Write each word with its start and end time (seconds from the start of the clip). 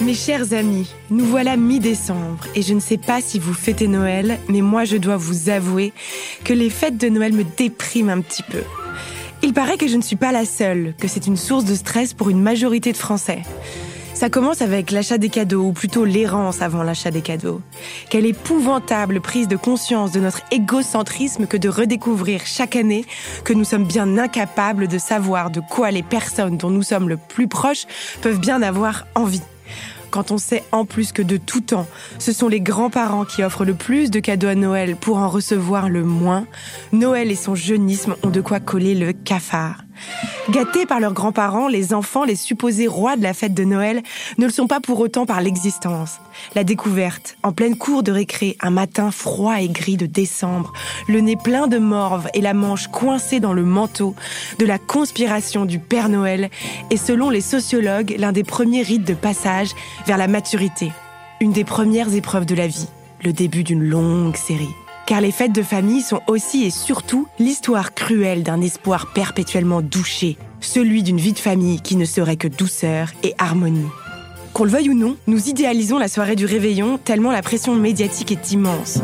Mes 0.00 0.14
chers 0.14 0.52
amis, 0.52 0.94
nous 1.10 1.24
voilà 1.24 1.56
mi-décembre 1.56 2.44
et 2.54 2.62
je 2.62 2.72
ne 2.72 2.78
sais 2.78 2.98
pas 2.98 3.20
si 3.20 3.40
vous 3.40 3.52
fêtez 3.52 3.88
Noël, 3.88 4.38
mais 4.48 4.60
moi 4.60 4.84
je 4.84 4.96
dois 4.96 5.16
vous 5.16 5.48
avouer 5.48 5.92
que 6.44 6.52
les 6.52 6.70
fêtes 6.70 6.98
de 6.98 7.08
Noël 7.08 7.32
me 7.32 7.42
dépriment 7.42 8.10
un 8.10 8.20
petit 8.20 8.44
peu. 8.44 8.62
Il 9.42 9.52
paraît 9.52 9.76
que 9.76 9.88
je 9.88 9.96
ne 9.96 10.02
suis 10.02 10.14
pas 10.14 10.30
la 10.30 10.44
seule, 10.44 10.94
que 11.00 11.08
c'est 11.08 11.26
une 11.26 11.36
source 11.36 11.64
de 11.64 11.74
stress 11.74 12.14
pour 12.14 12.30
une 12.30 12.40
majorité 12.40 12.92
de 12.92 12.96
Français. 12.96 13.42
Ça 14.14 14.30
commence 14.30 14.62
avec 14.62 14.92
l'achat 14.92 15.18
des 15.18 15.28
cadeaux, 15.28 15.66
ou 15.66 15.72
plutôt 15.72 16.04
l'errance 16.04 16.62
avant 16.62 16.82
l'achat 16.84 17.10
des 17.10 17.20
cadeaux. 17.20 17.60
Quelle 18.08 18.26
épouvantable 18.26 19.20
prise 19.20 19.48
de 19.48 19.56
conscience 19.56 20.12
de 20.12 20.20
notre 20.20 20.42
égocentrisme 20.52 21.46
que 21.46 21.56
de 21.56 21.68
redécouvrir 21.68 22.42
chaque 22.44 22.76
année 22.76 23.04
que 23.44 23.52
nous 23.52 23.64
sommes 23.64 23.84
bien 23.84 24.16
incapables 24.16 24.86
de 24.86 24.98
savoir 24.98 25.50
de 25.50 25.60
quoi 25.60 25.90
les 25.90 26.02
personnes 26.02 26.56
dont 26.56 26.70
nous 26.70 26.82
sommes 26.82 27.08
le 27.08 27.16
plus 27.16 27.48
proches 27.48 27.86
peuvent 28.20 28.40
bien 28.40 28.62
avoir 28.62 29.06
envie 29.14 29.42
quand 30.10 30.30
on 30.30 30.38
sait 30.38 30.64
en 30.72 30.84
plus 30.84 31.12
que 31.12 31.22
de 31.22 31.36
tout 31.36 31.60
temps, 31.60 31.86
ce 32.18 32.32
sont 32.32 32.48
les 32.48 32.60
grands-parents 32.60 33.24
qui 33.24 33.42
offrent 33.42 33.64
le 33.64 33.74
plus 33.74 34.10
de 34.10 34.20
cadeaux 34.20 34.48
à 34.48 34.54
Noël 34.54 34.96
pour 34.96 35.18
en 35.18 35.28
recevoir 35.28 35.88
le 35.88 36.04
moins, 36.04 36.46
Noël 36.92 37.30
et 37.30 37.36
son 37.36 37.54
jeunisme 37.54 38.16
ont 38.22 38.30
de 38.30 38.40
quoi 38.40 38.60
coller 38.60 38.94
le 38.94 39.12
cafard. 39.12 39.84
Gâtés 40.50 40.86
par 40.86 41.00
leurs 41.00 41.12
grands-parents, 41.12 41.68
les 41.68 41.92
enfants, 41.92 42.24
les 42.24 42.36
supposés 42.36 42.86
rois 42.86 43.16
de 43.16 43.22
la 43.22 43.34
fête 43.34 43.54
de 43.54 43.64
Noël, 43.64 44.02
ne 44.38 44.46
le 44.46 44.52
sont 44.52 44.66
pas 44.66 44.80
pour 44.80 44.98
autant 45.00 45.26
par 45.26 45.40
l'existence. 45.40 46.20
La 46.54 46.64
découverte, 46.64 47.36
en 47.42 47.52
pleine 47.52 47.76
cour 47.76 48.02
de 48.02 48.12
récré, 48.12 48.56
un 48.60 48.70
matin 48.70 49.10
froid 49.10 49.60
et 49.60 49.68
gris 49.68 49.96
de 49.96 50.06
décembre, 50.06 50.72
le 51.08 51.20
nez 51.20 51.36
plein 51.36 51.66
de 51.66 51.78
morve 51.78 52.28
et 52.34 52.40
la 52.40 52.54
manche 52.54 52.88
coincée 52.88 53.40
dans 53.40 53.52
le 53.52 53.64
manteau, 53.64 54.14
de 54.58 54.66
la 54.66 54.78
conspiration 54.78 55.64
du 55.64 55.78
Père 55.78 56.08
Noël, 56.08 56.50
est 56.90 56.96
selon 56.96 57.30
les 57.30 57.40
sociologues 57.40 58.14
l'un 58.18 58.32
des 58.32 58.44
premiers 58.44 58.82
rites 58.82 59.06
de 59.06 59.14
passage 59.14 59.70
vers 60.06 60.16
la 60.16 60.28
maturité. 60.28 60.92
Une 61.40 61.52
des 61.52 61.64
premières 61.64 62.14
épreuves 62.14 62.46
de 62.46 62.54
la 62.54 62.66
vie, 62.66 62.88
le 63.22 63.32
début 63.32 63.64
d'une 63.64 63.84
longue 63.84 64.36
série 64.36 64.74
car 65.08 65.22
les 65.22 65.32
fêtes 65.32 65.54
de 65.54 65.62
famille 65.62 66.02
sont 66.02 66.20
aussi 66.26 66.64
et 66.64 66.70
surtout 66.70 67.26
l'histoire 67.38 67.94
cruelle 67.94 68.42
d'un 68.42 68.60
espoir 68.60 69.10
perpétuellement 69.14 69.80
douché, 69.80 70.36
celui 70.60 71.02
d'une 71.02 71.16
vie 71.16 71.32
de 71.32 71.38
famille 71.38 71.80
qui 71.80 71.96
ne 71.96 72.04
serait 72.04 72.36
que 72.36 72.46
douceur 72.46 73.08
et 73.22 73.32
harmonie. 73.38 73.88
Qu'on 74.52 74.64
le 74.64 74.70
veuille 74.70 74.90
ou 74.90 74.94
non, 74.94 75.16
nous 75.26 75.48
idéalisons 75.48 75.96
la 75.96 76.08
soirée 76.08 76.36
du 76.36 76.44
réveillon 76.44 76.98
tellement 76.98 77.32
la 77.32 77.40
pression 77.40 77.74
médiatique 77.74 78.32
est 78.32 78.52
immense. 78.52 78.98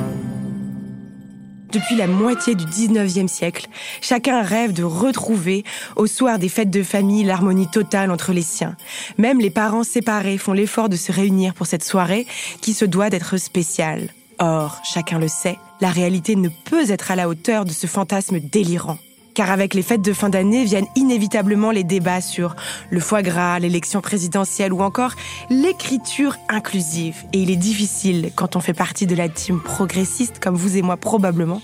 Depuis 1.73 1.97
la 1.97 2.07
moitié 2.07 2.55
du 2.55 2.67
19e 2.67 3.27
siècle, 3.27 3.67
chacun 4.03 4.43
rêve 4.43 4.75
de 4.75 4.85
retrouver, 4.85 5.65
au 5.97 6.07
soir 6.07 6.39
des 6.39 6.51
fêtes 6.51 6.69
de 6.69 6.83
famille, 6.83 7.25
l'harmonie 7.25 7.71
totale 7.71 8.11
entre 8.11 8.35
les 8.35 8.43
siens. 8.43 8.77
Même 9.17 9.41
les 9.41 9.49
parents 9.49 9.85
séparés 9.85 10.37
font 10.37 10.53
l'effort 10.53 10.91
de 10.91 10.97
se 10.97 11.13
réunir 11.13 11.55
pour 11.55 11.67
cette 11.67 11.83
soirée 11.83 12.27
qui 12.61 12.75
se 12.75 12.85
doit 12.85 13.09
d'être 13.09 13.39
spéciale. 13.39 14.11
Or, 14.39 14.81
chacun 14.83 15.19
le 15.19 15.29
sait, 15.29 15.59
la 15.81 15.91
réalité 15.91 16.37
ne 16.37 16.49
peut 16.49 16.91
être 16.91 17.11
à 17.11 17.17
la 17.17 17.29
hauteur 17.29 17.65
de 17.65 17.71
ce 17.71 17.87
fantasme 17.87 18.41
délirant. 18.41 18.99
Car 19.35 19.51
avec 19.51 19.75
les 19.75 19.83
fêtes 19.83 20.03
de 20.03 20.13
fin 20.13 20.29
d'année 20.29 20.65
viennent 20.65 20.87
inévitablement 20.95 21.73
les 21.73 21.83
débats 21.83 22.21
sur 22.21 22.55
le 22.91 23.01
foie 23.01 23.23
gras, 23.23 23.59
l'élection 23.59 24.01
présidentielle 24.01 24.73
ou 24.73 24.81
encore 24.81 25.13
l'écriture 25.51 26.37
inclusive. 26.49 27.17
Et 27.33 27.41
il 27.41 27.51
est 27.51 27.57
difficile, 27.57 28.31
quand 28.37 28.55
on 28.55 28.61
fait 28.61 28.75
partie 28.75 29.07
de 29.07 29.17
la 29.17 29.29
team 29.29 29.61
progressiste 29.61 30.39
comme 30.39 30.55
vous 30.55 30.77
et 30.77 30.83
moi 30.83 30.97
probablement, 30.97 31.61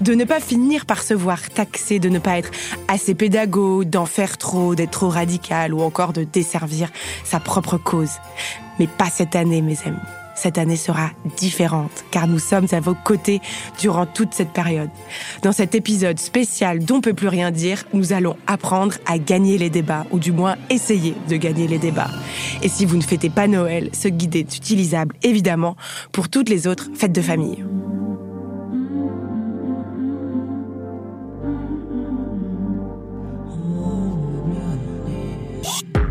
de 0.00 0.14
ne 0.14 0.24
pas 0.24 0.40
finir 0.40 0.86
par 0.86 1.02
se 1.02 1.12
voir 1.12 1.50
taxé, 1.50 1.98
de 1.98 2.08
ne 2.08 2.18
pas 2.18 2.38
être 2.38 2.50
assez 2.88 3.14
pédago, 3.14 3.84
d'en 3.84 4.06
faire 4.06 4.38
trop, 4.38 4.74
d'être 4.74 4.92
trop 4.92 5.10
radical 5.10 5.74
ou 5.74 5.82
encore 5.82 6.14
de 6.14 6.24
desservir 6.24 6.90
sa 7.24 7.38
propre 7.38 7.76
cause. 7.76 8.12
Mais 8.78 8.86
pas 8.86 9.10
cette 9.10 9.36
année, 9.36 9.60
mes 9.60 9.78
amis 9.84 9.98
cette 10.40 10.56
année 10.56 10.76
sera 10.76 11.10
différente, 11.36 12.04
car 12.10 12.26
nous 12.26 12.38
sommes 12.38 12.66
à 12.72 12.80
vos 12.80 12.94
côtés 12.94 13.42
durant 13.78 14.06
toute 14.06 14.32
cette 14.32 14.54
période. 14.54 14.88
Dans 15.42 15.52
cet 15.52 15.74
épisode 15.74 16.18
spécial 16.18 16.78
dont 16.78 17.02
peut 17.02 17.12
plus 17.12 17.28
rien 17.28 17.50
dire, 17.50 17.84
nous 17.92 18.14
allons 18.14 18.36
apprendre 18.46 18.94
à 19.04 19.18
gagner 19.18 19.58
les 19.58 19.68
débats, 19.68 20.06
ou 20.10 20.18
du 20.18 20.32
moins 20.32 20.56
essayer 20.70 21.14
de 21.28 21.36
gagner 21.36 21.68
les 21.68 21.78
débats. 21.78 22.10
Et 22.62 22.70
si 22.70 22.86
vous 22.86 22.96
ne 22.96 23.02
fêtez 23.02 23.28
pas 23.28 23.48
Noël, 23.48 23.90
ce 23.92 24.08
guide 24.08 24.36
est 24.36 24.56
utilisable 24.56 25.14
évidemment 25.22 25.76
pour 26.10 26.30
toutes 26.30 26.48
les 26.48 26.66
autres 26.66 26.88
fêtes 26.94 27.12
de 27.12 27.20
famille. 27.20 27.62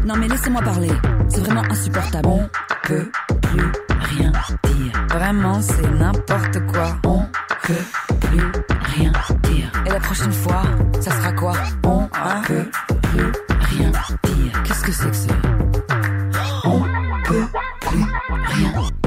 Non 0.05 0.15
mais 0.17 0.27
laissez-moi 0.27 0.61
parler, 0.61 0.89
c'est 1.29 1.41
vraiment 1.41 1.63
insupportable. 1.69 2.49
Peut 2.89 3.11
plus 3.43 3.71
rien 3.99 4.31
dire. 4.63 5.05
Vraiment, 5.09 5.61
c'est 5.61 5.91
n'importe 5.91 6.59
quoi. 6.71 6.97
On 7.05 7.23
peut 7.61 8.17
plus 8.19 8.51
rien 8.95 9.11
dire. 9.43 9.71
Et 9.85 9.89
la 9.89 9.99
prochaine 9.99 10.31
fois, 10.31 10.63
ça 10.99 11.11
sera 11.11 11.31
quoi? 11.33 11.53
On 11.83 12.01
ne 12.01 12.47
peut 12.47 12.71
plus 13.03 13.31
rien 13.59 13.91
dire. 13.91 14.63
Qu'est-ce 14.63 14.83
que 14.83 14.91
c'est 14.91 15.11
que 15.11 15.15
ça? 15.15 15.33
On 16.63 16.79
peut 17.25 17.45
plus 17.81 18.05
rien 18.47 18.71
Mes 18.71 18.98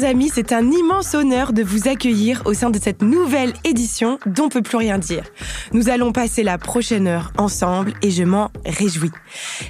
chers 0.00 0.08
amis, 0.08 0.30
c'est 0.32 0.52
un 0.52 0.70
immense 0.70 1.14
honneur 1.14 1.52
de 1.52 1.62
vous 1.62 1.88
accueillir 1.88 2.42
au 2.44 2.54
sein 2.54 2.70
de 2.70 2.78
cette 2.78 3.02
nouvelle 3.02 3.52
édition 3.64 4.18
d'On 4.24 4.48
peut 4.48 4.62
plus 4.62 4.76
rien 4.76 4.98
dire. 4.98 5.24
Nous 5.72 5.88
allons 5.88 6.12
passer 6.12 6.42
la 6.42 6.58
prochaine 6.58 7.06
heure 7.06 7.32
ensemble 7.36 7.92
et 8.02 8.10
je 8.10 8.22
m'en 8.22 8.50
réjouis. 8.64 9.10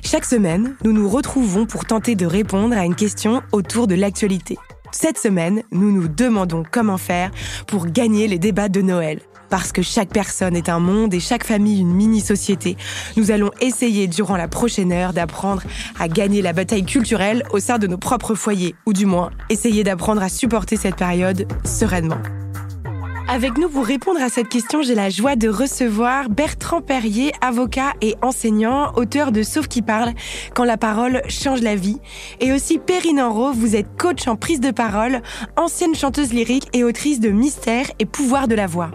Chaque 0.04 0.24
semaine, 0.24 0.76
nous 0.84 0.92
nous 0.92 1.08
retrouvons 1.08 1.66
pour 1.66 1.84
tenter 1.84 2.14
de 2.14 2.26
répondre 2.26 2.76
à 2.76 2.84
une 2.84 2.94
question 2.94 3.42
autour 3.52 3.86
de 3.86 3.94
l'actualité. 3.94 4.56
Cette 4.92 5.18
semaine, 5.18 5.62
nous 5.72 5.90
nous 5.90 6.08
demandons 6.08 6.64
comment 6.68 6.98
faire 6.98 7.30
pour 7.66 7.86
gagner 7.86 8.28
les 8.28 8.38
débats 8.38 8.68
de 8.68 8.82
Noël. 8.82 9.20
Parce 9.50 9.72
que 9.72 9.82
chaque 9.82 10.10
personne 10.10 10.56
est 10.56 10.68
un 10.68 10.78
monde 10.78 11.12
et 11.12 11.20
chaque 11.20 11.44
famille 11.44 11.80
une 11.80 11.92
mini-société, 11.92 12.76
nous 13.16 13.32
allons 13.32 13.50
essayer 13.60 14.06
durant 14.06 14.36
la 14.36 14.48
prochaine 14.48 14.92
heure 14.92 15.12
d'apprendre 15.12 15.62
à 15.98 16.08
gagner 16.08 16.40
la 16.40 16.52
bataille 16.52 16.84
culturelle 16.84 17.42
au 17.52 17.58
sein 17.58 17.78
de 17.78 17.88
nos 17.88 17.98
propres 17.98 18.34
foyers, 18.34 18.76
ou 18.86 18.92
du 18.92 19.06
moins 19.06 19.30
essayer 19.48 19.82
d'apprendre 19.82 20.22
à 20.22 20.28
supporter 20.28 20.76
cette 20.76 20.96
période 20.96 21.46
sereinement. 21.64 22.18
Avec 23.28 23.58
nous 23.58 23.68
pour 23.68 23.86
répondre 23.86 24.20
à 24.20 24.28
cette 24.28 24.48
question, 24.48 24.82
j'ai 24.82 24.96
la 24.96 25.08
joie 25.08 25.36
de 25.36 25.48
recevoir 25.48 26.28
Bertrand 26.30 26.80
Perrier, 26.80 27.32
avocat 27.40 27.92
et 28.00 28.16
enseignant, 28.22 28.92
auteur 28.96 29.30
de 29.30 29.44
Sauf 29.44 29.68
qui 29.68 29.82
parle, 29.82 30.14
quand 30.52 30.64
la 30.64 30.76
parole 30.76 31.22
change 31.28 31.60
la 31.60 31.76
vie. 31.76 32.00
Et 32.40 32.52
aussi 32.52 32.78
Perrine 32.78 33.20
Enro, 33.20 33.52
vous 33.52 33.76
êtes 33.76 33.96
coach 33.96 34.26
en 34.26 34.34
prise 34.34 34.58
de 34.58 34.72
parole, 34.72 35.22
ancienne 35.56 35.94
chanteuse 35.94 36.32
lyrique 36.32 36.68
et 36.72 36.82
autrice 36.82 37.20
de 37.20 37.30
Mystère 37.30 37.86
et 38.00 38.04
Pouvoir 38.04 38.48
de 38.48 38.56
la 38.56 38.66
voix. 38.66 38.90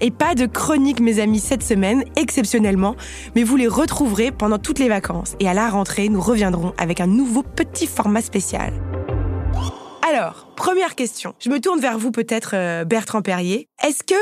Et 0.00 0.10
pas 0.10 0.34
de 0.34 0.46
chronique, 0.46 1.00
mes 1.00 1.20
amis, 1.20 1.40
cette 1.40 1.62
semaine, 1.62 2.04
exceptionnellement, 2.16 2.96
mais 3.34 3.42
vous 3.42 3.56
les 3.56 3.68
retrouverez 3.68 4.30
pendant 4.30 4.58
toutes 4.58 4.78
les 4.78 4.88
vacances. 4.88 5.34
Et 5.40 5.48
à 5.48 5.54
la 5.54 5.70
rentrée, 5.70 6.08
nous 6.08 6.20
reviendrons 6.20 6.74
avec 6.78 7.00
un 7.00 7.06
nouveau 7.06 7.42
petit 7.42 7.86
format 7.86 8.22
spécial. 8.22 8.72
Alors, 10.08 10.48
première 10.56 10.94
question. 10.94 11.34
Je 11.40 11.50
me 11.50 11.60
tourne 11.60 11.80
vers 11.80 11.98
vous 11.98 12.10
peut-être, 12.10 12.50
euh, 12.54 12.84
Bertrand 12.84 13.22
Perrier. 13.22 13.68
Est-ce 13.82 14.04
que 14.04 14.14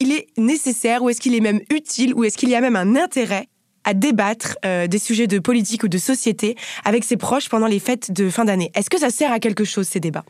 il 0.00 0.12
est 0.12 0.26
nécessaire 0.36 1.02
ou 1.02 1.10
est-ce 1.10 1.20
qu'il 1.20 1.34
est 1.34 1.40
même 1.40 1.60
utile 1.70 2.14
ou 2.14 2.24
est-ce 2.24 2.36
qu'il 2.36 2.48
y 2.48 2.54
a 2.54 2.60
même 2.60 2.76
un 2.76 2.96
intérêt 2.96 3.48
à 3.84 3.94
débattre 3.94 4.56
euh, 4.64 4.86
des 4.86 4.98
sujets 4.98 5.26
de 5.26 5.38
politique 5.38 5.84
ou 5.84 5.88
de 5.88 5.98
société 5.98 6.56
avec 6.84 7.04
ses 7.04 7.16
proches 7.16 7.48
pendant 7.48 7.66
les 7.66 7.78
fêtes 7.78 8.12
de 8.12 8.30
fin 8.30 8.44
d'année? 8.44 8.70
Est-ce 8.74 8.90
que 8.90 8.98
ça 8.98 9.10
sert 9.10 9.32
à 9.32 9.38
quelque 9.38 9.64
chose 9.64 9.86
ces 9.86 10.00
débats? 10.00 10.24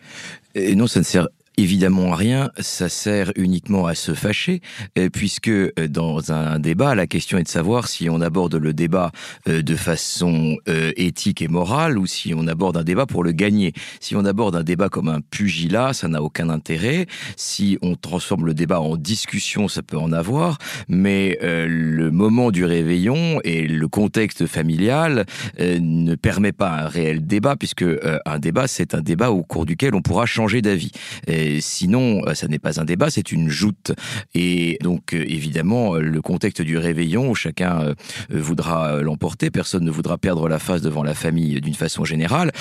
Non, 0.54 0.86
ça 0.86 1.00
ne 1.00 1.04
sert 1.04 1.28
évidemment 1.56 2.10
rien, 2.10 2.50
ça 2.58 2.88
sert 2.88 3.32
uniquement 3.36 3.86
à 3.86 3.94
se 3.94 4.14
fâcher, 4.14 4.60
euh, 4.98 5.08
puisque 5.10 5.48
euh, 5.48 5.70
dans 5.88 6.32
un 6.32 6.58
débat, 6.58 6.94
la 6.94 7.06
question 7.06 7.38
est 7.38 7.44
de 7.44 7.48
savoir 7.48 7.88
si 7.88 8.10
on 8.10 8.20
aborde 8.20 8.56
le 8.56 8.72
débat 8.72 9.10
euh, 9.48 9.62
de 9.62 9.74
façon 9.74 10.58
éthique 10.96 11.42
et 11.42 11.48
morale 11.48 11.98
ou 11.98 12.06
si 12.06 12.34
on 12.34 12.46
aborde 12.46 12.76
un 12.76 12.82
débat 12.82 13.06
pour 13.06 13.24
le 13.24 13.32
gagner. 13.32 13.72
Si 14.00 14.16
on 14.16 14.24
aborde 14.24 14.56
un 14.56 14.62
débat 14.62 14.88
comme 14.88 15.08
un 15.08 15.20
pugilat, 15.20 15.92
ça 15.92 16.08
n'a 16.08 16.22
aucun 16.22 16.48
intérêt. 16.48 17.06
Si 17.36 17.78
on 17.82 17.94
transforme 17.94 18.46
le 18.46 18.54
débat 18.54 18.80
en 18.80 18.96
discussion, 18.96 19.68
ça 19.68 19.82
peut 19.82 19.96
en 19.96 20.12
avoir, 20.12 20.58
mais 20.88 21.38
le 21.42 22.10
moment 22.10 22.50
du 22.50 22.64
réveillon 22.64 23.40
et 23.44 23.66
le 23.66 23.88
contexte 23.88 24.46
familial 24.46 25.26
ne 25.58 26.14
permet 26.14 26.52
pas 26.52 26.70
un 26.70 26.88
réel 26.88 27.26
débat, 27.26 27.56
puisque 27.56 27.84
un 28.24 28.38
débat, 28.38 28.66
c'est 28.66 28.94
un 28.94 29.00
débat 29.00 29.30
au 29.30 29.42
cours 29.42 29.66
duquel 29.66 29.94
on 29.94 30.02
pourra 30.02 30.26
changer 30.26 30.62
d'avis 30.62 30.92
sinon, 31.60 32.22
euh, 32.26 32.34
ça 32.34 32.48
n'est 32.48 32.58
pas 32.58 32.80
un 32.80 32.84
débat, 32.84 33.10
c'est 33.10 33.32
une 33.32 33.48
joute. 33.48 33.92
Et 34.34 34.78
donc, 34.82 35.14
euh, 35.14 35.24
évidemment, 35.26 35.94
le 35.94 36.22
contexte 36.22 36.62
du 36.62 36.78
réveillon, 36.78 37.30
où 37.30 37.34
chacun 37.34 37.80
euh, 37.80 37.94
voudra 38.30 39.02
l'emporter, 39.02 39.50
personne 39.50 39.84
ne 39.84 39.90
voudra 39.90 40.18
perdre 40.18 40.48
la 40.48 40.58
face 40.58 40.82
devant 40.82 41.02
la 41.02 41.14
famille 41.14 41.60
d'une 41.60 41.74
façon 41.74 42.04
générale. 42.04 42.52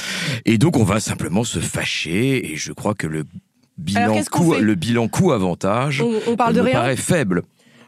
Et 0.46 0.58
donc, 0.58 0.78
on 0.78 0.84
va 0.84 1.00
simplement 1.00 1.44
se 1.44 1.60
fâcher. 1.60 2.52
Et 2.52 2.56
je 2.56 2.72
crois 2.72 2.94
que 2.94 3.08
le 3.08 3.24
bilan 3.78 4.22
coût, 4.32 4.56
le 4.56 4.76
bilan 4.76 5.08
coût-avantage 5.08 6.02
on, 6.28 6.36
parle 6.36 6.54
de 6.54 6.62
me 6.62 6.66
rien? 6.66 6.74
paraît 6.74 6.96
faible. 6.96 7.44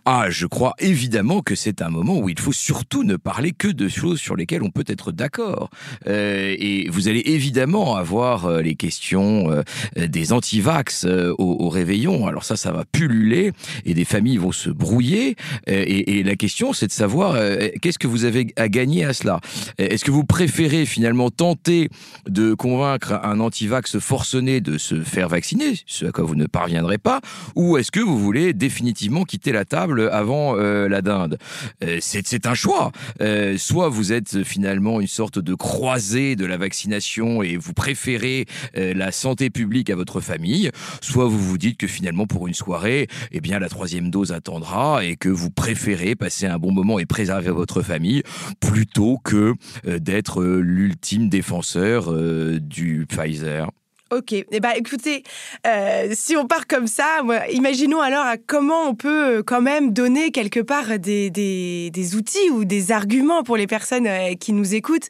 Ah, 0.09 0.27
je 0.29 0.45
crois 0.45 0.73
évidemment 0.79 1.41
que 1.41 1.53
c'est 1.53 1.81
un 1.81 1.89
moment 1.89 2.17
où 2.17 2.29
il 2.29 2.39
faut 2.39 2.53
surtout 2.53 3.03
ne 3.03 3.17
parler 3.17 3.51
que 3.51 3.67
de 3.67 3.89
choses 3.89 4.21
sur 4.21 4.37
lesquelles 4.37 4.63
on 4.63 4.69
peut 4.69 4.85
être 4.87 5.11
d'accord. 5.11 5.69
Euh, 6.07 6.55
et 6.57 6.87
vous 6.87 7.09
allez 7.09 7.23
évidemment 7.25 7.97
avoir 7.97 8.45
euh, 8.45 8.61
les 8.61 8.75
questions 8.75 9.51
euh, 9.51 9.63
des 9.97 10.31
antivax 10.31 11.03
au, 11.03 11.35
au, 11.37 11.67
réveillon. 11.67 12.25
Alors 12.25 12.45
ça, 12.45 12.55
ça 12.55 12.71
va 12.71 12.85
pulluler 12.89 13.51
et 13.83 13.93
des 13.93 14.05
familles 14.05 14.37
vont 14.37 14.53
se 14.53 14.69
brouiller. 14.69 15.35
Et, 15.65 16.19
et 16.19 16.23
la 16.23 16.37
question, 16.37 16.71
c'est 16.71 16.87
de 16.87 16.93
savoir 16.93 17.37
qu'est-ce 17.81 17.99
que 17.99 18.07
vous 18.07 18.23
avez 18.23 18.53
à 18.55 18.69
gagner 18.69 19.03
à 19.03 19.11
cela? 19.11 19.41
Est-ce 19.77 20.05
que 20.05 20.11
vous 20.11 20.23
préférez 20.23 20.85
finalement 20.85 21.31
tenter 21.31 21.89
de 22.29 22.53
convaincre 22.53 23.19
un 23.23 23.41
antivax 23.41 23.99
forcené 23.99 24.61
de 24.61 24.77
se 24.77 25.01
faire 25.01 25.27
vacciner, 25.27 25.73
ce 25.85 26.05
à 26.05 26.11
quoi 26.13 26.23
vous 26.23 26.35
ne 26.35 26.45
parviendrez 26.45 26.97
pas, 26.97 27.19
ou 27.55 27.75
est-ce 27.77 27.91
que 27.91 27.99
vous 27.99 28.17
voulez 28.17 28.53
définitivement 28.53 29.25
quitter 29.25 29.51
la 29.51 29.65
table 29.65 29.96
avant 29.99 30.55
euh, 30.57 30.87
la 30.87 31.01
dinde. 31.01 31.37
Euh, 31.83 31.97
c'est 32.01 32.45
un 32.45 32.53
choix. 32.53 32.91
Euh, 33.21 33.57
soit 33.57 33.89
vous 33.89 34.13
êtes 34.13 34.43
finalement 34.43 35.01
une 35.01 35.07
sorte 35.07 35.39
de 35.39 35.55
croisée 35.55 36.35
de 36.35 36.45
la 36.45 36.57
vaccination 36.57 37.41
et 37.43 37.57
vous 37.57 37.73
préférez 37.73 38.45
la 38.75 39.11
santé 39.11 39.49
publique 39.49 39.89
à 39.89 39.95
votre 39.95 40.21
famille, 40.21 40.71
soit 41.01 41.25
vous 41.25 41.39
vous 41.39 41.57
dites 41.57 41.77
que 41.77 41.87
finalement 41.87 42.25
pour 42.25 42.47
une 42.47 42.53
soirée, 42.53 43.07
eh 43.31 43.41
bien 43.41 43.59
la 43.59 43.69
troisième 43.69 44.09
dose 44.09 44.31
attendra 44.31 45.03
et 45.03 45.15
que 45.15 45.29
vous 45.29 45.49
préférez 45.49 46.15
passer 46.15 46.45
un 46.45 46.57
bon 46.57 46.71
moment 46.71 46.99
et 46.99 47.05
préserver 47.05 47.51
votre 47.51 47.81
famille 47.81 48.23
plutôt 48.59 49.17
que 49.23 49.53
d'être 49.85 50.43
l'ultime 50.43 51.29
défenseur 51.29 52.13
du 52.59 53.05
Pfizer. 53.07 53.69
Ok, 54.09 54.31
eh 54.31 54.59
ben, 54.61 54.71
écoutez, 54.77 55.23
euh, 55.65 56.11
si 56.13 56.37
on 56.37 56.47
part 56.47 56.65
comme 56.65 56.87
ça, 56.87 57.19
imaginons 57.51 57.99
alors 57.99 58.25
comment 58.47 58.87
on 58.87 58.95
peut 58.95 59.39
euh, 59.39 59.43
quand 59.43 59.59
même 59.59 59.91
donner 59.91 60.31
quelque 60.31 60.61
part 60.61 60.97
des, 60.97 61.29
des, 61.29 61.89
des 61.91 62.15
outils 62.15 62.49
ou 62.51 62.63
des 62.63 62.93
arguments 62.93 63.43
pour 63.43 63.57
les 63.57 63.67
personnes 63.67 64.07
euh, 64.07 64.35
qui 64.35 64.53
nous 64.53 64.75
écoutent. 64.75 65.09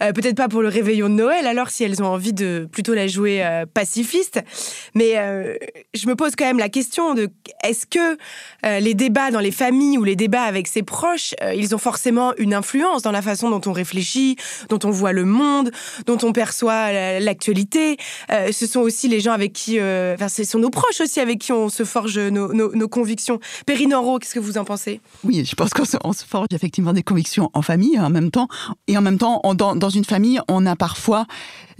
Peut-être 0.00 0.36
pas 0.36 0.48
pour 0.48 0.62
le 0.62 0.68
réveillon 0.68 1.08
de 1.08 1.14
Noël, 1.14 1.46
alors 1.46 1.70
si 1.70 1.84
elles 1.84 2.02
ont 2.02 2.06
envie 2.06 2.32
de 2.32 2.68
plutôt 2.70 2.94
la 2.94 3.06
jouer 3.06 3.44
pacifiste. 3.74 4.40
Mais 4.94 5.14
je 5.94 6.06
me 6.06 6.14
pose 6.14 6.36
quand 6.36 6.44
même 6.44 6.58
la 6.58 6.68
question 6.68 7.14
de 7.14 7.28
est-ce 7.64 7.84
que 7.86 8.16
les 8.80 8.94
débats 8.94 9.30
dans 9.30 9.40
les 9.40 9.50
familles 9.50 9.98
ou 9.98 10.04
les 10.04 10.14
débats 10.14 10.42
avec 10.42 10.68
ses 10.68 10.82
proches, 10.82 11.34
ils 11.54 11.74
ont 11.74 11.78
forcément 11.78 12.32
une 12.36 12.54
influence 12.54 13.02
dans 13.02 13.10
la 13.10 13.22
façon 13.22 13.50
dont 13.50 13.60
on 13.66 13.72
réfléchit, 13.72 14.36
dont 14.68 14.78
on 14.84 14.90
voit 14.90 15.12
le 15.12 15.24
monde, 15.24 15.72
dont 16.06 16.18
on 16.22 16.32
perçoit 16.32 17.18
l'actualité? 17.18 17.96
Euh, 18.38 18.52
ce 18.52 18.66
sont 18.66 18.80
aussi 18.80 19.08
les 19.08 19.20
gens 19.20 19.32
avec 19.32 19.52
qui, 19.52 19.78
euh, 19.78 20.14
enfin, 20.14 20.28
ce 20.28 20.44
sont 20.44 20.58
nos 20.58 20.70
proches 20.70 21.00
aussi 21.00 21.20
avec 21.20 21.38
qui 21.38 21.52
on 21.52 21.68
se 21.68 21.84
forge 21.84 22.18
nos, 22.18 22.88
convictions. 22.88 23.38
Perrine 23.66 23.94
qu'est-ce 24.20 24.34
que 24.34 24.40
vous 24.40 24.58
en 24.58 24.64
pensez? 24.64 25.00
Oui, 25.24 25.44
je 25.44 25.54
pense 25.54 25.70
qu'on 25.70 25.84
se, 25.84 26.24
forge 26.24 26.48
effectivement 26.52 26.92
des 26.92 27.02
convictions 27.02 27.50
en 27.52 27.62
famille 27.62 27.98
en 27.98 28.10
même 28.10 28.30
temps. 28.30 28.48
Et 28.86 28.96
en 28.96 29.02
même 29.02 29.18
temps, 29.18 29.40
dans, 29.54 29.90
une 29.90 30.04
famille, 30.04 30.40
on 30.48 30.66
a 30.66 30.76
parfois 30.76 31.26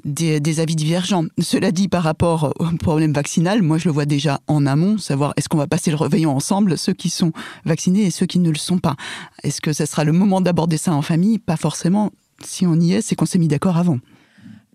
des, 0.05 0.41
des, 0.41 0.61
avis 0.61 0.77
divergents. 0.77 1.25
Cela 1.41 1.71
dit, 1.73 1.89
par 1.89 2.03
rapport 2.03 2.53
au 2.59 2.67
problème 2.77 3.13
vaccinal, 3.13 3.63
moi 3.63 3.79
je 3.79 3.87
le 3.87 3.93
vois 3.93 4.07
déjà 4.07 4.41
en 4.47 4.67
amont, 4.67 4.99
savoir 4.99 5.33
est-ce 5.37 5.49
qu'on 5.49 5.59
va 5.59 5.67
passer 5.67 5.91
le 5.91 5.97
réveillon 5.97 6.35
ensemble, 6.35 6.79
ceux 6.79 6.93
qui 6.93 7.11
sont 7.11 7.33
vaccinés 7.65 8.07
et 8.07 8.11
ceux 8.11 8.27
qui 8.27 8.39
ne 8.39 8.51
le 8.51 8.59
sont 8.59 8.79
pas. 8.79 8.97
Est-ce 9.43 9.61
que 9.61 9.73
ce 9.73 9.87
sera 9.87 10.05
le 10.05 10.13
moment 10.13 10.41
d'aborder 10.41 10.77
ça 10.77 10.93
en 10.93 11.03
famille? 11.03 11.39
Pas 11.39 11.57
forcément. 11.57 12.11
Si 12.45 12.67
on 12.67 12.77
y 12.77 12.93
est, 12.93 13.03
c'est 13.03 13.17
qu'on 13.17 13.27
s'est 13.27 13.39
mis 13.39 13.49
d'accord 13.49 13.77
avant. 13.77 13.99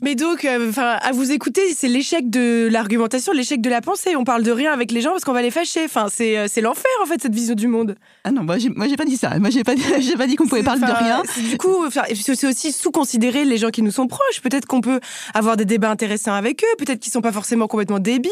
Mais 0.04 0.16
donc, 0.16 0.44
euh, 0.44 0.70
enfin, 0.70 0.98
à 1.02 1.14
vous 1.14 1.32
écouter, 1.32 1.62
c'est 1.74 1.88
l'échec 1.88 2.30
de 2.30 2.68
l'argumentation, 2.70 3.32
l'échec 3.32 3.62
de 3.62 3.70
la 3.70 3.80
pensée. 3.80 4.18
On 4.18 4.26
parle 4.26 4.44
de 4.44 4.52
rien 4.52 4.74
avec 4.74 4.92
les 4.92 5.00
gens 5.00 5.12
parce 5.12 5.24
qu'on 5.24 5.32
va 5.32 5.42
les 5.42 5.50
fâcher. 5.50 5.86
Enfin, 5.86 6.08
c'est 6.12 6.38
euh, 6.38 6.48
l'enfer 6.62 6.92
en 7.02 7.06
fait 7.06 7.22
cette 7.22 7.34
vision 7.34 7.56
du 7.56 7.68
monde. 7.68 7.96
Ah 8.26 8.32
non, 8.32 8.44
moi 8.44 8.58
j'ai 8.58 8.68
moi 8.68 8.90
j'ai 8.90 8.98
pas 8.98 9.06
dit 9.06 9.16
ça. 9.16 9.40
Moi 9.40 9.50
j'ai 9.50 9.64
pas 9.64 9.76
j'ai 10.00 10.18
pas 10.18 10.28
dit 10.28 10.36
qu'on 10.36 10.46
pouvait 10.46 10.62
parler 10.62 10.82
de 10.82 10.92
rien. 10.92 11.24
Du 11.50 11.58
coup, 11.58 11.86
c'est 11.90 12.48
aussi 12.48 12.74
sous-considérer 12.74 13.46
les 13.46 13.58
gens 13.58 13.70
qui 13.70 13.82
nous 13.82 13.92
sont 13.92 14.08
proches. 14.08 14.42
Peut-être 14.42 14.66
qu'on 14.66 14.82
peut 14.82 15.00
avoir 15.34 15.56
des 15.56 15.64
débats 15.64 15.90
intéressants 15.90 16.34
avec 16.34 16.66
eux. 16.66 16.76
Peut-être 16.78 17.00
qu'ils 17.00 17.14
sont 17.14 17.22
pas 17.22 17.32
forcément 17.32 17.68
complètement 17.68 18.00
débiles. 18.00 18.32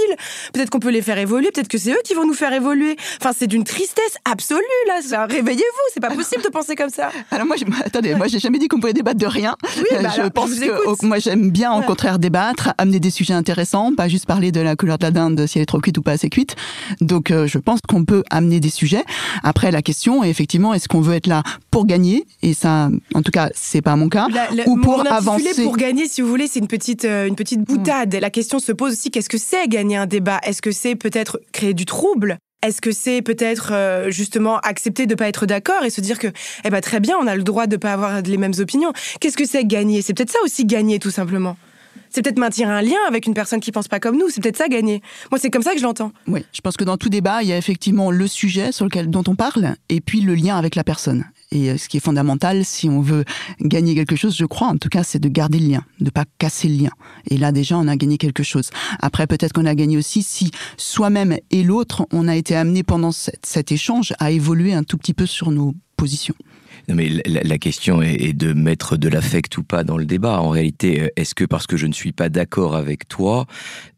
Peut-être 0.52 0.72
qu'on 0.72 0.80
peut 0.80 0.92
les 0.92 1.02
faire 1.02 1.20
évoluer. 1.20 1.52
Peut-être 1.52 1.70
que 1.70 1.78
c'est 1.78 1.92
eux 1.92 2.02
qui 2.04 2.16
vont 2.16 2.26
nous 2.26 2.34
faire 2.34 2.52
évoluer. 2.52 2.98
Enfin, 3.22 3.32
c'est 3.34 3.48
d'une 3.48 3.64
tristesse 3.64 4.18
absolue 4.30 4.60
là. 4.88 5.26
Réveillez-vous. 5.26 5.88
C'est 5.94 6.02
pas 6.02 6.14
possible 6.14 6.44
de 6.44 6.50
penser 6.50 6.76
comme 6.76 6.90
ça. 6.90 7.12
Alors 7.32 7.46
moi, 7.46 7.56
attendez, 7.86 8.14
moi 8.16 8.28
j'ai 8.28 8.40
jamais 8.40 8.60
dit 8.60 8.68
qu'on 8.68 8.82
pouvait 8.82 8.92
débattre 8.92 9.20
de 9.20 9.26
rien. 9.26 9.56
Oui, 9.78 9.98
bah 10.04 10.10
je 10.18 10.28
pense 10.28 10.54
que 10.60 11.06
moi 11.06 11.20
j'aime 11.20 11.50
bien 11.50 11.61
bien, 11.62 11.74
au 11.74 11.82
contraire, 11.84 12.18
débattre, 12.18 12.74
amener 12.80 13.00
des 13.00 13.12
sujets 13.12 13.36
intéressants, 13.36 13.94
pas 13.94 14.08
juste 14.08 14.26
parler 14.26 14.52
de 14.52 14.62
la 14.62 14.76
couleur 14.76 14.98
de 14.98 15.04
la 15.04 15.12
dinde, 15.12 15.46
si 15.46 15.60
elle 15.60 15.62
est 15.62 15.68
trop 15.68 15.80
cuite 15.80 15.96
ou 16.00 16.02
pas 16.02 16.14
assez 16.14 16.28
cuite. 16.28 16.56
Donc, 17.02 17.30
euh, 17.30 17.46
je 17.46 17.60
pense 17.60 17.82
qu'on 17.88 18.04
peut 18.04 18.24
amener 18.32 18.60
des 18.60 18.72
sujets. 18.72 19.04
Après, 19.44 19.70
la 19.70 19.84
question 19.84 20.24
est 20.24 20.30
effectivement, 20.32 20.74
est-ce 20.74 20.88
qu'on 20.88 21.02
veut 21.02 21.14
être 21.14 21.28
là 21.28 21.44
pour 21.70 21.86
gagner? 21.86 22.26
Et 22.42 22.56
ça, 22.56 22.90
en 23.14 23.22
tout 23.22 23.32
cas, 23.32 23.50
c'est 23.54 23.84
pas 23.84 23.96
mon 23.96 24.10
cas. 24.10 24.28
ou 24.66 24.78
pour 24.78 25.06
avancer. 25.08 25.64
Pour 25.64 25.78
gagner, 25.78 26.08
si 26.08 26.22
vous 26.22 26.30
voulez, 26.30 26.48
c'est 26.48 26.60
une 26.60 26.68
petite, 26.68 27.06
euh, 27.06 27.28
une 27.28 27.36
petite 27.36 27.62
boutade. 27.62 28.16
La 28.16 28.32
question 28.32 28.58
se 28.58 28.72
pose 28.72 28.94
aussi, 28.94 29.12
qu'est-ce 29.12 29.30
que 29.30 29.38
c'est 29.38 29.68
gagner 29.68 29.98
un 29.98 30.08
débat? 30.08 30.40
Est-ce 30.42 30.64
que 30.64 30.72
c'est 30.72 30.96
peut-être 30.96 31.40
créer 31.52 31.76
du 31.76 31.86
trouble? 31.86 32.40
Est-ce 32.62 32.82
que 32.82 32.92
c'est 32.92 33.22
peut-être 33.22 33.72
euh, 33.74 34.12
justement 34.12 34.60
accepter 34.60 35.06
de 35.06 35.16
pas 35.16 35.28
être 35.28 35.46
d'accord 35.46 35.84
et 35.84 35.90
se 35.90 36.02
dire 36.02 36.20
que 36.20 36.28
eh 36.64 36.70
ben 36.70 36.82
très 36.82 37.00
bien, 37.00 37.18
on 37.20 37.28
a 37.28 37.36
le 37.36 37.44
droit 37.44 37.68
de 37.68 37.78
pas 37.78 37.94
avoir 37.94 38.22
les 38.22 38.38
mêmes 38.38 38.54
opinions. 38.60 38.94
Qu'est-ce 39.20 39.38
que 39.38 39.46
c'est 39.46 39.66
gagner? 39.66 40.02
C'est 40.02 40.14
peut-être 40.14 40.32
ça 40.32 40.40
aussi 40.44 40.66
gagner 40.66 41.00
tout 41.00 41.12
simplement. 41.12 41.58
C'est 42.10 42.22
peut-être 42.22 42.40
maintenir 42.40 42.70
un 42.70 42.82
lien 42.82 42.98
avec 43.08 43.26
une 43.26 43.34
personne 43.34 43.62
qui 43.62 43.72
pense 43.72 43.88
pas 43.88 44.00
comme 44.00 44.18
nous. 44.18 44.30
C'est 44.30 44.42
peut-être 44.42 44.58
ça 44.58 44.68
gagner. 44.68 45.02
Moi, 45.32 45.40
c'est 45.40 45.50
comme 45.50 45.64
ça 45.64 45.72
que 45.72 45.80
je 45.80 45.84
l'entends. 45.84 46.12
Oui, 46.28 46.46
je 46.52 46.62
pense 46.62 46.78
que 46.78 46.84
dans 46.84 46.98
tout 46.98 47.10
débat, 47.10 47.42
il 47.42 47.50
y 47.50 47.54
a 47.54 47.58
effectivement 47.58 48.12
le 48.12 48.28
sujet 48.28 48.72
sur 48.72 48.86
lequel 48.86 49.10
dont 49.10 49.24
on 49.28 49.36
parle 49.36 49.76
et 49.90 50.02
puis 50.02 50.22
le 50.22 50.36
lien 50.36 50.58
avec 50.58 50.76
la 50.76 50.84
personne. 50.84 51.26
Et 51.52 51.70
euh, 51.70 51.78
ce 51.78 51.90
qui 51.90 51.98
est 51.98 52.02
fondamental, 52.02 52.64
si 52.66 52.90
on 52.90 53.02
veut 53.02 53.26
gagner 53.62 53.96
quelque 53.96 54.16
chose, 54.16 54.36
je 54.36 54.46
crois, 54.46 54.68
en 54.68 54.78
tout 54.78 54.90
cas, 54.90 55.04
c'est 55.04 55.20
de 55.20 55.30
garder 55.30 55.60
le 55.60 55.68
lien, 55.68 55.84
de 56.00 56.10
pas 56.10 56.26
casser 56.38 56.68
le 56.68 56.84
lien. 56.84 56.92
Et 57.30 57.38
là, 57.38 57.52
déjà, 57.52 57.78
on 57.78 57.88
a 57.88 57.96
gagné 57.96 58.18
quelque 58.18 58.44
chose. 58.44 58.70
Après, 59.00 59.28
peut-être 59.28 59.54
qu'on 59.54 59.66
a 59.66 59.76
gagné 59.76 59.98
aussi 59.98 60.24
si 60.24 60.52
soi-même 60.78 61.38
et 61.52 61.64
l'autre, 61.64 62.08
on 62.12 62.28
a 62.28 62.36
été 62.36 62.56
amené 62.56 62.84
pendant 62.84 63.12
cet 63.12 63.72
échange 63.72 64.14
à 64.20 64.32
évoluer 64.32 64.74
un 64.74 64.84
tout 64.84 64.98
petit 64.98 65.14
peu 65.14 65.26
sur 65.26 65.52
nos 65.52 65.76
positions 65.98 66.36
mais 66.88 67.10
la, 67.26 67.58
question 67.58 68.02
est, 68.02 68.34
de 68.34 68.54
mettre 68.54 68.98
de 68.98 69.10
l'affect 69.10 69.58
ou 69.58 69.64
pas 69.64 69.84
dans 69.84 69.98
le 69.98 70.06
débat. 70.06 70.40
En 70.42 70.50
réalité, 70.50 71.02
euh, 71.02 71.08
est-ce 71.16 71.36
que 71.36 71.46
parce 71.46 71.68
que 71.68 71.78
je 71.78 71.88
ne 71.88 71.94
suis 71.94 72.12
pas 72.12 72.30
d'accord 72.30 72.76
avec 72.76 73.08
toi, 73.08 73.46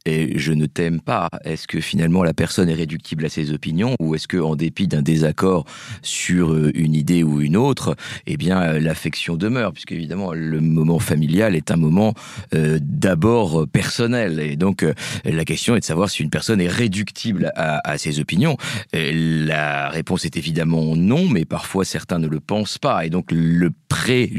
et 0.06 0.38
je 0.38 0.54
ne 0.54 0.66
t'aime 0.66 1.02
pas, 1.02 1.30
est-ce 1.44 1.68
que 1.68 1.80
finalement 1.80 2.24
la 2.24 2.34
personne 2.34 2.70
est 2.70 2.74
réductible 2.74 3.25
à 3.25 3.30
ses 3.30 3.51
opinions 3.51 3.96
ou 4.00 4.16
est-ce 4.16 4.27
que 4.27 4.38
en 4.38 4.56
dépit 4.56 4.88
d'un 4.88 5.01
désaccord 5.01 5.66
sur 6.01 6.54
euh, 6.54 6.72
une 6.75 6.94
idée 6.94 7.24
ou 7.24 7.42
une 7.42 7.58
autre, 7.58 7.96
eh 8.27 8.38
bien 8.38 8.62
euh, 8.62 8.80
l'affection 8.80 9.38
demeure? 9.38 9.74
Puisque 9.74 9.92
évidemment 9.92 10.34
le 10.34 10.60
moment 10.60 11.00
familial 11.00 11.56
est 11.56 11.72
un 11.72 11.77
moment 11.77 12.13
d'abord 12.51 13.68
personnel 13.68 14.39
et 14.39 14.56
donc 14.56 14.86
la 15.25 15.46
question 15.46 15.75
est 15.75 15.80
de 15.80 15.86
savoir 15.86 16.10
si 16.10 16.22
une 16.22 16.30
personne 16.30 16.62
est 16.62 16.68
réductible 16.68 17.51
à, 17.56 17.98
ses 17.98 18.20
opinions. 18.20 18.58
la 18.94 19.89
réponse 19.89 20.25
est 20.25 20.38
évidemment 20.38 20.96
non, 20.96 21.27
mais 21.27 21.46
parfois 21.46 21.86
certains 21.86 22.20
ne 22.20 22.27
le 22.27 22.39
pensent 22.39 22.77
pas. 22.77 23.06
Et 23.06 23.10
donc 23.10 23.32
le 23.32 23.72
pré 23.88 24.32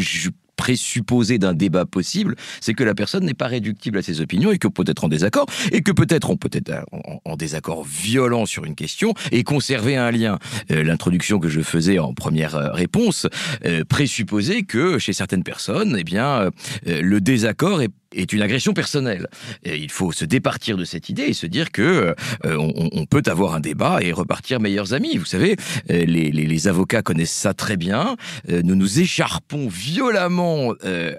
présupposé 0.56 1.38
d'un 1.38 1.54
débat 1.54 1.84
possible, 1.84 2.36
c'est 2.60 2.74
que 2.74 2.84
la 2.84 2.94
personne 2.94 3.24
n'est 3.24 3.34
pas 3.34 3.46
réductible 3.46 3.98
à 3.98 4.02
ses 4.02 4.20
opinions 4.20 4.52
et 4.52 4.58
que 4.58 4.68
peut 4.68 4.84
être 4.86 5.04
en 5.04 5.08
désaccord, 5.08 5.46
et 5.72 5.82
que 5.82 5.92
peut-être 5.92 6.30
on 6.30 6.36
peut 6.36 6.50
être 6.52 6.84
en, 7.24 7.36
désaccord 7.36 7.84
violent 7.84 8.46
sur 8.46 8.64
une 8.64 8.74
question 8.74 9.12
et 9.32 9.42
conserver 9.42 9.96
un 9.96 10.10
lien. 10.10 10.38
Euh, 10.70 10.82
l'introduction 10.82 11.38
que 11.38 11.48
je 11.48 11.60
faisais 11.60 11.98
en 11.98 12.14
première 12.14 12.54
euh, 12.54 12.70
réponse 12.72 13.26
euh, 13.64 13.84
présupposait 13.84 14.62
que 14.62 14.98
chez 14.98 15.12
certaines 15.12 15.42
personnes, 15.42 15.96
eh 15.98 16.04
bien, 16.04 16.50
le 16.86 17.20
désaccord 17.20 17.82
est 17.82 17.90
est 18.14 18.32
une 18.32 18.42
agression 18.42 18.72
personnelle. 18.72 19.28
Et 19.64 19.76
il 19.76 19.90
faut 19.90 20.12
se 20.12 20.24
départir 20.24 20.76
de 20.76 20.84
cette 20.84 21.08
idée 21.08 21.24
et 21.24 21.32
se 21.32 21.46
dire 21.46 21.70
que 21.72 22.14
euh, 22.44 22.56
on, 22.92 23.06
peut 23.06 23.22
avoir 23.26 23.54
un 23.54 23.60
débat 23.60 23.98
et 24.02 24.12
repartir 24.12 24.60
meilleurs 24.60 24.94
amis. 24.94 25.16
Vous 25.16 25.24
savez, 25.24 25.56
euh, 25.90 26.04
les, 26.04 26.30
les, 26.30 26.68
avocats 26.68 27.02
connaissent 27.02 27.32
ça 27.32 27.52
très 27.52 27.76
bien. 27.76 28.16
Euh, 28.48 28.62
nous 28.64 28.74
nous 28.74 29.00
écharpons 29.00 29.68
violemment 29.68 30.72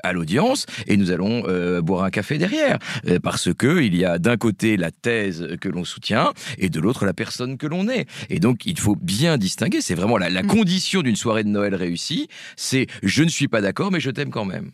à 0.03 0.13
l'audience 0.13 0.65
et 0.87 0.97
nous 0.97 1.11
allons 1.11 1.43
boire 1.81 2.03
un 2.03 2.09
café 2.09 2.37
derrière 2.37 2.79
parce 3.21 3.53
que 3.53 3.81
il 3.81 3.95
y 3.95 4.05
a 4.05 4.17
d'un 4.17 4.37
côté 4.37 4.77
la 4.77 4.91
thèse 4.91 5.47
que 5.61 5.69
l'on 5.69 5.83
soutient 5.83 6.33
et 6.57 6.69
de 6.69 6.79
l'autre 6.79 7.05
la 7.05 7.13
personne 7.13 7.57
que 7.57 7.67
l'on 7.67 7.87
est. 7.89 8.07
Et 8.29 8.39
donc 8.39 8.65
il 8.65 8.79
faut 8.79 8.95
bien 8.95 9.37
distinguer. 9.37 9.81
C'est 9.81 9.95
vraiment 9.95 10.17
la, 10.17 10.29
la 10.29 10.43
mm. 10.43 10.47
condition 10.47 11.01
d'une 11.01 11.15
soirée 11.15 11.43
de 11.43 11.49
Noël 11.49 11.75
réussie. 11.75 12.27
C'est 12.55 12.87
je 13.03 13.23
ne 13.23 13.29
suis 13.29 13.47
pas 13.47 13.61
d'accord 13.61 13.91
mais 13.91 13.99
je 13.99 14.11
t'aime 14.11 14.31
quand 14.31 14.45
même. 14.45 14.71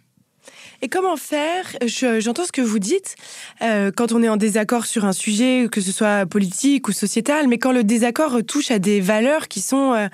Et 0.83 0.89
comment 0.89 1.15
faire? 1.15 1.65
J'entends 1.85 2.45
ce 2.45 2.51
que 2.51 2.61
vous 2.61 2.79
dites 2.79 3.15
euh, 3.61 3.91
quand 3.95 4.13
on 4.13 4.23
est 4.23 4.29
en 4.29 4.38
désaccord 4.38 4.88
sur 4.88 5.05
un 5.05 5.13
sujet, 5.13 5.67
que 5.71 5.79
ce 5.79 5.91
soit 5.91 6.25
politique 6.25 6.88
ou 6.88 6.91
sociétal, 6.91 7.47
mais 7.47 7.59
quand 7.59 7.71
le 7.71 7.83
désaccord 7.83 8.39
touche 8.47 8.71
à 8.71 8.79
des 8.79 9.00
valeurs 9.00 9.47
qui 9.47 9.61
sont 9.61 9.93
euh, 9.93 10.07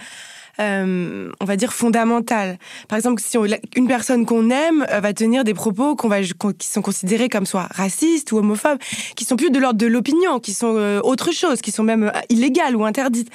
euh, 0.59 1.31
on 1.39 1.45
va 1.45 1.55
dire, 1.55 1.73
fondamentales. 1.73 2.57
Par 2.87 2.97
exemple, 2.97 3.21
si 3.23 3.37
une 3.75 3.87
personne 3.87 4.25
qu'on 4.25 4.49
aime 4.49 4.85
euh, 4.89 4.99
va 4.99 5.13
tenir 5.13 5.43
des 5.43 5.53
propos 5.53 5.95
va, 6.03 6.21
qui 6.21 6.67
sont 6.67 6.81
considérés 6.81 7.29
comme 7.29 7.45
soit 7.45 7.67
racistes 7.71 8.31
ou 8.31 8.37
homophobes, 8.37 8.79
qui 9.15 9.25
sont 9.25 9.35
plus 9.35 9.51
de 9.51 9.59
l'ordre 9.59 9.77
de 9.77 9.85
l'opinion, 9.85 10.39
qui 10.39 10.53
sont 10.53 10.99
autre 11.03 11.31
chose, 11.31 11.61
qui 11.61 11.71
sont 11.71 11.83
même 11.83 12.11
illégales 12.29 12.75
ou 12.75 12.85
interdites. 12.85 13.29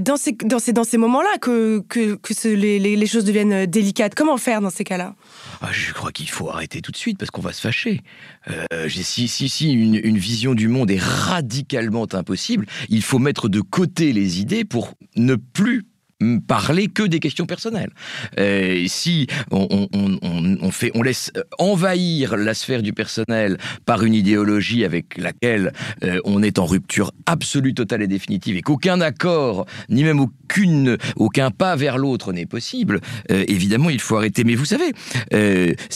dans 0.00 0.16
ces, 0.16 0.32
dans 0.32 0.58
ces, 0.58 0.72
dans 0.72 0.84
ces 0.84 0.96
moments-là 0.96 1.38
que, 1.40 1.80
que, 1.88 2.18
les, 2.48 3.06
choses 3.06 3.24
deviennent 3.24 3.66
délicates. 3.66 4.14
Comment 4.14 4.36
faire 4.36 4.60
dans 4.60 4.70
ces 4.70 4.84
cas-là? 4.84 5.14
Ah, 5.60 5.68
Je 5.72 5.92
crois 5.92 6.12
qu'il 6.12 6.28
faut 6.30 6.48
arrêter 6.50 6.80
tout 6.80 6.92
de 6.92 6.96
suite 6.96 7.18
parce 7.18 7.30
qu'on 7.30 7.42
va 7.42 7.52
se 7.52 7.60
fâcher. 7.60 8.00
si, 8.88 9.28
si, 9.28 9.48
si 9.48 9.72
une 9.72 10.18
vision 10.18 10.54
du 10.54 10.68
monde 10.68 10.90
est 10.90 11.02
radicalement 11.02 12.06
impossible, 12.12 12.66
il 12.88 13.02
faut 13.02 13.18
mettre 13.18 13.48
de 13.48 13.60
côté 13.60 14.12
les 14.12 14.40
idées 14.40 14.64
pour 14.64 14.94
ne 15.16 15.34
plus 15.34 15.84
parler 16.46 16.88
que 16.88 17.04
des 17.04 17.20
questions 17.20 17.46
personnelles. 17.46 17.90
Euh, 18.38 18.84
si 18.88 19.28
on, 19.50 20.70
fait, 20.72 20.90
on 20.94 21.02
laisse 21.02 21.32
envahir 21.58 22.36
la 22.36 22.54
sphère 22.54 22.82
du 22.82 22.92
personnel 22.92 23.58
par 23.86 24.02
une 24.02 24.14
idéologie 24.14 24.84
avec 24.84 25.16
laquelle 25.16 25.72
euh, 26.02 26.20
on 26.24 26.42
est 26.42 26.58
en 26.58 26.66
rupture 26.66 27.12
absolue, 27.26 27.74
totale 27.74 28.02
et 28.02 28.08
définitive, 28.08 28.56
et 28.56 28.62
qu'aucun 28.62 29.00
accord, 29.00 29.66
ni 29.88 30.02
même 30.02 30.18
aucune, 30.18 30.96
aucun 31.16 31.50
pas 31.50 31.76
vers 31.76 31.98
l'autre 31.98 32.32
n'est 32.32 32.46
possible, 32.46 33.00
euh, 33.30 33.44
évidemment, 33.46 33.90
il 33.90 34.00
faut 34.00 34.16
arrêter. 34.16 34.42
Mais 34.42 34.56
vous 34.56 34.64
savez, 34.64 34.92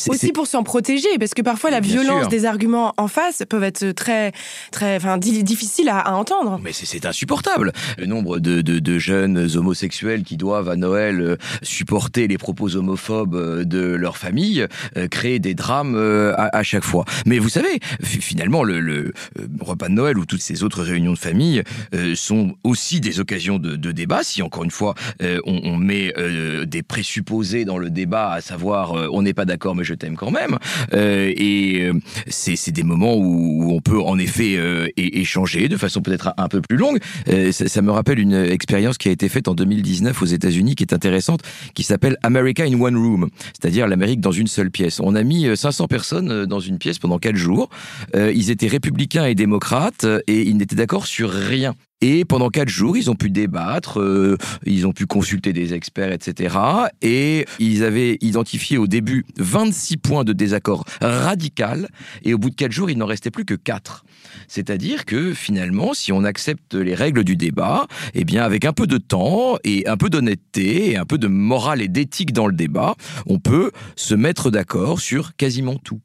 aussi 0.09 0.33
pour 0.33 0.47
s'en 0.47 0.63
protéger, 0.63 1.19
parce 1.19 1.35
que 1.35 1.43
parfois 1.43 1.71
la 1.71 1.81
violence 1.81 2.29
des 2.29 2.45
arguments 2.45 2.95
en 2.97 3.09
face 3.09 3.43
peuvent 3.49 3.65
être 3.65 3.91
très, 3.93 4.33
très, 4.71 4.97
enfin, 4.97 5.19
difficiles 5.19 5.89
à, 5.89 6.15
entendre. 6.15 6.61
Mais 6.63 6.73
c'est 6.73 7.07
insupportable. 7.07 7.73
Le 7.99 8.07
nombre 8.07 8.39
de, 8.39 8.61
de 8.61 8.99
jeunes 8.99 9.49
homosexuels 9.57 10.12
qui 10.21 10.37
doivent 10.37 10.69
à 10.69 10.77
Noël 10.77 11.21
euh, 11.21 11.37
supporter 11.63 12.29
les 12.29 12.39
propos 12.39 12.77
homophobes 12.77 13.35
euh, 13.35 13.65
de 13.65 13.81
leur 13.81 14.19
famille 14.19 14.67
euh, 14.97 15.09
créent 15.09 15.39
des 15.39 15.55
drames 15.55 15.97
à, 16.37 16.63
chaque 16.63 16.85
fois. 16.85 17.05
Mais 17.27 17.39
vous 17.39 17.49
savez, 17.49 17.81
finalement, 18.03 18.63
le, 18.63 19.13
repas 19.61 19.89
de 19.89 19.95
Noël 19.95 20.19
ou 20.19 20.27
toutes 20.27 20.43
ces 20.43 20.63
autres 20.63 20.83
réunions 20.83 21.13
de 21.13 21.19
famille 21.19 21.63
sont 22.15 22.55
aussi 22.65 23.01
des 23.01 23.21
occasions 23.21 23.59
de, 23.59 23.93
débat. 23.93 24.23
Si 24.23 24.43
encore 24.43 24.65
une 24.65 24.71
fois 24.71 24.95
on, 25.45 25.77
met 25.77 26.13
des 26.67 26.83
présupposés 26.83 27.65
dans 27.65 27.79
le 27.79 27.91
débat, 27.91 28.33
à 28.33 28.41
savoir 28.41 28.93
on 29.13 29.23
n'est 29.23 29.35
pas 29.35 29.45
d'accord 29.45 29.75
mais 29.75 29.85
je 29.85 29.95
t'aime 29.95 30.17
quand 30.17 30.31
même, 30.31 30.59
et 30.93 31.91
c'est 32.29 32.73
des 32.73 32.83
moments 32.83 33.15
où, 33.17 33.73
on 33.73 33.81
peut 33.81 34.01
en 34.01 34.19
effet 34.19 34.59
échanger 34.97 35.69
de 35.69 35.77
façon 35.77 36.03
peut-être 36.03 36.35
un 36.37 36.49
peu 36.49 36.61
plus 36.61 36.77
longue. 36.77 36.99
Ça, 37.53 37.69
ça 37.69 37.83
me 37.83 37.91
rappelle 37.91 38.19
une 38.19 38.35
expérience 38.35 38.99
qui 38.99 39.09
a 39.09 39.13
été 39.13 39.29
faite 39.29 39.49
en 39.49 39.55
2019 39.55 40.02
aux 40.23 40.27
États-Unis 40.27 40.75
qui 40.75 40.85
est 40.85 40.93
intéressante, 40.93 41.41
qui 41.75 41.83
s'appelle 41.83 42.17
America 42.23 42.65
in 42.65 42.81
One 42.81 42.97
Room, 42.97 43.29
c'est-à-dire 43.53 43.87
l'Amérique 43.87 44.21
dans 44.21 44.33
une 44.33 44.47
seule 44.47 44.71
pièce. 44.71 45.01
On 45.01 45.15
a 45.15 45.23
mis 45.23 45.57
500 45.57 45.85
euh, 45.85 45.87
personnes 45.87 46.31
euh, 46.31 46.47
dans 46.47 46.61
une 46.61 46.79
pièce 46.79 46.99
pendant 46.99 47.19
quatre 47.19 47.37
jours. 47.37 47.69
Euh, 48.17 48.33
ils 48.35 48.51
étaient 48.51 48.67
républicains 48.67 49.27
et 49.27 49.35
démocrates 49.35 50.07
et 50.27 50.43
ils 50.43 50.57
n'étaient 50.57 50.77
d'accord 50.77 51.07
sur 51.07 51.31
rien. 51.31 51.75
Et 52.03 52.25
pendant 52.25 52.51
quatre 52.51 52.69
jours, 52.69 52.97
ils 52.97 53.11
ont 53.11 53.15
pu 53.15 53.31
débattre, 53.31 54.01
ils 54.67 54.87
ont 54.89 54.93
pu 54.93 55.07
consulter 55.07 55.53
des 55.53 55.73
experts, 55.73 56.13
etc. 56.13 56.57
Et 57.01 57.47
ils 57.61 57.85
avaient 57.85 58.19
identifié 58.21 58.77
au 58.77 58.89
début 58.89 59.25
26 59.39 59.99
points 59.99 60.25
de 60.25 60.33
désaccord 60.33 60.85
radical. 61.01 61.89
Et 62.25 62.35
au 62.35 62.39
bout 62.39 62.51
de 62.51 62.57
quatre 62.57 62.73
jours, 62.73 62.91
il 62.91 62.99
n'en 62.99 63.07
restait 63.07 63.31
plus 63.31 63.45
que 63.45 63.55
quatre. 63.55 64.05
C'est-à-dire 64.49 65.05
que 65.05 65.33
finalement, 65.33 65.95
si 65.95 66.11
on 66.11 66.25
accepte 66.25 66.75
les 66.75 66.95
règles 66.95 67.23
du 67.23 67.37
débat, 67.37 67.87
eh 68.15 68.25
bien, 68.25 68.43
avec 68.43 68.65
un 68.65 68.73
peu 68.73 68.89
de 68.89 68.99
temps 68.99 69.57
et 69.63 69.87
un 69.87 69.97
peu 69.97 70.11
d'honnêteté 70.11 70.91
et 70.91 70.97
un 70.97 71.05
peu 71.05 71.19
de 71.19 71.29
morale 71.29 71.83
et 71.83 71.89
d'éthique 71.89 72.33
dans 72.33 72.49
le 72.49 72.55
débat, 72.55 72.97
on 73.27 73.39
peut 73.39 73.71
se 73.95 74.15
mettre 74.15 74.51
d'accord 74.51 75.01
sur 75.01 75.37
quasiment 75.37 75.77
tout. 75.77 76.01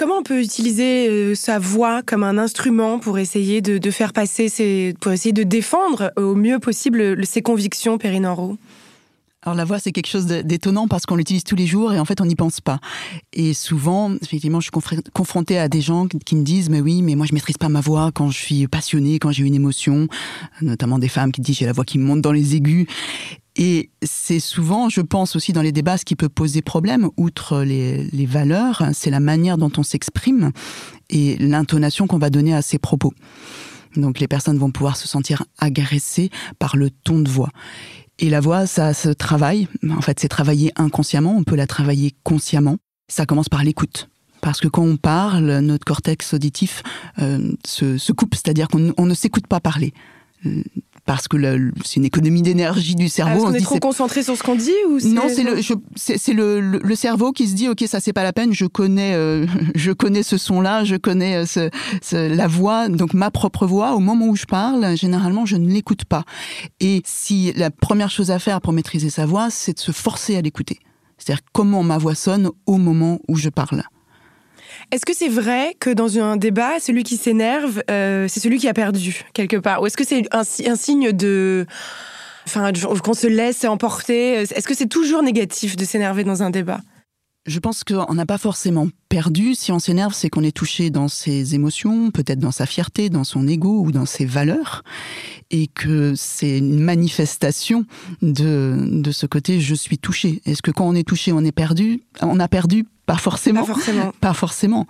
Comment 0.00 0.20
on 0.20 0.22
peut 0.22 0.40
utiliser 0.40 1.10
euh, 1.10 1.34
sa 1.34 1.58
voix 1.58 2.00
comme 2.02 2.24
un 2.24 2.38
instrument 2.38 2.98
pour 2.98 3.18
essayer 3.18 3.60
de, 3.60 3.90
faire 3.90 4.14
passer, 4.14 4.48
ses, 4.48 4.94
pour 4.98 5.12
essayer 5.12 5.34
de 5.34 5.42
défendre 5.42 6.10
au 6.16 6.34
mieux 6.34 6.58
possible 6.58 7.26
ses 7.26 7.42
convictions, 7.42 7.98
Perrine 7.98 8.24
alors 9.42 9.56
la 9.56 9.64
voix, 9.64 9.78
c'est 9.78 9.90
quelque 9.90 10.06
chose 10.06 10.26
d'étonnant 10.26 10.86
parce 10.86 11.06
qu'on 11.06 11.16
l'utilise 11.16 11.44
tous 11.44 11.56
les 11.56 11.66
jours 11.66 11.94
et 11.94 11.98
en 11.98 12.04
fait, 12.04 12.20
on 12.20 12.26
n'y 12.26 12.34
pense 12.34 12.60
pas. 12.60 12.78
Et 13.32 13.54
souvent, 13.54 14.14
effectivement, 14.20 14.60
je 14.60 14.64
suis 14.64 15.02
confrontée 15.14 15.58
à 15.58 15.68
des 15.68 15.80
gens 15.80 16.08
qui 16.08 16.36
me 16.36 16.42
disent, 16.42 16.68
mais 16.68 16.82
oui, 16.82 17.00
mais 17.00 17.14
moi, 17.14 17.24
je 17.24 17.32
maîtrise 17.32 17.56
pas 17.56 17.70
ma 17.70 17.80
voix 17.80 18.10
quand 18.12 18.30
je 18.30 18.36
suis 18.36 18.68
passionnée, 18.68 19.18
quand 19.18 19.30
j'ai 19.30 19.44
une 19.44 19.54
émotion, 19.54 20.08
notamment 20.60 20.98
des 20.98 21.08
femmes 21.08 21.32
qui 21.32 21.40
disent, 21.40 21.56
j'ai 21.56 21.64
la 21.64 21.72
voix 21.72 21.86
qui 21.86 21.96
monte 21.96 22.20
dans 22.20 22.32
les 22.32 22.54
aigus. 22.54 22.86
Et 23.62 23.90
c'est 24.02 24.40
souvent, 24.40 24.88
je 24.88 25.02
pense 25.02 25.36
aussi 25.36 25.52
dans 25.52 25.60
les 25.60 25.70
débats, 25.70 25.98
ce 25.98 26.06
qui 26.06 26.16
peut 26.16 26.30
poser 26.30 26.62
problème, 26.62 27.10
outre 27.18 27.60
les, 27.60 28.26
valeurs, 28.26 28.82
c'est 28.94 29.10
la 29.10 29.20
manière 29.20 29.58
dont 29.58 29.70
on 29.76 29.82
s'exprime 29.82 30.50
et 31.10 31.36
l'intonation 31.36 32.06
qu'on 32.06 32.18
va 32.18 32.30
donner 32.30 32.54
à 32.54 32.62
ses 32.62 32.78
propos. 32.78 33.12
Donc 33.96 34.18
les 34.18 34.28
personnes 34.28 34.56
vont 34.56 34.70
pouvoir 34.70 34.96
se 34.96 35.06
sentir 35.06 35.44
agressées 35.58 36.30
par 36.58 36.78
le 36.78 36.88
ton 36.88 37.18
de 37.18 37.28
voix. 37.28 37.50
Et 38.18 38.30
la 38.30 38.40
voix, 38.40 38.66
ça 38.66 38.94
se 38.94 39.10
travaille. 39.10 39.68
En 39.90 40.00
fait, 40.00 40.20
c'est 40.20 40.28
travaillé 40.28 40.72
inconsciemment. 40.76 41.36
On 41.36 41.44
peut 41.44 41.56
la 41.56 41.66
travailler 41.66 42.14
consciemment. 42.24 42.78
Ça 43.08 43.26
commence 43.26 43.50
par 43.50 43.62
l'écoute. 43.62 44.08
Parce 44.40 44.60
que 44.60 44.68
quand 44.68 44.84
on 44.84 44.96
parle, 44.96 45.58
notre 45.58 45.84
cortex 45.84 46.32
auditif 46.32 46.82
euh, 47.18 47.52
se, 47.66 48.12
coupe, 48.12 48.34
c'est-à-dire 48.34 48.68
qu'on 48.68 49.06
ne 49.06 49.14
s'écoute 49.14 49.46
pas 49.46 49.60
parler. 49.60 49.92
Parce 51.10 51.26
que 51.26 51.36
c'est 51.84 51.96
une 51.96 52.04
économie 52.04 52.40
d'énergie 52.40 52.94
du 52.94 53.08
cerveau. 53.08 53.32
Est-ce 53.32 53.44
qu'on 53.44 53.54
est 53.54 53.60
trop 53.62 53.80
concentré 53.80 54.22
sur 54.22 54.36
ce 54.36 54.44
qu'on 54.44 54.54
dit 54.54 54.70
ou 54.88 55.00
Non, 55.08 55.24
c'est 55.26 55.42
le, 55.42 55.60
c'est 55.96 56.32
le, 56.32 56.60
le, 56.60 56.94
cerveau 56.94 57.32
qui 57.32 57.48
se 57.48 57.54
dit 57.54 57.68
ok 57.68 57.82
ça 57.88 57.98
c'est 57.98 58.12
pas 58.12 58.22
la 58.22 58.32
peine, 58.32 58.52
je 58.52 58.64
connais, 58.66 59.14
euh, 59.14 59.44
je 59.74 59.90
connais 59.90 60.22
ce 60.22 60.38
son-là, 60.38 60.84
je 60.84 60.94
connais 60.94 61.38
euh, 61.38 61.68
ce, 62.00 62.16
la 62.16 62.46
voix, 62.46 62.88
donc 62.88 63.12
ma 63.12 63.32
propre 63.32 63.66
voix. 63.66 63.96
Au 63.96 63.98
moment 63.98 64.28
où 64.28 64.36
je 64.36 64.44
parle, 64.44 64.96
généralement 64.96 65.46
je 65.46 65.56
ne 65.56 65.68
l'écoute 65.68 66.04
pas. 66.04 66.22
Et 66.78 67.02
si 67.04 67.52
la 67.56 67.72
première 67.72 68.10
chose 68.10 68.30
à 68.30 68.38
faire 68.38 68.60
pour 68.60 68.72
maîtriser 68.72 69.10
sa 69.10 69.26
voix, 69.26 69.50
c'est 69.50 69.72
de 69.72 69.80
se 69.80 69.90
forcer 69.90 70.36
à 70.36 70.42
l'écouter. 70.42 70.78
C'est-à-dire 71.18 71.42
comment 71.52 71.82
ma 71.82 71.98
voix 71.98 72.14
sonne 72.14 72.50
au 72.66 72.76
moment 72.76 73.18
où 73.26 73.34
je 73.34 73.48
parle. 73.48 73.82
Est-ce 74.92 75.06
que 75.06 75.14
c'est 75.14 75.28
vrai 75.28 75.76
que 75.78 75.90
dans 75.90 76.18
un 76.18 76.36
débat, 76.36 76.80
celui 76.80 77.04
qui 77.04 77.16
s'énerve, 77.16 77.82
euh, 77.90 78.26
c'est 78.28 78.40
celui 78.40 78.58
qui 78.58 78.68
a 78.68 78.74
perdu, 78.74 79.24
quelque 79.34 79.56
part? 79.56 79.82
Ou 79.82 79.86
est-ce 79.86 79.96
que 79.96 80.06
c'est 80.06 80.26
un, 80.32 80.42
signe 80.42 81.12
de... 81.12 81.64
Enfin, 82.46 82.72
qu'on 83.04 83.14
se 83.14 83.28
laisse 83.28 83.64
emporter? 83.64 84.32
Est-ce 84.32 84.66
que 84.66 84.74
c'est 84.74 84.88
toujours 84.88 85.22
négatif 85.22 85.76
de 85.76 85.84
s'énerver 85.84 86.24
dans 86.24 86.42
un 86.42 86.50
débat? 86.50 86.80
Je 87.46 87.58
pense 87.58 87.84
qu'on 87.84 88.14
n'a 88.14 88.26
pas 88.26 88.38
forcément 88.38 88.88
perdu. 89.08 89.54
Si 89.54 89.72
on 89.72 89.78
s'énerve, 89.78 90.12
c'est 90.14 90.28
qu'on 90.28 90.42
est 90.42 90.54
touché 90.54 90.90
dans 90.90 91.08
ses 91.08 91.54
émotions, 91.54 92.10
peut-être 92.10 92.38
dans 92.38 92.50
sa 92.50 92.66
fierté, 92.66 93.08
dans 93.08 93.24
son 93.24 93.48
ego 93.48 93.82
ou 93.82 93.92
dans 93.92 94.06
ses 94.06 94.26
valeurs, 94.26 94.82
et 95.50 95.66
que 95.66 96.14
c'est 96.14 96.58
une 96.58 96.78
manifestation 96.78 97.86
de, 98.22 98.76
de 98.90 99.10
ce 99.10 99.26
côté 99.26 99.60
je 99.60 99.74
suis 99.74 99.98
touché. 99.98 100.42
Est-ce 100.44 100.62
que 100.62 100.70
quand 100.70 100.86
on 100.86 100.94
est 100.94 101.06
touché, 101.06 101.32
on 101.32 101.44
est 101.44 101.52
perdu? 101.52 102.02
On 102.20 102.38
a 102.40 102.48
perdu 102.48 102.86
pas 103.06 103.16
forcément. 103.16 103.64
Pas 103.64 103.74
forcément. 103.74 104.12
Pas 104.20 104.34
forcément. 104.34 104.86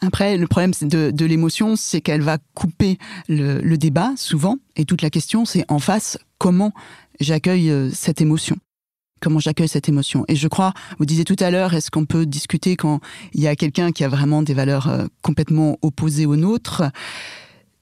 Après, 0.00 0.36
le 0.36 0.48
problème 0.48 0.72
de, 0.80 1.12
de 1.12 1.24
l'émotion, 1.24 1.76
c'est 1.76 2.00
qu'elle 2.00 2.22
va 2.22 2.38
couper 2.54 2.98
le, 3.28 3.60
le, 3.60 3.78
débat 3.78 4.12
souvent. 4.16 4.56
Et 4.74 4.84
toute 4.84 5.00
la 5.00 5.10
question, 5.10 5.44
c'est 5.44 5.64
en 5.68 5.78
face, 5.78 6.18
comment 6.38 6.72
j'accueille 7.20 7.70
euh, 7.70 7.88
cette 7.92 8.20
émotion? 8.20 8.56
Comment 9.22 9.38
j'accueille 9.38 9.68
cette 9.68 9.88
émotion 9.88 10.24
Et 10.26 10.34
je 10.34 10.48
crois, 10.48 10.74
vous 10.98 11.06
disiez 11.06 11.22
tout 11.22 11.36
à 11.38 11.52
l'heure, 11.52 11.74
est-ce 11.74 11.92
qu'on 11.92 12.06
peut 12.06 12.26
discuter 12.26 12.74
quand 12.74 12.98
il 13.32 13.40
y 13.40 13.46
a 13.46 13.54
quelqu'un 13.54 13.92
qui 13.92 14.02
a 14.02 14.08
vraiment 14.08 14.42
des 14.42 14.52
valeurs 14.52 14.88
euh, 14.88 15.06
complètement 15.22 15.78
opposées 15.80 16.26
aux 16.26 16.34
nôtres? 16.34 16.82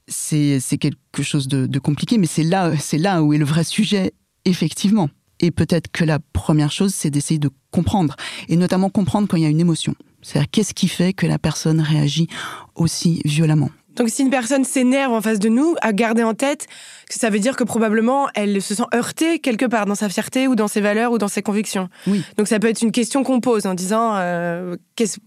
C'est, 0.07 0.59
quelque 0.79 1.23
chose 1.23 1.47
de, 1.47 1.65
de 1.65 1.79
compliqué, 1.79 2.19
mais 2.19 2.27
c'est 2.27 2.43
là, 2.43 2.77
c'est 2.77 2.99
là 2.99 3.23
où 3.23 3.33
est 3.33 3.39
le 3.39 3.45
vrai 3.45 3.63
sujet, 3.63 4.13
effectivement. 4.45 5.09
Et 5.39 5.49
peut-être 5.49 5.89
que 5.91 6.03
la 6.03 6.19
première 6.19 6.71
chose, 6.71 6.93
c'est 6.93 7.09
d'essayer 7.09 7.39
de 7.39 7.49
comprendre, 7.71 8.15
et 8.47 8.55
notamment 8.55 8.89
comprendre 8.89 9.27
quand 9.27 9.37
il 9.37 9.43
y 9.43 9.47
a 9.47 9.49
une 9.49 9.61
émotion. 9.61 9.95
C'est-à-dire 10.21 10.51
qu'est-ce 10.51 10.75
qui 10.75 10.89
fait 10.89 11.13
que 11.13 11.25
la 11.25 11.39
personne 11.39 11.81
réagit 11.81 12.27
aussi 12.75 13.21
violemment? 13.25 13.71
Donc 13.95 14.09
si 14.09 14.21
une 14.21 14.29
personne 14.29 14.63
s'énerve 14.63 15.11
en 15.11 15.21
face 15.21 15.39
de 15.39 15.49
nous, 15.49 15.75
à 15.81 15.91
garder 15.91 16.23
en 16.23 16.33
tête 16.33 16.67
ça 17.13 17.29
veut 17.29 17.39
dire 17.39 17.55
que 17.55 17.63
probablement 17.63 18.27
elle 18.33 18.61
se 18.61 18.75
sent 18.75 18.83
heurtée 18.93 19.39
quelque 19.39 19.65
part 19.65 19.85
dans 19.85 19.95
sa 19.95 20.09
fierté 20.09 20.47
ou 20.47 20.55
dans 20.55 20.67
ses 20.67 20.81
valeurs 20.81 21.11
ou 21.11 21.17
dans 21.17 21.27
ses 21.27 21.41
convictions. 21.41 21.89
Oui. 22.07 22.23
Donc 22.37 22.47
ça 22.47 22.59
peut 22.59 22.67
être 22.67 22.81
une 22.81 22.91
question 22.91 23.23
qu'on 23.23 23.39
pose 23.39 23.65
en 23.65 23.73
disant 23.73 24.13
euh, 24.15 24.75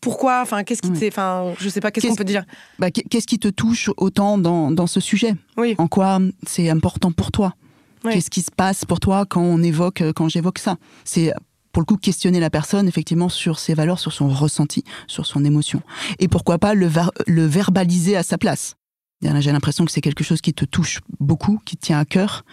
pourquoi, 0.00 0.40
enfin 0.42 0.64
qu'est-ce 0.64 0.82
qui 0.82 0.90
oui. 0.90 1.08
enfin 1.08 1.54
je 1.58 1.68
sais 1.68 1.80
pas 1.80 1.90
qu'est-ce 1.90 2.06
qu'on 2.06 2.14
peut 2.14 2.24
dire? 2.24 2.44
Bah, 2.78 2.90
qu'est-ce 2.90 3.26
qui 3.26 3.38
te 3.38 3.48
touche 3.48 3.90
autant 3.96 4.38
dans, 4.38 4.70
dans 4.70 4.86
ce 4.86 5.00
sujet? 5.00 5.34
Oui. 5.56 5.74
En 5.78 5.88
quoi 5.88 6.18
c'est 6.46 6.68
important 6.70 7.12
pour 7.12 7.30
toi? 7.30 7.54
Qu'est-ce 8.02 8.30
qui 8.30 8.42
se 8.42 8.50
passe 8.50 8.84
pour 8.84 9.00
toi 9.00 9.24
quand 9.26 9.40
on 9.40 9.62
évoque, 9.62 10.02
quand 10.14 10.28
j'évoque 10.28 10.58
ça? 10.58 10.76
C'est 11.04 11.32
pour 11.72 11.80
le 11.80 11.86
coup 11.86 11.96
questionner 11.96 12.38
la 12.38 12.50
personne 12.50 12.86
effectivement 12.86 13.28
sur 13.28 13.58
ses 13.58 13.74
valeurs, 13.74 13.98
sur 13.98 14.12
son 14.12 14.28
ressenti, 14.28 14.84
sur 15.06 15.26
son 15.26 15.44
émotion. 15.44 15.80
Et 16.18 16.28
pourquoi 16.28 16.58
pas 16.58 16.74
le, 16.74 16.88
le 17.26 17.46
verbaliser 17.46 18.16
à 18.16 18.22
sa 18.22 18.38
place? 18.38 18.76
J'ai 19.40 19.52
l'impression 19.52 19.84
que 19.84 19.90
c'est 19.90 20.00
quelque 20.00 20.24
chose 20.24 20.40
qui 20.40 20.54
te 20.54 20.64
touche 20.64 21.00
beaucoup, 21.20 21.60
qui 21.64 21.76
te 21.76 21.86
tient 21.86 21.98
à 21.98 22.04
cœur, 22.04 22.44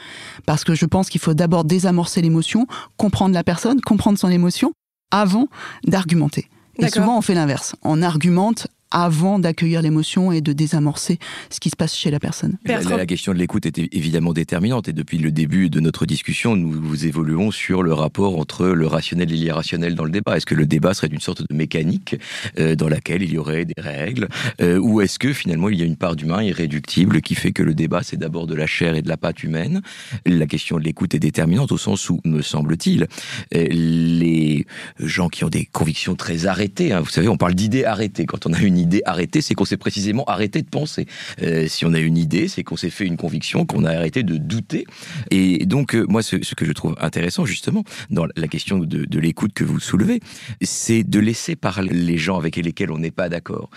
parce 0.45 0.63
que 0.63 0.73
je 0.73 0.85
pense 0.85 1.09
qu'il 1.09 1.21
faut 1.21 1.33
d'abord 1.33 1.65
désamorcer 1.65 2.21
l'émotion, 2.21 2.67
comprendre 2.97 3.33
la 3.33 3.43
personne, 3.43 3.81
comprendre 3.81 4.17
son 4.17 4.29
émotion, 4.29 4.73
avant 5.11 5.47
d'argumenter. 5.85 6.49
Et 6.79 6.87
souvent, 6.87 7.17
on 7.17 7.21
fait 7.21 7.35
l'inverse. 7.35 7.75
On 7.83 8.01
argumente 8.01 8.67
avant 8.91 9.39
d'accueillir 9.39 9.81
l'émotion 9.81 10.31
et 10.31 10.41
de 10.41 10.53
désamorcer 10.53 11.17
ce 11.49 11.59
qui 11.59 11.69
se 11.69 11.75
passe 11.75 11.95
chez 11.95 12.11
la 12.11 12.19
personne. 12.19 12.57
La, 12.65 13.05
question 13.05 13.33
de 13.33 13.37
l'écoute 13.37 13.65
est 13.65 13.77
évidemment 13.77 14.33
déterminante 14.33 14.87
et 14.87 14.93
depuis 14.93 15.17
le 15.17 15.31
début 15.31 15.69
de 15.69 15.79
notre 15.79 16.05
discussion, 16.05 16.55
nous, 16.55 17.05
évoluons 17.05 17.51
sur 17.51 17.83
le 17.83 17.93
rapport 17.93 18.37
entre 18.37 18.67
le 18.67 18.87
rationnel 18.87 19.31
et 19.31 19.35
l'irrationnel 19.35 19.95
dans 19.95 20.03
le 20.03 20.11
débat. 20.11 20.37
Est-ce 20.37 20.45
que 20.45 20.55
le 20.55 20.65
débat 20.65 20.93
serait 20.93 21.07
une 21.07 21.19
sorte 21.19 21.41
de 21.47 21.55
mécanique 21.55 22.15
euh, 22.59 22.75
dans 22.75 22.87
laquelle 22.87 23.23
il 23.23 23.31
y 23.31 23.37
aurait 23.37 23.65
des 23.65 23.81
règles 23.81 24.27
euh, 24.61 24.77
ou 24.77 25.01
est-ce 25.01 25.17
que 25.19 25.33
finalement 25.33 25.69
il 25.69 25.79
y 25.79 25.81
a 25.81 25.85
une 25.85 25.95
part 25.95 26.15
d'humain 26.15 26.43
irréductible 26.43 27.21
qui 27.21 27.35
fait 27.35 27.51
que 27.51 27.63
le 27.63 27.73
débat 27.73 28.01
c'est 28.03 28.17
d'abord 28.17 28.47
de 28.47 28.55
la 28.55 28.67
chair 28.67 28.95
et 28.95 29.01
de 29.01 29.09
la 29.09 29.17
pâte 29.17 29.43
humaine? 29.43 29.81
La 30.25 30.47
question 30.47 30.77
de 30.77 30.83
l'écoute 30.83 31.15
est 31.15 31.19
déterminante 31.19 31.71
au 31.71 31.77
sens 31.77 32.09
où, 32.09 32.19
me 32.25 32.41
semble-t-il, 32.41 33.07
euh, 33.55 33.67
les 33.69 34.65
gens 34.99 35.29
qui 35.29 35.43
ont 35.43 35.49
des 35.49 35.65
convictions 35.65 36.15
très 36.15 36.45
arrêtées, 36.45 36.93
hein, 36.93 37.01
vous 37.01 37.09
savez, 37.09 37.27
on 37.27 37.37
parle 37.37 37.55
d'idées 37.55 37.85
arrêtées 37.85 38.25
quand 38.25 38.45
on 38.45 38.53
a 38.53 38.59
une 38.59 38.77
idée 38.81 39.01
arrêtée, 39.05 39.41
c'est 39.41 39.53
qu'on 39.53 39.65
s'est 39.65 39.77
précisément 39.77 40.25
arrêté 40.25 40.61
de 40.61 40.69
penser. 40.69 41.05
Euh, 41.41 41.67
si 41.67 41.85
on 41.85 41.93
a 41.93 41.99
une 41.99 42.17
idée, 42.17 42.47
c'est 42.47 42.63
qu'on 42.63 42.77
s'est 42.77 42.89
fait 42.89 43.05
une 43.05 43.17
conviction, 43.17 43.65
qu'on 43.65 43.85
a 43.85 43.91
arrêté 43.91 44.23
de 44.23 44.37
douter. 44.37 44.85
Et 45.29 45.65
donc, 45.65 45.95
euh, 45.95 46.05
moi, 46.09 46.21
ce, 46.23 46.37
que 46.37 46.65
je 46.65 46.71
trouve 46.73 46.95
intéressant, 46.99 47.45
justement, 47.45 47.83
dans 48.09 48.27
la 48.35 48.47
question 48.47 48.77
de, 48.79 49.05
de 49.05 49.19
l'écoute 49.19 49.53
que 49.53 49.63
vous 49.63 49.79
soulevez, 49.79 50.19
c'est 50.61 51.03
de 51.03 51.19
laisser 51.19 51.55
parler 51.55 51.93
les 51.93 52.17
gens 52.17 52.37
avec 52.37 52.55
lesquels 52.55 52.91
on 52.91 52.97
n'est 52.97 53.11
pas 53.11 53.29
d'accord 53.29 53.69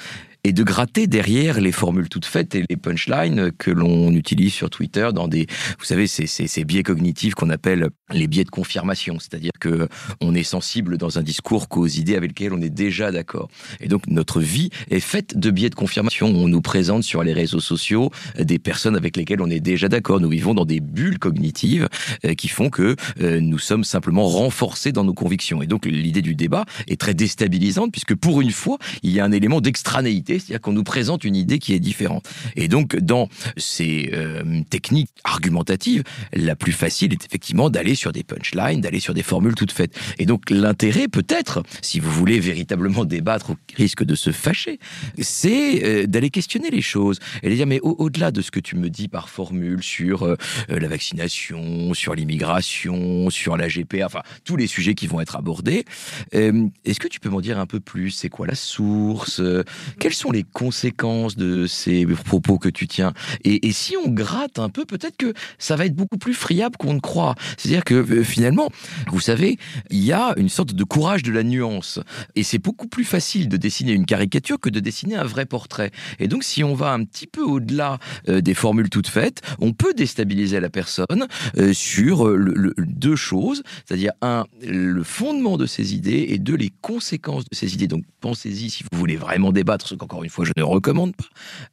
et 0.44 0.52
de 0.52 0.62
gratter 0.62 1.06
derrière 1.06 1.58
les 1.58 1.72
formules 1.72 2.10
toutes 2.10 2.26
faites 2.26 2.54
et 2.54 2.64
les 2.68 2.76
punchlines 2.76 3.50
que 3.52 3.70
l'on 3.70 4.12
utilise 4.12 4.52
sur 4.52 4.68
Twitter 4.68 5.08
dans 5.14 5.26
des, 5.26 5.46
vous 5.78 5.84
savez, 5.86 6.06
ces, 6.06 6.26
ces, 6.26 6.64
biais 6.64 6.82
cognitifs 6.82 7.34
qu'on 7.34 7.48
appelle 7.48 7.88
les 8.12 8.26
biais 8.26 8.44
de 8.44 8.50
confirmation, 8.50 9.18
c'est-à-dire 9.18 9.52
que 9.58 9.88
on 10.20 10.34
est 10.34 10.42
sensible 10.42 10.98
dans 10.98 11.18
un 11.18 11.22
discours 11.22 11.68
qu'aux 11.68 11.86
idées 11.86 12.14
avec 12.14 12.30
lesquelles 12.30 12.52
on 12.52 12.60
est 12.60 12.70
déjà 12.70 13.10
d'accord. 13.10 13.48
Et 13.80 13.88
donc 13.88 14.06
notre 14.06 14.40
vie 14.40 14.68
est 14.90 15.00
faite 15.00 15.38
de 15.38 15.50
biais 15.50 15.70
de 15.70 15.74
confirmation. 15.74 16.26
On 16.26 16.48
nous 16.48 16.60
présente 16.60 17.04
sur 17.04 17.22
les 17.22 17.32
réseaux 17.32 17.60
sociaux 17.60 18.10
des 18.38 18.58
personnes 18.58 18.96
avec 18.96 19.16
lesquelles 19.16 19.40
on 19.40 19.50
est 19.50 19.60
déjà 19.60 19.88
d'accord. 19.88 20.20
Nous 20.20 20.28
vivons 20.28 20.52
dans 20.52 20.66
des 20.66 20.80
bulles 20.80 21.18
cognitives 21.18 21.88
euh, 22.26 22.34
qui 22.34 22.48
font 22.48 22.68
que 22.68 22.96
euh, 23.20 23.40
nous 23.40 23.58
sommes 23.58 23.84
simplement 23.84 24.28
renforcés 24.28 24.92
dans 24.92 25.04
nos 25.04 25.14
convictions. 25.14 25.62
Et 25.62 25.66
donc 25.66 25.86
l'idée 25.86 26.22
du 26.22 26.34
débat 26.34 26.66
est 26.86 27.00
très 27.00 27.14
déstabilisante 27.14 27.92
puisque 27.92 28.14
pour 28.14 28.42
une 28.42 28.52
fois, 28.52 28.76
il 29.02 29.10
y 29.10 29.20
a 29.20 29.24
un 29.24 29.32
élément 29.32 29.62
d'extranéité 29.62 30.33
c'est-à-dire 30.38 30.60
qu'on 30.60 30.72
nous 30.72 30.84
présente 30.84 31.24
une 31.24 31.36
idée 31.36 31.58
qui 31.58 31.74
est 31.74 31.80
différente. 31.80 32.28
Et 32.56 32.68
donc, 32.68 32.96
dans 32.96 33.28
ces 33.56 34.10
euh, 34.12 34.62
techniques 34.70 35.10
argumentatives, 35.24 36.02
la 36.32 36.56
plus 36.56 36.72
facile 36.72 37.12
est 37.12 37.24
effectivement 37.24 37.70
d'aller 37.70 37.94
sur 37.94 38.12
des 38.12 38.22
punchlines, 38.22 38.80
d'aller 38.80 39.00
sur 39.00 39.14
des 39.14 39.22
formules 39.22 39.54
toutes 39.54 39.72
faites. 39.72 39.96
Et 40.18 40.26
donc, 40.26 40.50
l'intérêt, 40.50 41.08
peut-être, 41.08 41.62
si 41.82 42.00
vous 42.00 42.10
voulez 42.10 42.40
véritablement 42.40 43.04
débattre 43.04 43.50
au 43.50 43.56
risque 43.76 44.04
de 44.04 44.14
se 44.14 44.32
fâcher, 44.32 44.78
c'est 45.18 45.84
euh, 45.84 46.06
d'aller 46.06 46.30
questionner 46.30 46.70
les 46.70 46.82
choses 46.82 47.18
et 47.42 47.50
de 47.50 47.54
dire, 47.54 47.66
mais 47.66 47.80
au-delà 47.82 48.30
de 48.30 48.42
ce 48.42 48.50
que 48.50 48.60
tu 48.60 48.76
me 48.76 48.90
dis 48.90 49.08
par 49.08 49.28
formule 49.28 49.82
sur 49.82 50.22
euh, 50.24 50.36
la 50.68 50.88
vaccination, 50.88 51.94
sur 51.94 52.14
l'immigration, 52.14 53.30
sur 53.30 53.56
la 53.56 53.68
GPA, 53.68 54.06
enfin, 54.06 54.22
tous 54.44 54.56
les 54.56 54.66
sujets 54.66 54.94
qui 54.94 55.06
vont 55.06 55.20
être 55.20 55.36
abordés, 55.36 55.84
est-ce 56.32 57.00
que 57.00 57.08
tu 57.08 57.20
peux 57.20 57.28
m'en 57.28 57.40
dire 57.40 57.58
un 57.58 57.66
peu 57.66 57.80
plus? 57.80 58.10
C'est 58.10 58.28
quoi 58.28 58.46
la 58.46 58.54
source? 58.54 59.40
Quels 59.98 60.14
sont 60.14 60.23
les 60.32 60.44
conséquences 60.44 61.36
de 61.36 61.66
ces 61.66 62.06
propos 62.06 62.58
que 62.58 62.68
tu 62.68 62.86
tiens 62.86 63.12
et, 63.44 63.72
si 63.72 63.96
on 63.96 64.08
gratte 64.08 64.58
un 64.58 64.68
peu, 64.68 64.84
peut-être 64.84 65.16
que 65.16 65.34
ça 65.58 65.76
va 65.76 65.86
être 65.86 65.94
beaucoup 65.94 66.18
plus 66.18 66.34
friable 66.34 66.76
qu'on 66.76 66.94
ne 66.94 67.00
croit. 67.00 67.34
C'est-à-dire 67.56 67.84
que 67.84 67.94
euh, 67.94 68.22
finalement, 68.22 68.70
vous 69.10 69.20
savez, 69.20 69.58
il 69.90 70.04
y 70.04 70.12
a 70.12 70.34
une 70.36 70.48
sorte 70.48 70.74
de 70.74 70.84
courage 70.84 71.22
de 71.22 71.32
la 71.32 71.42
nuance 71.42 72.00
et 72.36 72.42
c'est 72.42 72.58
beaucoup 72.58 72.86
plus 72.86 73.04
facile 73.04 73.48
de 73.48 73.56
dessiner 73.56 73.92
une 73.92 74.06
caricature 74.06 74.60
que 74.60 74.70
de 74.70 74.80
dessiner 74.80 75.16
un 75.16 75.24
vrai 75.24 75.46
portrait. 75.46 75.90
Et 76.18 76.28
donc, 76.28 76.44
si 76.44 76.62
on 76.62 76.74
va 76.74 76.92
un 76.92 77.04
petit 77.04 77.26
peu 77.26 77.42
au-delà 77.42 77.98
euh, 78.28 78.40
des 78.40 78.54
formules 78.54 78.90
toutes 78.90 79.08
faites, 79.08 79.42
on 79.60 79.72
peut 79.72 79.94
déstabiliser 79.94 80.60
la 80.60 80.70
personne 80.70 81.26
euh, 81.58 81.72
sur 81.72 82.32
deux 82.78 83.16
choses, 83.16 83.62
c'est-à-dire 83.86 84.12
un, 84.22 84.44
le 84.62 85.02
fondement 85.02 85.56
de 85.56 85.66
ses 85.66 85.94
idées 85.94 86.26
et 86.28 86.38
deux, 86.38 86.56
les 86.56 86.72
conséquences 86.80 87.44
de 87.44 87.54
ses 87.54 87.74
idées. 87.74 87.88
Donc, 87.88 88.04
pensez-y 88.20 88.70
si 88.70 88.84
vous 88.90 88.98
voulez 88.98 89.16
vraiment 89.16 89.52
débattre, 89.52 89.88
ce 89.88 89.94
encore 90.14 90.22
une 90.22 90.30
fois, 90.30 90.44
je 90.44 90.52
ne 90.56 90.62
recommande 90.62 91.16
pas, 91.16 91.24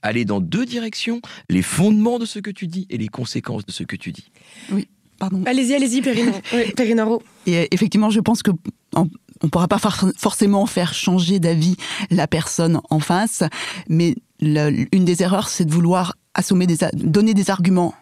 aller 0.01 0.25
dans 0.25 0.41
deux 0.41 0.65
directions, 0.65 1.21
les 1.49 1.61
fondements 1.61 2.17
de 2.17 2.25
ce 2.25 2.39
que 2.39 2.49
tu 2.49 2.65
dis 2.65 2.87
et 2.89 2.97
les 2.97 3.07
conséquences 3.07 3.65
de 3.67 3.71
ce 3.71 3.83
que 3.83 3.95
tu 3.95 4.11
dis. 4.11 4.31
Oui. 4.71 4.87
Pardon. 5.19 5.43
Allez-y, 5.45 5.75
allez-y, 5.75 6.01
Périnaro. 6.01 7.21
Et 7.45 7.57
euh, 7.59 7.65
effectivement, 7.69 8.09
je 8.09 8.19
pense 8.19 8.41
que 8.41 8.49
on 8.95 9.07
ne 9.43 9.49
pourra 9.49 9.67
pas 9.67 9.77
forcément 9.77 10.65
faire 10.65 10.95
changer 10.95 11.39
d'avis 11.39 11.75
la 12.09 12.25
personne 12.25 12.81
en 12.89 12.99
face, 12.99 13.43
mais 13.87 14.15
une 14.39 15.05
des 15.05 15.21
erreurs, 15.21 15.47
c'est 15.47 15.65
de 15.65 15.71
vouloir 15.71 16.15
assommer 16.33 16.65
des, 16.65 16.77
donner 16.93 17.35
des 17.35 17.51
arguments 17.51 17.93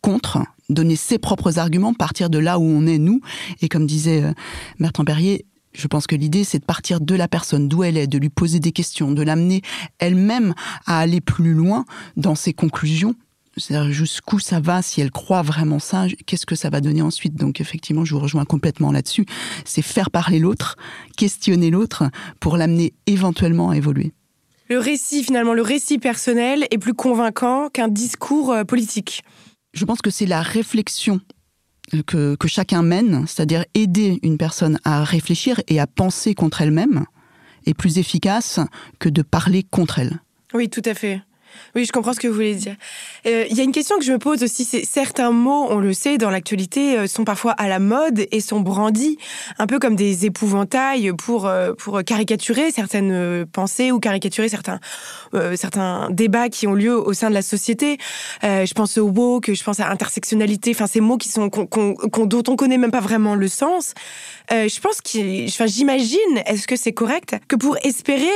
contre, 0.00 0.38
donner 0.68 0.94
ses 0.94 1.18
propres 1.18 1.58
arguments, 1.58 1.92
partir 1.92 2.30
de 2.30 2.38
là 2.38 2.60
où 2.60 2.62
on 2.62 2.86
est 2.86 2.98
nous. 2.98 3.20
Et 3.62 3.68
comme 3.68 3.86
disait 3.86 4.22
euh, 4.22 4.32
Bertrand 4.78 5.04
Perrier, 5.04 5.46
je 5.72 5.86
pense 5.86 6.06
que 6.06 6.16
l'idée, 6.16 6.44
c'est 6.44 6.58
de 6.58 6.64
partir 6.64 7.00
de 7.00 7.14
la 7.14 7.28
personne, 7.28 7.68
d'où 7.68 7.84
elle 7.84 7.96
est, 7.96 8.06
de 8.06 8.18
lui 8.18 8.28
poser 8.28 8.58
des 8.60 8.72
questions, 8.72 9.12
de 9.12 9.22
l'amener 9.22 9.62
elle-même 9.98 10.54
à 10.86 10.98
aller 10.98 11.20
plus 11.20 11.54
loin 11.54 11.84
dans 12.16 12.34
ses 12.34 12.52
conclusions. 12.52 13.14
C'est-à-dire 13.56 13.92
jusqu'où 13.92 14.38
ça 14.38 14.60
va, 14.60 14.80
si 14.80 15.00
elle 15.00 15.10
croit 15.10 15.42
vraiment 15.42 15.78
ça, 15.78 16.06
qu'est-ce 16.26 16.46
que 16.46 16.54
ça 16.54 16.70
va 16.70 16.80
donner 16.80 17.02
ensuite. 17.02 17.34
Donc 17.34 17.60
effectivement, 17.60 18.04
je 18.04 18.14
vous 18.14 18.20
rejoins 18.20 18.44
complètement 18.44 18.92
là-dessus. 18.92 19.26
C'est 19.64 19.82
faire 19.82 20.10
parler 20.10 20.38
l'autre, 20.38 20.76
questionner 21.16 21.70
l'autre 21.70 22.04
pour 22.38 22.56
l'amener 22.56 22.94
éventuellement 23.06 23.70
à 23.70 23.76
évoluer. 23.76 24.12
Le 24.68 24.78
récit, 24.78 25.24
finalement, 25.24 25.52
le 25.52 25.62
récit 25.62 25.98
personnel 25.98 26.66
est 26.70 26.78
plus 26.78 26.94
convaincant 26.94 27.68
qu'un 27.70 27.88
discours 27.88 28.52
euh, 28.52 28.62
politique. 28.62 29.24
Je 29.72 29.84
pense 29.84 30.00
que 30.00 30.10
c'est 30.10 30.26
la 30.26 30.42
réflexion 30.42 31.20
que, 32.06 32.36
chacun 32.46 32.82
mène, 32.82 33.26
c'est-à-dire 33.26 33.64
aider 33.74 34.18
une 34.22 34.38
personne 34.38 34.78
à 34.84 35.04
réfléchir 35.04 35.60
et 35.68 35.80
à 35.80 35.86
penser 35.86 36.34
contre 36.34 36.62
elle-même, 36.62 37.04
est 37.66 37.74
plus 37.74 37.98
efficace 37.98 38.60
que 38.98 39.08
de 39.08 39.22
parler 39.22 39.62
contre 39.62 39.98
elle. 39.98 40.20
Oui, 40.54 40.68
tout 40.68 40.82
à 40.84 40.94
fait. 40.94 41.22
Oui, 41.74 41.84
je 41.84 41.92
comprends 41.92 42.12
ce 42.12 42.20
que 42.20 42.26
vous 42.26 42.34
voulez 42.34 42.54
dire. 42.54 42.76
Euh, 43.26 43.46
il 43.50 43.56
y 43.56 43.60
a 43.60 43.64
une 43.64 43.72
question 43.72 43.96
que 43.98 44.04
je 44.04 44.12
me 44.12 44.18
pose 44.18 44.42
aussi, 44.42 44.64
c'est 44.64 44.84
certains 44.84 45.30
mots, 45.30 45.66
on 45.70 45.78
le 45.78 45.92
sait, 45.92 46.18
dans 46.18 46.30
l'actualité, 46.30 46.98
euh, 46.98 47.06
sont 47.06 47.24
parfois 47.24 47.52
à 47.52 47.68
la 47.68 47.78
mode 47.78 48.26
et 48.32 48.40
sont 48.40 48.60
brandis 48.60 49.18
un 49.58 49.66
peu 49.66 49.78
comme 49.78 49.94
des 49.94 50.26
épouvantails 50.26 51.12
pour 51.16 51.46
euh, 51.46 51.72
pour 51.74 52.02
caricaturer 52.02 52.70
certaines 52.72 53.46
pensées 53.46 53.92
ou 53.92 54.00
caricaturer 54.00 54.48
certains 54.48 54.80
certains 55.54 56.08
débats 56.10 56.48
qui 56.48 56.66
ont 56.66 56.74
lieu 56.74 56.96
au 56.96 57.12
sein 57.12 57.28
de 57.28 57.34
la 57.34 57.42
société. 57.42 57.98
je 58.42 58.72
pense 58.74 58.98
au 58.98 59.06
woke, 59.06 59.52
je 59.52 59.62
pense 59.62 59.78
à 59.80 59.88
intersectionnalité, 59.88 60.72
enfin 60.74 60.86
ces 60.86 61.00
mots 61.00 61.18
qui 61.18 61.28
sont 61.28 61.48
dont 61.48 62.42
on 62.48 62.56
connaît 62.56 62.78
même 62.78 62.90
pas 62.90 63.00
vraiment 63.00 63.34
le 63.34 63.48
sens. 63.48 63.94
je 64.50 64.80
pense 64.80 65.00
que, 65.00 65.48
enfin 65.48 65.66
j'imagine, 65.66 66.18
est-ce 66.46 66.66
que 66.66 66.76
c'est 66.76 66.92
correct 66.92 67.36
que 67.48 67.56
pour 67.56 67.76
espérer 67.84 68.28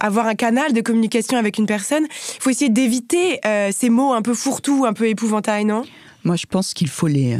avoir 0.00 0.26
un 0.26 0.34
canal 0.34 0.72
de 0.72 0.80
communication 0.80 1.36
avec 1.36 1.58
une 1.58 1.66
personne, 1.66 2.06
il 2.10 2.42
faut 2.42 2.50
d'éviter 2.68 3.40
euh, 3.46 3.70
ces 3.72 3.90
mots 3.90 4.12
un 4.12 4.22
peu 4.22 4.34
fourre-tout, 4.34 4.84
un 4.86 4.92
peu 4.92 5.08
épouvantails, 5.08 5.64
non? 5.64 5.84
Moi, 6.24 6.36
je 6.36 6.46
pense 6.46 6.74
qu'il 6.74 6.88
faut 6.88 7.06
les, 7.06 7.38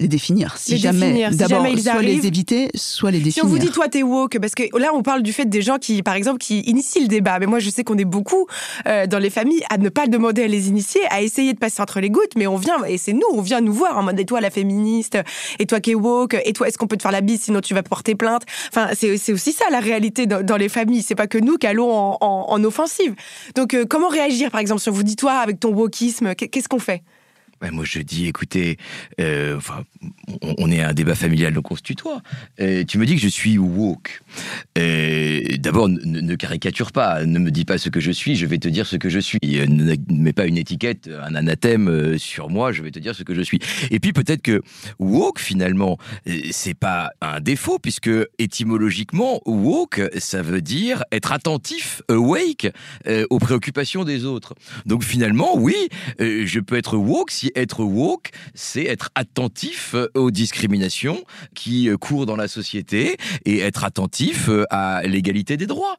les 0.00 0.08
définir. 0.08 0.56
Si 0.56 0.78
jamais, 0.78 1.28
d'abord, 1.32 1.66
soit 1.66 2.02
les 2.02 2.26
éviter, 2.26 2.70
soit 2.74 3.10
les 3.10 3.18
définir. 3.18 3.34
Si 3.34 3.42
on 3.42 3.48
vous 3.48 3.58
dit, 3.58 3.70
toi, 3.70 3.88
t'es 3.88 4.02
woke, 4.02 4.38
parce 4.38 4.54
que 4.54 4.62
là, 4.78 4.90
on 4.94 5.02
parle 5.02 5.22
du 5.22 5.32
fait 5.32 5.46
des 5.46 5.62
gens 5.62 5.78
qui, 5.78 6.02
par 6.02 6.14
exemple, 6.14 6.38
qui 6.38 6.60
initient 6.60 7.02
le 7.02 7.08
débat. 7.08 7.38
Mais 7.38 7.46
moi, 7.46 7.58
je 7.58 7.68
sais 7.70 7.82
qu'on 7.82 7.98
est 7.98 8.04
beaucoup 8.04 8.46
euh, 8.86 9.06
dans 9.06 9.18
les 9.18 9.30
familles 9.30 9.62
à 9.70 9.78
ne 9.78 9.88
pas 9.88 10.06
demander 10.06 10.44
à 10.44 10.46
les 10.46 10.68
initier, 10.68 11.00
à 11.10 11.22
essayer 11.22 11.52
de 11.52 11.58
passer 11.58 11.82
entre 11.82 12.00
les 12.00 12.10
gouttes, 12.10 12.32
mais 12.36 12.46
on 12.46 12.56
vient, 12.56 12.84
et 12.84 12.98
c'est 12.98 13.12
nous, 13.12 13.26
on 13.32 13.40
vient 13.40 13.60
nous 13.60 13.72
voir 13.72 13.98
en 13.98 14.02
mode, 14.02 14.18
et 14.20 14.24
toi, 14.24 14.40
la 14.40 14.50
féministe, 14.50 15.18
et 15.58 15.66
toi 15.66 15.80
qui 15.80 15.90
es 15.90 15.94
woke, 15.94 16.36
et 16.44 16.52
toi, 16.52 16.68
est-ce 16.68 16.78
qu'on 16.78 16.86
peut 16.86 16.96
te 16.96 17.02
faire 17.02 17.12
la 17.12 17.20
bise, 17.20 17.42
sinon 17.42 17.60
tu 17.60 17.74
vas 17.74 17.82
porter 17.82 18.14
plainte? 18.14 18.42
Enfin, 18.68 18.90
c'est 18.94 19.32
aussi 19.32 19.52
ça, 19.52 19.64
la 19.70 19.80
réalité 19.80 20.26
dans, 20.26 20.56
les 20.56 20.68
familles. 20.68 21.02
C'est 21.02 21.14
pas 21.14 21.28
que 21.28 21.38
nous 21.38 21.56
qui 21.56 21.66
allons 21.66 21.90
en, 21.92 22.18
en, 22.20 22.64
offensive. 22.64 23.14
Donc, 23.54 23.74
euh, 23.74 23.84
comment 23.88 24.08
réagir, 24.08 24.50
par 24.50 24.60
exemple, 24.60 24.80
si 24.80 24.88
on 24.88 24.92
vous 24.92 25.02
dit, 25.02 25.16
toi, 25.16 25.34
avec 25.34 25.60
ton 25.60 25.72
wokisme, 25.72 26.34
qu'est-ce 26.34 26.68
qu'on 26.68 26.78
fait? 26.78 27.02
Moi, 27.72 27.84
je 27.84 28.00
dis, 28.00 28.26
écoutez, 28.26 28.76
euh, 29.20 29.60
on, 30.58 30.70
est 30.70 30.80
à 30.80 30.90
un 30.90 30.92
débat 30.92 31.14
familial, 31.14 31.52
donc 31.52 31.70
on 31.70 31.76
se 31.76 31.82
tutoie. 31.82 32.22
Euh, 32.60 32.84
tu 32.84 32.98
me 32.98 33.06
dis 33.06 33.16
que 33.16 33.20
je 33.20 33.28
suis 33.28 33.58
woke. 33.58 34.22
Euh, 34.78 35.40
d'abord, 35.58 35.88
ne, 35.88 36.34
caricature 36.36 36.92
pas, 36.92 37.24
ne 37.24 37.38
me 37.38 37.50
dis 37.50 37.64
pas 37.64 37.78
ce 37.78 37.88
que 37.88 38.00
je 38.00 38.12
suis, 38.12 38.36
je 38.36 38.46
vais 38.46 38.58
te 38.58 38.68
dire 38.68 38.86
ce 38.86 38.96
que 38.96 39.08
je 39.08 39.18
suis. 39.18 39.38
Ne, 39.42 39.96
mets 40.08 40.32
pas 40.32 40.46
une 40.46 40.56
étiquette, 40.56 41.10
un 41.22 41.34
anathème 41.34 42.16
sur 42.18 42.48
moi, 42.48 42.72
je 42.72 42.82
vais 42.82 42.90
te 42.90 42.98
dire 42.98 43.14
ce 43.14 43.24
que 43.24 43.34
je 43.34 43.42
suis. 43.42 43.58
Et 43.90 43.98
puis 43.98 44.12
peut-être 44.12 44.42
que 44.42 44.62
woke, 44.98 45.40
finalement, 45.40 45.98
c'est 46.50 46.74
pas 46.74 47.10
un 47.20 47.40
défaut, 47.40 47.78
puisque 47.78 48.10
étymologiquement, 48.38 49.40
woke, 49.46 50.00
ça 50.18 50.42
veut 50.42 50.60
dire 50.60 51.02
être 51.12 51.32
attentif, 51.32 52.02
awake, 52.08 52.68
aux 53.30 53.38
préoccupations 53.38 54.04
des 54.04 54.24
autres. 54.24 54.54
Donc 54.86 55.02
finalement, 55.02 55.56
oui, 55.56 55.74
je 56.18 56.60
peux 56.60 56.76
être 56.76 56.96
woke 56.96 57.30
si 57.30 57.47
être 57.54 57.84
woke, 57.84 58.30
c'est 58.54 58.84
être 58.84 59.10
attentif 59.14 59.94
euh, 59.94 60.08
aux 60.14 60.30
discriminations 60.30 61.24
qui 61.54 61.88
euh, 61.88 61.96
courent 61.96 62.26
dans 62.26 62.36
la 62.36 62.48
société 62.48 63.16
et 63.44 63.58
être 63.60 63.84
attentif 63.84 64.48
euh, 64.48 64.64
à 64.70 65.02
l'égalité 65.04 65.56
des 65.56 65.66
droits. 65.66 65.96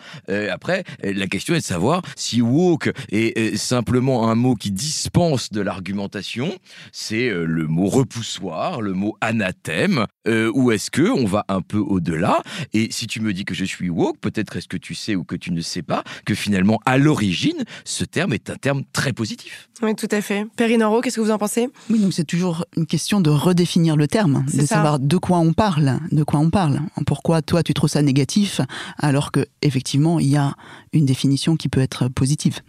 après, 0.51 0.83
la 1.03 1.27
question 1.27 1.55
est 1.55 1.59
de 1.59 1.63
savoir 1.63 2.01
si 2.15 2.41
woke 2.41 2.91
est 3.11 3.57
simplement 3.57 4.29
un 4.29 4.35
mot 4.35 4.55
qui 4.55 4.71
dispense 4.71 5.51
de 5.51 5.61
l'argumentation, 5.61 6.57
c'est 6.91 7.29
le 7.29 7.67
mot 7.67 7.87
repoussoir, 7.87 8.81
le 8.81 8.93
mot 8.93 9.15
anathème, 9.21 10.05
ou 10.27 10.71
est-ce 10.71 10.91
que 10.91 11.09
on 11.09 11.25
va 11.25 11.45
un 11.47 11.61
peu 11.61 11.77
au-delà? 11.77 12.41
Et 12.73 12.91
si 12.91 13.07
tu 13.07 13.21
me 13.21 13.33
dis 13.33 13.45
que 13.45 13.53
je 13.53 13.65
suis 13.65 13.89
woke, 13.89 14.19
peut-être 14.19 14.57
est-ce 14.57 14.67
que 14.67 14.77
tu 14.77 14.95
sais 14.95 15.15
ou 15.15 15.23
que 15.23 15.35
tu 15.35 15.51
ne 15.51 15.61
sais 15.61 15.81
pas 15.81 16.03
que 16.25 16.35
finalement, 16.35 16.79
à 16.85 16.97
l'origine, 16.97 17.63
ce 17.85 18.05
terme 18.05 18.33
est 18.33 18.49
un 18.49 18.55
terme 18.55 18.83
très 18.93 19.13
positif. 19.13 19.69
Oui, 19.81 19.95
tout 19.95 20.07
à 20.11 20.21
fait. 20.21 20.45
Perrine 20.55 20.83
qu'est-ce 21.01 21.15
que 21.15 21.21
vous 21.21 21.31
en 21.31 21.37
pensez? 21.39 21.69
Oui, 21.89 21.99
donc 21.99 22.13
c'est 22.13 22.25
toujours 22.25 22.65
une 22.77 22.85
question 22.85 23.21
de 23.21 23.29
redéfinir 23.29 23.95
le 23.95 24.07
terme, 24.07 24.45
de 24.53 24.65
savoir 24.65 24.99
de 24.99 25.17
quoi 25.17 25.39
on 25.39 25.53
parle, 25.53 25.99
de 26.11 26.23
quoi 26.23 26.39
on 26.39 26.49
parle. 26.49 26.81
Pourquoi 27.05 27.41
toi 27.41 27.63
tu 27.63 27.73
trouves 27.73 27.89
ça 27.89 28.01
négatif 28.01 28.61
alors 28.97 29.31
que 29.31 29.45
effectivement 29.61 30.19
il 30.19 30.27
y 30.27 30.37
a 30.37 30.55
une 30.93 31.05
définition 31.05 31.55
qui 31.55 31.69
peut 31.69 31.81
être 31.81 32.07
positive. 32.07 32.59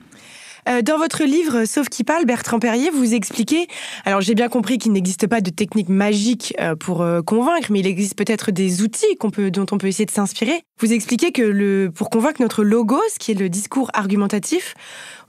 Euh, 0.69 0.83
dans 0.83 0.99
votre 0.99 1.25
livre 1.25 1.65
Sauf 1.65 1.89
qui 1.89 2.05
parle, 2.05 2.25
Bertrand 2.25 2.59
Perrier, 2.59 2.91
vous 2.91 3.15
expliquez, 3.15 3.67
alors 4.05 4.21
j'ai 4.21 4.35
bien 4.35 4.49
compris 4.49 4.79
qu'il 4.79 4.93
n'existe 4.93 5.27
pas 5.27 5.41
de 5.41 5.51
technique 5.51 5.89
magique 5.89 6.55
euh, 6.61 6.77
pour 6.77 7.03
euh, 7.03 7.23
convaincre, 7.23 7.69
mais 7.71 7.81
il 7.81 7.87
existe 7.87 8.17
peut-être 8.17 8.51
des 8.51 8.83
outils 8.83 9.17
peut, 9.33 9.51
dont 9.51 9.67
on 9.71 9.79
peut 9.79 9.87
essayer 9.87 10.07
de 10.07 10.11
s'inspirer. 10.11 10.63
Vous 10.81 10.95
expliquez 10.95 11.31
que 11.31 11.43
le, 11.43 11.91
pour 11.95 12.09
convaincre 12.09 12.41
notre 12.41 12.65
logos, 12.65 13.01
qui 13.19 13.33
est 13.33 13.39
le 13.39 13.51
discours 13.51 13.91
argumentatif, 13.93 14.75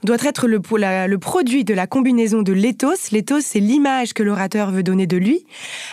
doit 0.02 0.16
être 0.22 0.48
le, 0.48 0.60
le 1.06 1.18
produit 1.18 1.64
de 1.64 1.74
la 1.74 1.86
combinaison 1.86 2.42
de 2.42 2.52
l'éthos. 2.52 3.10
L'éthos, 3.12 3.40
c'est 3.40 3.60
l'image 3.60 4.14
que 4.14 4.22
l'orateur 4.22 4.70
veut 4.70 4.82
donner 4.82 5.06
de 5.06 5.16
lui, 5.16 5.44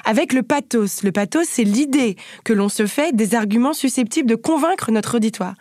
avec 0.06 0.34
le 0.34 0.44
pathos. 0.44 1.04
Le 1.04 1.12
pathos, 1.12 1.48
c'est 1.48 1.64
l'idée 1.64 2.16
que 2.44 2.54
l'on 2.54 2.70
se 2.70 2.88
fait 2.88 3.16
des 3.16 3.36
arguments 3.36 3.74
susceptibles 3.74 4.30
de 4.30 4.36
convaincre 4.36 4.92
notre 4.92 5.18
auditoire. 5.18 5.56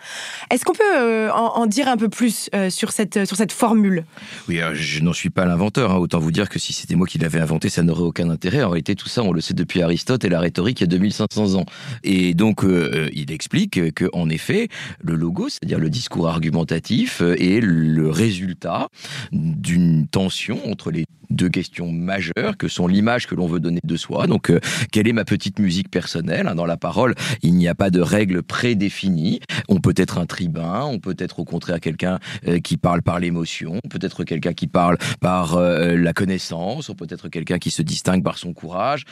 Est-ce 0.51 0.65
qu'on 0.65 0.73
peut 0.73 1.31
en, 1.33 1.67
dire 1.67 1.89
un 1.89 1.97
peu 1.97 2.09
plus 2.09 2.49
sur 2.71 2.93
cette, 2.93 3.27
sur 3.27 3.37
cette 3.37 3.53
formule? 3.53 4.05
Oui, 4.49 4.61
je 4.75 5.01
n'en 5.03 5.13
suis 5.13 5.31
pas 5.31 5.45
l'inventeur. 5.45 5.93
Hein. 5.93 5.97
Autant 5.97 6.19
vous 6.19 6.33
dire 6.33 6.49
que 6.49 6.59
si 6.59 6.73
c'était 6.73 6.95
moi 6.95 7.07
qui 7.07 7.19
l'avais 7.19 7.41
inventé, 7.41 7.69
ça 7.69 7.83
n'aurait 7.83 8.03
aucun 8.03 8.31
intérêt. 8.31 8.63
En 8.63 8.71
réalité, 8.71 8.95
tout 8.95 9.09
ça, 9.09 9.23
on 9.23 9.33
le 9.33 9.41
sait 9.41 9.55
depuis 9.55 9.83
Aristote 9.83 10.25
et 10.25 10.29
la 10.29 10.41
rhétorique 10.41 10.81
il 10.81 10.85
y 10.85 10.87
a 10.87 10.89
2500 10.89 11.55
ans. 11.55 11.67
Et 12.05 12.35
donc, 12.35 12.65
euh, 12.65 13.11
il 13.13 13.31
explique 13.31 13.79
que, 13.93 14.07
en 14.13 14.29
effet, 14.29 14.69
le 15.01 15.15
logo, 15.15 15.49
c'est-à-dire 15.49 15.79
le 15.79 15.91
discours 15.91 16.29
argumentatif, 16.29 17.21
euh, 17.23 17.35
est 17.41 17.61
le 17.61 18.11
résultat 18.11 18.89
d'une 19.33 20.07
tension 20.07 20.59
entre 20.71 20.91
les 20.91 21.05
deux 21.31 21.49
questions 21.49 21.93
majeures 21.93 22.57
que 22.57 22.69
sont 22.69 22.87
l'image 22.87 23.27
que 23.27 23.35
l'on 23.35 23.47
veut 23.47 23.61
donner 23.61 23.81
de 23.85 23.97
soi. 23.97 24.27
Donc, 24.27 24.51
euh, 24.51 24.61
quelle 24.93 25.09
est 25.09 25.13
ma 25.13 25.25
petite 25.25 25.59
musique 25.59 25.91
personnelle 25.91 26.49
hein, 26.49 26.55
Dans 26.55 26.67
la 26.67 26.77
parole, 26.77 27.15
il 27.43 27.55
n'y 27.55 27.69
a 27.69 27.75
pas 27.75 27.91
de 27.91 28.01
règles 28.01 28.43
prédéfinies. 28.43 29.41
On 29.69 29.81
peut 29.81 29.95
être 29.97 30.19
un 30.19 30.27
tribun, 30.27 30.85
on 30.85 30.99
peut 30.99 31.17
être 31.19 31.39
au 31.39 31.45
contraire 31.45 31.81
quelqu'un 31.81 32.19
euh, 32.47 32.61
qui 32.61 32.77
parle 32.77 33.03
par 33.03 33.21
l'émotion, 33.21 33.81
peut-être 33.91 34.25
quelqu'un 34.25 34.55
qui 34.55 34.67
parle 34.67 34.97
par 35.21 35.59
la 35.59 36.13
connaissance, 36.13 36.89
ou 36.89 36.95
peut-être 36.95 37.29
quelqu'un 37.29 37.59
qui 37.59 37.71
se 37.71 37.83
distingue 37.83 38.23
par 38.23 38.39
son 38.39 38.53
courage 38.53 39.05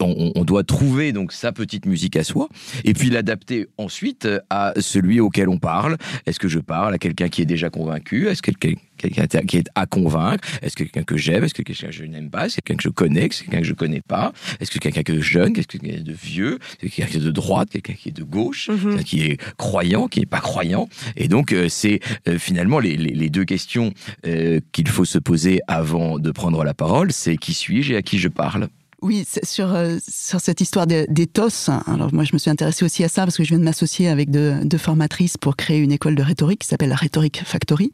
on, 0.00 0.44
doit 0.44 0.64
trouver 0.64 1.12
donc 1.12 1.32
sa 1.32 1.52
petite 1.52 1.86
musique 1.86 2.16
à 2.16 2.24
soi 2.24 2.48
et 2.84 2.92
puis 2.92 3.10
l'adapter 3.10 3.68
ensuite 3.78 4.28
à 4.50 4.74
celui 4.78 5.20
auquel 5.20 5.48
on 5.48 5.58
parle. 5.58 5.96
Est-ce 6.26 6.38
que 6.38 6.48
je 6.48 6.58
parle 6.58 6.94
à 6.94 6.98
quelqu'un 6.98 7.28
qui 7.28 7.42
est 7.42 7.46
déjà 7.46 7.70
convaincu? 7.70 8.28
Est-ce 8.28 8.42
que 8.42 8.50
quelqu'un 8.50 9.26
qui 9.46 9.56
est 9.56 9.68
à 9.74 9.86
convaincre? 9.86 10.44
Est-ce 10.62 10.76
que 10.76 10.84
quelqu'un 10.84 11.04
que 11.04 11.16
j'aime? 11.16 11.44
Est-ce 11.44 11.54
que 11.54 11.62
quelqu'un 11.62 11.86
que 11.86 11.92
je 11.92 12.04
n'aime 12.04 12.30
pas? 12.30 12.46
Est-ce 12.46 12.56
que 12.56 12.60
quelqu'un 12.60 12.76
que 12.76 12.82
je 12.82 12.90
connais? 12.90 13.26
Est-ce 13.26 13.40
que 13.40 13.44
quelqu'un 13.44 13.60
que 13.60 13.66
je 13.66 13.74
connais 13.74 14.00
pas? 14.00 14.32
Est-ce 14.60 14.70
que 14.70 14.78
quelqu'un 14.78 15.02
que 15.02 15.20
jeune? 15.20 15.56
Est-ce 15.56 15.66
que 15.66 15.78
quelqu'un 15.78 16.02
de 16.02 16.12
vieux? 16.12 16.58
Est-ce 16.82 16.90
que 16.90 16.94
quelqu'un 16.94 17.10
qui 17.10 17.16
est 17.16 17.24
de 17.24 17.30
droite? 17.30 17.68
Quelqu'un 17.70 17.94
qui 17.94 18.08
est 18.08 18.12
de 18.12 18.24
gauche? 18.24 18.70
Mm-hmm. 18.70 19.04
Qui 19.04 19.22
est 19.22 19.56
croyant 19.56 20.08
Qui 20.08 20.20
n'est 20.20 20.26
pas 20.26 20.40
croyant? 20.40 20.88
Et 21.16 21.28
donc 21.28 21.52
euh, 21.52 21.68
c'est 21.68 22.00
euh, 22.28 22.38
finalement 22.38 22.78
les, 22.78 23.30
deux 23.30 23.44
questions 23.44 23.92
euh, 24.26 24.60
qu'il 24.72 24.88
faut 24.88 25.04
se 25.04 25.18
poser 25.18 25.60
avant 25.66 26.18
de 26.18 26.30
prendre 26.30 26.62
la 26.64 26.74
parole. 26.74 27.12
C'est 27.12 27.36
qui 27.36 27.54
suis-je 27.54 27.94
et 27.94 27.96
à 27.96 28.02
qui 28.02 28.18
je 28.18 28.28
parle? 28.28 28.68
Oui, 29.04 29.26
sur, 29.42 29.74
euh, 29.74 29.98
sur 30.08 30.40
cette 30.40 30.62
histoire 30.62 30.86
d'éthos, 30.86 31.68
alors 31.86 32.12
moi 32.14 32.24
je 32.24 32.32
me 32.32 32.38
suis 32.38 32.50
intéressée 32.50 32.86
aussi 32.86 33.04
à 33.04 33.08
ça 33.08 33.24
parce 33.24 33.36
que 33.36 33.44
je 33.44 33.50
viens 33.50 33.58
de 33.58 33.64
m'associer 33.64 34.08
avec 34.08 34.30
deux 34.30 34.78
formatrices 34.78 35.36
pour 35.36 35.56
créer 35.56 35.80
une 35.80 35.92
école 35.92 36.14
de 36.14 36.22
rhétorique 36.22 36.60
qui 36.60 36.68
s'appelle 36.68 36.88
la 36.88 36.96
Rhétorique 36.96 37.42
Factory. 37.44 37.92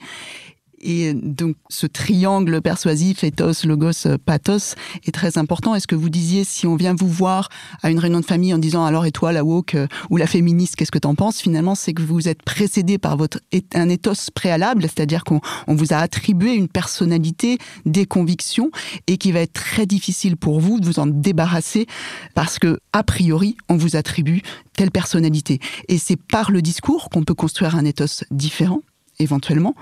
Et 0.80 1.12
donc, 1.12 1.56
ce 1.68 1.86
triangle 1.86 2.62
persuasif, 2.62 3.22
ethos, 3.22 3.66
logos, 3.66 4.16
pathos, 4.24 4.74
est 5.06 5.12
très 5.12 5.36
important. 5.36 5.74
Est-ce 5.74 5.86
que 5.86 5.94
vous 5.94 6.08
disiez, 6.08 6.44
si 6.44 6.66
on 6.66 6.76
vient 6.76 6.94
vous 6.94 7.08
voir 7.08 7.48
à 7.82 7.90
une 7.90 7.98
réunion 7.98 8.20
de 8.20 8.24
famille 8.24 8.54
en 8.54 8.58
disant, 8.58 8.84
alors, 8.84 9.04
et 9.04 9.12
toi, 9.12 9.32
la 9.32 9.44
woke 9.44 9.74
euh, 9.74 9.86
ou 10.08 10.16
la 10.16 10.26
féministe, 10.26 10.76
qu'est-ce 10.76 10.90
que 10.90 10.98
t'en 10.98 11.14
penses? 11.14 11.40
Finalement, 11.40 11.74
c'est 11.74 11.92
que 11.92 12.02
vous 12.02 12.28
êtes 12.28 12.42
précédé 12.42 12.96
par 12.96 13.16
votre, 13.16 13.40
un 13.74 13.88
ethos 13.88 14.30
préalable, 14.34 14.82
c'est-à-dire 14.82 15.24
qu'on 15.24 15.40
vous 15.68 15.92
a 15.92 15.96
attribué 15.96 16.54
une 16.54 16.68
personnalité, 16.68 17.58
des 17.84 18.06
convictions, 18.06 18.70
et 19.06 19.18
qui 19.18 19.32
va 19.32 19.40
être 19.40 19.52
très 19.52 19.86
difficile 19.86 20.36
pour 20.36 20.60
vous 20.60 20.80
de 20.80 20.86
vous 20.86 20.98
en 20.98 21.06
débarrasser 21.06 21.86
parce 22.34 22.58
que, 22.58 22.80
a 22.92 23.02
priori, 23.02 23.56
on 23.68 23.76
vous 23.76 23.96
attribue 23.96 24.42
telle 24.74 24.90
personnalité. 24.90 25.60
Et 25.88 25.98
c'est 25.98 26.16
par 26.16 26.50
le 26.50 26.62
discours 26.62 27.10
qu'on 27.10 27.24
peut 27.24 27.34
construire 27.34 27.76
un 27.76 27.84
ethos 27.84 28.24
différent 28.30 28.80
éventuellement 29.20 29.74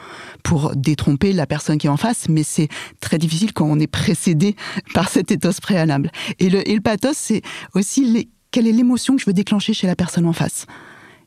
pour 0.42 0.74
détromper 0.76 1.32
la 1.32 1.46
personne 1.46 1.78
qui 1.78 1.86
est 1.86 1.90
en 1.90 1.96
face, 1.96 2.28
mais 2.28 2.42
c'est 2.42 2.68
très 3.00 3.18
difficile 3.18 3.52
quand 3.52 3.66
on 3.66 3.78
est 3.78 3.86
précédé 3.86 4.56
par 4.94 5.08
cet 5.08 5.30
ethos 5.30 5.60
préalable. 5.60 6.10
Et 6.38 6.50
le, 6.50 6.68
et 6.68 6.74
le 6.74 6.80
pathos, 6.80 7.16
c'est 7.16 7.42
aussi 7.74 8.28
quelle 8.50 8.66
est 8.66 8.72
l'émotion 8.72 9.16
que 9.16 9.20
je 9.22 9.26
veux 9.26 9.34
déclencher 9.34 9.74
chez 9.74 9.86
la 9.86 9.96
personne 9.96 10.26
en 10.26 10.32
face. 10.32 10.66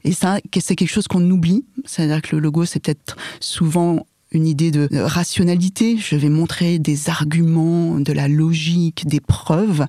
Et 0.04 0.14
ça, 0.14 0.40
c'est 0.60 0.76
quelque 0.76 0.92
chose 0.92 1.08
qu'on 1.08 1.30
oublie. 1.30 1.66
C'est-à-dire 1.86 2.22
que 2.22 2.36
le 2.36 2.42
logo, 2.42 2.66
c'est 2.66 2.80
peut-être 2.80 3.16
souvent 3.40 4.06
une 4.32 4.48
idée 4.48 4.72
de 4.72 4.88
rationalité. 4.94 5.98
Je 5.98 6.16
vais 6.16 6.30
montrer 6.30 6.80
des 6.80 7.10
arguments, 7.10 8.00
de 8.00 8.14
la 8.14 8.28
logique, 8.28 9.08
des 9.08 9.20
preuves. 9.20 9.86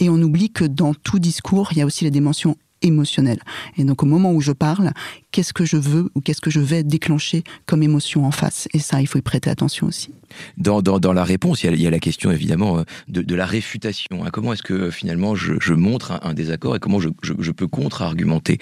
Et 0.00 0.10
on 0.10 0.20
oublie 0.20 0.50
que 0.50 0.64
dans 0.64 0.94
tout 0.94 1.18
discours, 1.18 1.68
il 1.72 1.78
y 1.78 1.82
a 1.82 1.86
aussi 1.86 2.04
la 2.04 2.10
dimension 2.10 2.56
émotionnelle. 2.82 3.40
Et 3.78 3.84
donc 3.84 4.02
au 4.02 4.06
moment 4.06 4.32
où 4.32 4.40
je 4.40 4.52
parle, 4.52 4.92
qu'est-ce 5.34 5.52
que 5.52 5.64
je 5.64 5.76
veux 5.76 6.12
ou 6.14 6.20
qu'est-ce 6.20 6.40
que 6.40 6.50
je 6.50 6.60
vais 6.60 6.84
déclencher 6.84 7.42
comme 7.66 7.82
émotion 7.82 8.24
en 8.24 8.30
face. 8.30 8.68
Et 8.72 8.78
ça, 8.78 9.00
il 9.00 9.08
faut 9.08 9.18
y 9.18 9.22
prêter 9.22 9.50
attention 9.50 9.88
aussi. 9.88 10.12
Dans, 10.58 10.80
dans, 10.80 11.00
dans 11.00 11.12
la 11.12 11.24
réponse, 11.24 11.64
il 11.64 11.80
y, 11.80 11.86
a, 11.88 11.90
la 11.90 11.98
question 11.98 12.30
évidemment 12.30 12.78
euh, 12.78 12.82
de, 13.08 13.34
la 13.34 13.44
réfutation. 13.44 14.24
Hein. 14.24 14.30
Comment 14.32 14.52
est-ce 14.52 14.62
que 14.62 14.90
finalement 14.92 15.34
je, 15.34 15.72
montre 15.72 16.20
un, 16.22 16.34
désaccord 16.34 16.76
et 16.76 16.78
comment 16.78 17.00
je, 17.00 17.08
je, 17.22 17.50
peux 17.50 17.66
contre-argumenter? 17.66 18.58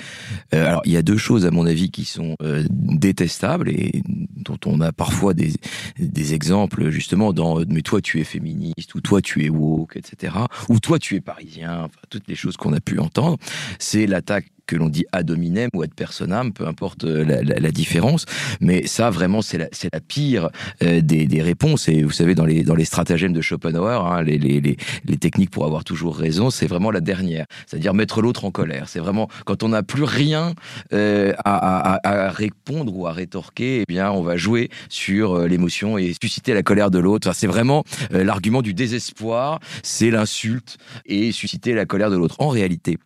Euh, 0.55 0.67
Alors 0.67 0.81
il 0.87 0.93
y 0.93 0.97
a 0.97 1.03
deux 1.03 1.19
choses 1.19 1.45
à 1.45 1.51
mon 1.51 1.67
avis 1.67 1.91
qui 1.91 2.07
sont 2.07 2.37
euh, 2.43 2.65
détestables 2.71 3.69
et 3.69 4.03
dont 4.37 4.59
on 4.65 4.81
a 4.81 4.93
parfois 4.93 5.35
des, 5.35 5.53
des 5.99 6.33
exemples 6.33 6.89
justement 6.89 7.35
dans 7.35 7.61
mais 7.69 7.83
toi 7.83 8.01
tu 8.01 8.19
es 8.21 8.25
féministe 8.25 8.95
ou 8.95 9.03
toi 9.03 9.21
tu 9.21 9.45
es 9.45 9.51
woke, 9.51 9.97
etc. 9.97 10.37
Ou 10.71 10.81
toi 10.81 10.99
tu 10.99 11.17
es 11.17 11.21
parisien, 11.21 11.89
toutes 12.09 12.29
les 12.29 12.35
choses 12.35 12.57
qu'on 12.57 12.73
a 12.73 12.81
pu 12.81 12.99
entendre. 12.99 13.37
C'est 13.79 14.07
l'attaque 14.07 14.47
que 14.67 14.77
l'on 14.77 14.89
dit 14.89 15.05
ad 15.13 15.31
hominem 15.31 15.69
ou 15.75 15.83
ad 15.83 15.93
personam, 15.95 16.53
peu 16.53 16.67
importe 16.67 17.05
euh, 17.05 17.25
la, 17.25 17.71
différence. 17.71 18.27
Mais 18.61 18.87
ça, 18.87 19.11
vraiment, 19.11 19.43
c'est 19.43 19.59
la, 19.59 19.69
la, 19.93 20.01
pire 20.01 20.51
euh, 20.83 21.01
des, 21.01 21.27
des, 21.27 21.43
réponses. 21.43 21.89
Et 21.89 22.03
vous 22.03 22.11
savez, 22.11 22.35
dans 22.35 22.45
les, 22.45 22.63
dans 22.63 22.75
les 22.75 22.85
stratagèmes 22.85 23.33
de 23.33 23.41
Schopenhauer, 23.41 24.07
hein, 24.07 24.23
les, 24.23 24.39
les, 24.39 24.61
les, 24.61 25.17
techniques 25.17 25.51
pour 25.51 25.65
avoir 25.65 25.85
toujours 25.85 26.17
raison, 26.17 26.51
c'est 26.51 26.67
vraiment 26.67 26.91
la 26.91 27.01
dernière. 27.01 27.47
C'est-à-dire 27.67 27.95
mettre 27.95 28.23
l'autre 28.23 28.45
en 28.45 28.51
colère. 28.51 28.89
C'est 28.89 28.99
vraiment 28.99 29.29
quand 29.45 29.63
on 29.63 29.69
n'a 29.69 29.83
plus 29.83 30.05
rien 30.05 30.55
euh, 30.93 31.33
à, 31.45 31.95
à, 31.95 32.27
à, 32.27 32.31
répondre 32.31 32.95
ou 32.95 33.07
à 33.07 33.13
rétorquer, 33.13 33.83
eh 33.83 33.85
bien, 33.93 34.11
on 34.11 34.23
va 34.23 34.37
jouer 34.37 34.71
sur 34.89 35.47
l'émotion 35.47 35.99
et 35.99 36.15
susciter 36.21 36.55
la 36.55 36.63
colère 36.63 36.91
de 36.91 36.99
l'autre. 36.99 37.29
Enfin, 37.29 37.37
c'est 37.39 37.47
vraiment 37.47 37.85
l'argument 38.11 38.63
du 38.63 38.75
désespoir, 38.75 39.61
c'est 39.83 40.11
l'insulte 40.11 40.79
et 41.07 41.33
susciter 41.33 41.75
la 41.75 41.87
colère 41.87 42.11
de 42.11 42.17
l'autre. 42.17 42.37
En 42.39 42.49
réalité, 42.49 42.99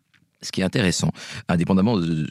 ce 0.42 0.53
qui 0.53 0.61
est 0.61 0.64
intéressant, 0.64 1.11
indépendamment 1.49 1.96
de 1.99 2.27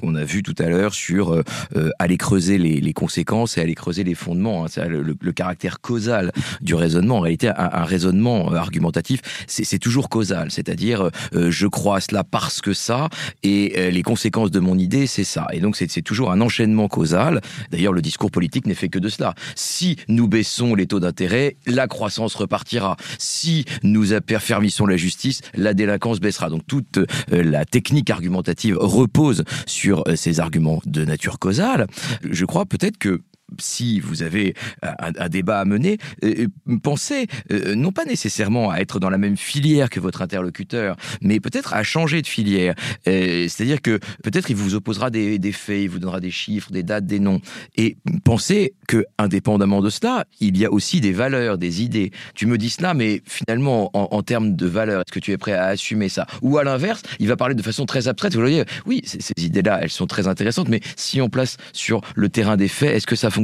qu'on 0.00 0.14
a 0.16 0.24
vu 0.24 0.42
tout 0.42 0.54
à 0.58 0.68
l'heure 0.68 0.92
sur 0.92 1.32
euh, 1.32 1.42
euh, 1.76 1.90
aller 1.98 2.16
creuser 2.16 2.58
les, 2.58 2.80
les, 2.80 2.92
conséquences 2.92 3.56
et 3.56 3.60
aller 3.60 3.74
creuser 3.74 4.02
les 4.02 4.14
fondements, 4.14 4.66
hein, 4.66 4.88
le, 4.88 5.02
le, 5.02 5.32
caractère 5.32 5.80
causal 5.80 6.32
du 6.60 6.74
raisonnement. 6.74 7.18
En 7.18 7.20
réalité, 7.20 7.48
un, 7.48 7.70
un 7.72 7.84
raisonnement 7.84 8.52
euh, 8.52 8.56
argumentatif, 8.56 9.20
c'est 9.46 9.78
toujours 9.78 10.08
causal, 10.08 10.50
c'est-à-dire 10.50 11.10
euh, 11.34 11.50
je 11.50 11.66
crois 11.66 11.98
à 11.98 12.00
cela 12.00 12.24
parce 12.24 12.60
que 12.60 12.72
ça, 12.72 13.08
et 13.42 13.90
les 13.90 14.02
conséquences 14.02 14.50
de 14.50 14.60
mon 14.60 14.78
idée, 14.78 15.06
c'est 15.06 15.24
ça. 15.24 15.46
Et 15.52 15.60
donc 15.60 15.76
c'est 15.76 16.02
toujours 16.02 16.30
un 16.32 16.40
enchaînement 16.40 16.88
causal. 16.88 17.40
D'ailleurs, 17.70 17.92
le 17.92 18.02
discours 18.02 18.30
politique 18.30 18.66
n'est 18.66 18.74
fait 18.74 18.88
que 18.88 18.98
de 18.98 19.08
cela. 19.08 19.34
Si 19.54 19.96
nous 20.08 20.28
baissons 20.28 20.74
les 20.74 20.86
taux 20.86 21.00
d'intérêt, 21.00 21.56
la 21.66 21.86
croissance 21.86 22.34
repartira. 22.34 22.96
Si 23.18 23.64
nous 23.82 24.12
affermissons 24.12 24.86
la 24.86 24.96
justice, 24.96 25.40
la 25.54 25.74
délinquance 25.74 26.20
baissera. 26.20 26.50
Donc 26.50 26.66
toute 26.66 26.98
la 27.28 27.64
technique 27.64 28.10
argumentative 28.10 28.76
repose 28.78 29.44
euh, 29.92 30.16
ces 30.16 30.40
arguments 30.40 30.80
de 30.86 31.04
nature 31.04 31.38
causale, 31.38 31.86
je 32.28 32.44
crois 32.44 32.66
peut-être 32.66 32.98
que 32.98 33.22
si 33.58 34.00
vous 34.00 34.22
avez 34.22 34.54
un, 34.82 35.28
débat 35.28 35.60
à 35.60 35.64
mener, 35.64 35.98
euh, 36.22 36.46
euh, 36.68 36.78
pensez 36.82 37.26
non 37.74 37.92
pas 37.92 38.04
nécessairement 38.04 38.70
à 38.70 38.78
être 38.78 39.00
dans 39.00 39.10
la 39.10 39.18
même 39.18 39.36
filière 39.36 39.90
que 39.90 40.00
votre 40.00 40.22
interlocuteur, 40.22 40.96
mais 41.20 41.40
peut-être 41.40 41.74
à 41.74 41.82
changer 41.82 42.22
de 42.22 42.26
filière. 42.26 42.74
C'est-à-dire 43.04 43.80
que 43.82 43.98
peut-être 44.22 44.50
il 44.50 44.56
vous 44.56 44.74
opposera 44.74 45.10
des, 45.10 45.38
des, 45.38 45.52
faits, 45.52 45.82
il 45.82 45.88
vous 45.88 45.98
donnera 45.98 46.20
des 46.20 46.30
chiffres, 46.30 46.70
des 46.70 46.82
dates, 46.82 47.06
des 47.06 47.20
noms. 47.20 47.40
Et 47.76 47.96
pensez 48.24 48.74
que, 48.88 49.04
indépendamment 49.18 49.80
de 49.80 49.90
cela, 49.90 50.24
il 50.40 50.56
y 50.56 50.64
a 50.64 50.72
aussi 50.72 51.00
des 51.00 51.12
valeurs, 51.12 51.58
des 51.58 51.82
idées. 51.82 52.10
Tu 52.34 52.46
me 52.46 52.58
dis 52.58 52.70
cela, 52.70 52.94
mais 52.94 53.22
finalement, 53.24 53.90
en, 53.94 54.22
termes 54.22 54.56
de 54.56 54.66
valeurs, 54.66 55.00
est-ce 55.00 55.12
que 55.12 55.20
tu 55.20 55.32
es 55.32 55.38
prêt 55.38 55.52
à 55.52 55.66
assumer 55.66 56.08
ça? 56.08 56.26
Ou 56.42 56.58
à 56.58 56.64
l'inverse, 56.64 57.02
il 57.18 57.28
va 57.28 57.36
parler 57.36 57.54
de 57.54 57.62
façon 57.62 57.86
très 57.86 58.08
abstraite. 58.08 58.34
Vous 58.34 58.40
voyez, 58.40 58.64
oui, 58.86 59.02
ces 59.04 59.20
idées-là, 59.38 59.80
elles 59.82 59.90
sont 59.90 60.06
très 60.06 60.26
intéressantes, 60.28 60.68
mais 60.68 60.80
si 60.96 61.20
on 61.20 61.28
place 61.28 61.56
sur 61.72 62.00
le 62.14 62.28
terrain 62.28 62.56
des 62.56 62.68
faits, 62.68 62.94
est-ce 62.94 63.06
que 63.06 63.16
ça 63.16 63.30
fonctionne? 63.30 63.43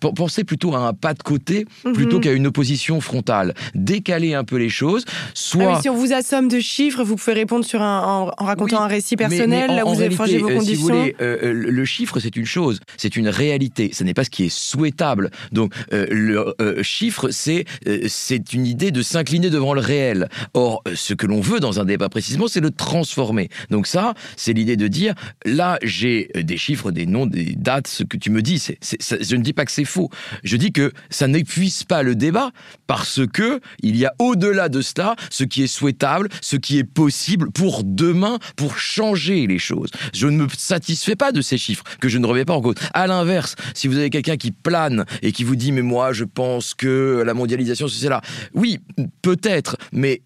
Pensez 0.00 0.44
plutôt 0.44 0.74
à 0.74 0.78
un 0.78 0.92
pas 0.92 1.14
de 1.14 1.22
côté 1.22 1.66
mhm. 1.84 1.92
plutôt 1.92 2.20
qu'à 2.20 2.32
une 2.32 2.46
opposition 2.46 3.00
frontale. 3.00 3.54
Décaler 3.74 4.34
un 4.34 4.44
peu 4.44 4.56
les 4.56 4.68
choses. 4.68 5.04
Soit. 5.34 5.76
Ah 5.76 5.80
si 5.82 5.88
on 5.88 5.96
vous 5.96 6.12
assomme 6.12 6.48
de 6.48 6.60
chiffres, 6.60 7.04
vous 7.04 7.16
pouvez 7.16 7.34
répondre 7.34 7.64
sur 7.64 7.82
un, 7.82 8.00
en, 8.00 8.44
racontant 8.44 8.82
un 8.82 8.86
récit 8.86 9.16
personnel. 9.16 9.70
là, 9.74 9.84
vous 9.84 10.00
avez 10.00 10.14
forgé 10.14 10.38
vos 10.38 10.48
conditions. 10.48 10.64
Euh, 10.64 10.74
si 10.74 10.74
vous 10.74 10.82
voulez, 10.82 11.16
euh, 11.20 11.38
euh, 11.42 11.52
le 11.52 11.84
chiffre, 11.84 12.20
c'est 12.20 12.36
une 12.36 12.46
chose, 12.46 12.80
c'est 12.96 13.16
une 13.16 13.28
réalité. 13.28 13.90
Ce 13.92 14.04
n'est 14.04 14.14
pas 14.14 14.24
ce 14.24 14.30
qui 14.30 14.44
est 14.44 14.54
souhaitable. 14.54 15.30
Donc, 15.52 15.72
le 15.90 16.54
chiffre, 16.82 17.30
c'est 17.30 17.64
c'est 18.06 18.52
une 18.52 18.66
idée 18.66 18.90
de 18.90 19.02
s'incliner 19.02 19.50
devant 19.50 19.74
le 19.74 19.80
réel. 19.80 20.28
Or, 20.54 20.82
ce 20.94 21.14
que 21.14 21.26
l'on 21.26 21.40
veut 21.40 21.60
dans 21.60 21.80
un 21.80 21.84
débat 21.84 22.08
précisément, 22.08 22.48
c'est 22.48 22.60
le 22.60 22.70
transformer. 22.70 23.48
Donc 23.70 23.86
ça, 23.86 24.14
c'est 24.36 24.52
l'idée 24.52 24.76
de 24.76 24.88
dire 24.88 25.14
là, 25.44 25.78
j'ai 25.82 26.30
des 26.34 26.56
chiffres, 26.56 26.90
des 26.90 27.06
noms, 27.06 27.26
des 27.26 27.54
dates. 27.56 27.86
Ce 27.86 28.02
que 28.04 28.16
tu 28.16 28.30
me 28.30 28.42
dis, 28.42 28.58
c'est, 28.58 28.78
je 28.80 29.36
ne 29.38 29.42
dis 29.42 29.52
pas 29.52 29.64
que 29.64 29.72
c'est 29.72 29.84
faux. 29.84 30.10
Je 30.44 30.56
dis 30.56 30.72
que 30.72 30.92
ça 31.10 31.26
n'épuise 31.26 31.84
pas 31.84 32.02
le 32.02 32.14
débat 32.14 32.50
parce 32.86 33.20
que 33.26 33.60
il 33.82 33.96
y 33.96 34.04
a 34.04 34.12
au-delà 34.18 34.68
de 34.68 34.80
cela 34.80 35.16
ce 35.30 35.44
qui 35.44 35.62
est 35.62 35.68
souhaitable, 35.68 36.28
ce 36.40 36.56
qui 36.56 36.78
est 36.78 36.84
possible 36.84 37.50
pour 37.50 37.84
demain, 37.84 38.38
pour 38.56 38.78
changer 38.78 39.46
les 39.46 39.58
choses. 39.58 39.90
Je 40.12 40.26
ne 40.26 40.44
me 40.44 40.48
satisfais 40.56 41.16
pas 41.16 41.32
de 41.32 41.40
ces 41.40 41.58
chiffres 41.58 41.84
que 42.00 42.08
je 42.08 42.18
ne 42.18 42.26
remets 42.26 42.44
pas 42.44 42.54
en 42.54 42.60
cause. 42.60 42.76
À 42.94 43.06
l'inverse, 43.06 43.54
si 43.74 43.88
vous 43.88 43.96
avez 43.96 44.10
quelqu'un 44.10 44.36
qui 44.36 44.50
plane 44.50 45.04
et 45.22 45.32
qui 45.32 45.44
vous 45.44 45.56
dit 45.56 45.72
mais 45.72 45.82
moi 45.82 46.12
je 46.12 46.24
pense 46.24 46.74
que 46.74 47.22
la 47.24 47.34
mondialisation 47.34 47.88
c'est 47.88 48.08
là, 48.08 48.20
oui 48.54 48.80
peut-être, 49.22 49.76
mais 49.92 50.22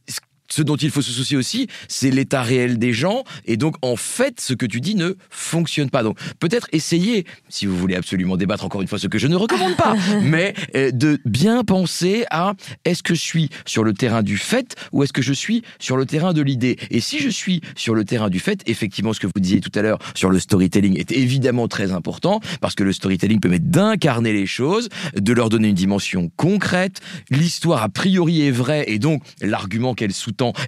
ce 0.53 0.61
dont 0.61 0.77
il 0.77 0.91
faut 0.91 1.01
se 1.01 1.13
soucier 1.13 1.39
aussi, 1.39 1.67
c'est 1.89 2.11
l'état 2.11 2.43
réel 2.43 2.79
des 2.79 2.93
gens. 2.93 3.25
Et 3.47 3.57
donc, 3.57 3.77
en 3.81 3.97
fait, 3.97 4.39
ce 4.39 4.53
que 4.53 4.67
tu 4.67 4.83
dis 4.83 4.95
ne 4.95 5.15
fonctionne 5.31 5.89
pas. 5.89 6.03
Donc, 6.03 6.19
peut-être 6.41 6.69
essayer, 6.73 7.25
si 7.49 7.65
vous 7.65 7.75
voulez 7.75 7.97
absolument 7.97 8.37
débattre 8.37 8.67
encore 8.67 8.83
une 8.83 8.89
fois, 8.89 8.99
ce 8.99 9.07
que 9.07 9.19
je 9.19 9.29
ne 9.29 9.37
recommande 9.37 9.77
pas, 9.77 9.97
mais 10.23 10.53
euh, 10.77 10.91
de 10.91 11.19
bien 11.25 11.65
penser 11.65 12.27
à 12.31 12.53
est-ce 12.85 13.03
que 13.03 13.15
je 13.15 13.21
suis 13.21 13.49
sur 13.65 13.83
le 13.83 13.95
terrain 13.95 14.23
du 14.23 14.37
fait 14.37 14.77
ou 14.93 15.03
est-ce 15.03 15.15
que 15.15 15.23
je 15.23 15.33
suis 15.33 15.63
sur 15.79 15.97
le 15.97 16.05
terrain 16.05 16.35
de 16.35 16.43
l'idée? 16.43 16.77
Et 16.91 17.01
si 17.01 17.19
je 17.19 17.31
suis 17.31 17.63
sur 17.75 17.95
le 17.95 18.05
terrain 18.05 18.29
du 18.29 18.39
fait, 18.39 18.61
effectivement, 18.67 19.15
ce 19.15 19.21
que 19.21 19.27
vous 19.27 19.41
disiez 19.41 19.63
tout 19.63 19.73
à 19.75 19.81
l'heure 19.81 20.01
sur 20.15 20.29
le 20.29 20.39
storytelling 20.39 20.99
est 20.99 21.13
évidemment 21.13 21.67
très 21.67 21.93
important 21.93 22.41
parce 22.61 22.75
que 22.75 22.85
le 22.85 22.93
storytelling 22.93 23.41
permet 23.41 23.59
d'incarner 23.59 24.35
les 24.35 24.47
choses, 24.47 24.91
de 25.15 25.33
leur 25.33 25.49
donner 25.49 25.69
une 25.69 25.75
dimension 25.75 26.31
concrète. 26.37 27.01
L'histoire, 27.31 27.83
a 27.83 27.89
priori, 27.89 28.43
est 28.43 28.51
vraie 28.51 28.85
et 28.89 28.99
donc 28.99 29.23
l'argument 29.41 29.95
qu'elle 29.95 30.13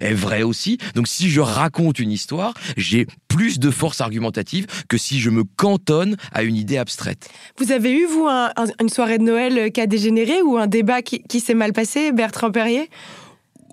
est 0.01 0.13
vrai 0.13 0.43
aussi. 0.43 0.77
Donc 0.95 1.07
si 1.07 1.29
je 1.29 1.41
raconte 1.41 1.99
une 1.99 2.11
histoire, 2.11 2.53
j'ai 2.77 3.07
plus 3.27 3.59
de 3.59 3.69
force 3.69 3.99
argumentative 4.01 4.65
que 4.87 4.97
si 4.97 5.19
je 5.19 5.29
me 5.29 5.43
cantonne 5.43 6.15
à 6.31 6.43
une 6.43 6.55
idée 6.55 6.77
abstraite. 6.77 7.29
Vous 7.57 7.71
avez 7.71 7.91
eu, 7.91 8.05
vous, 8.05 8.27
une 8.27 8.89
soirée 8.89 9.17
de 9.17 9.23
Noël 9.23 9.71
qui 9.71 9.81
a 9.81 9.87
dégénéré 9.87 10.41
ou 10.41 10.57
un 10.57 10.67
débat 10.67 11.01
qui 11.01 11.39
s'est 11.39 11.53
mal 11.53 11.73
passé, 11.73 12.11
Bertrand 12.11 12.51
Perrier? 12.51 12.89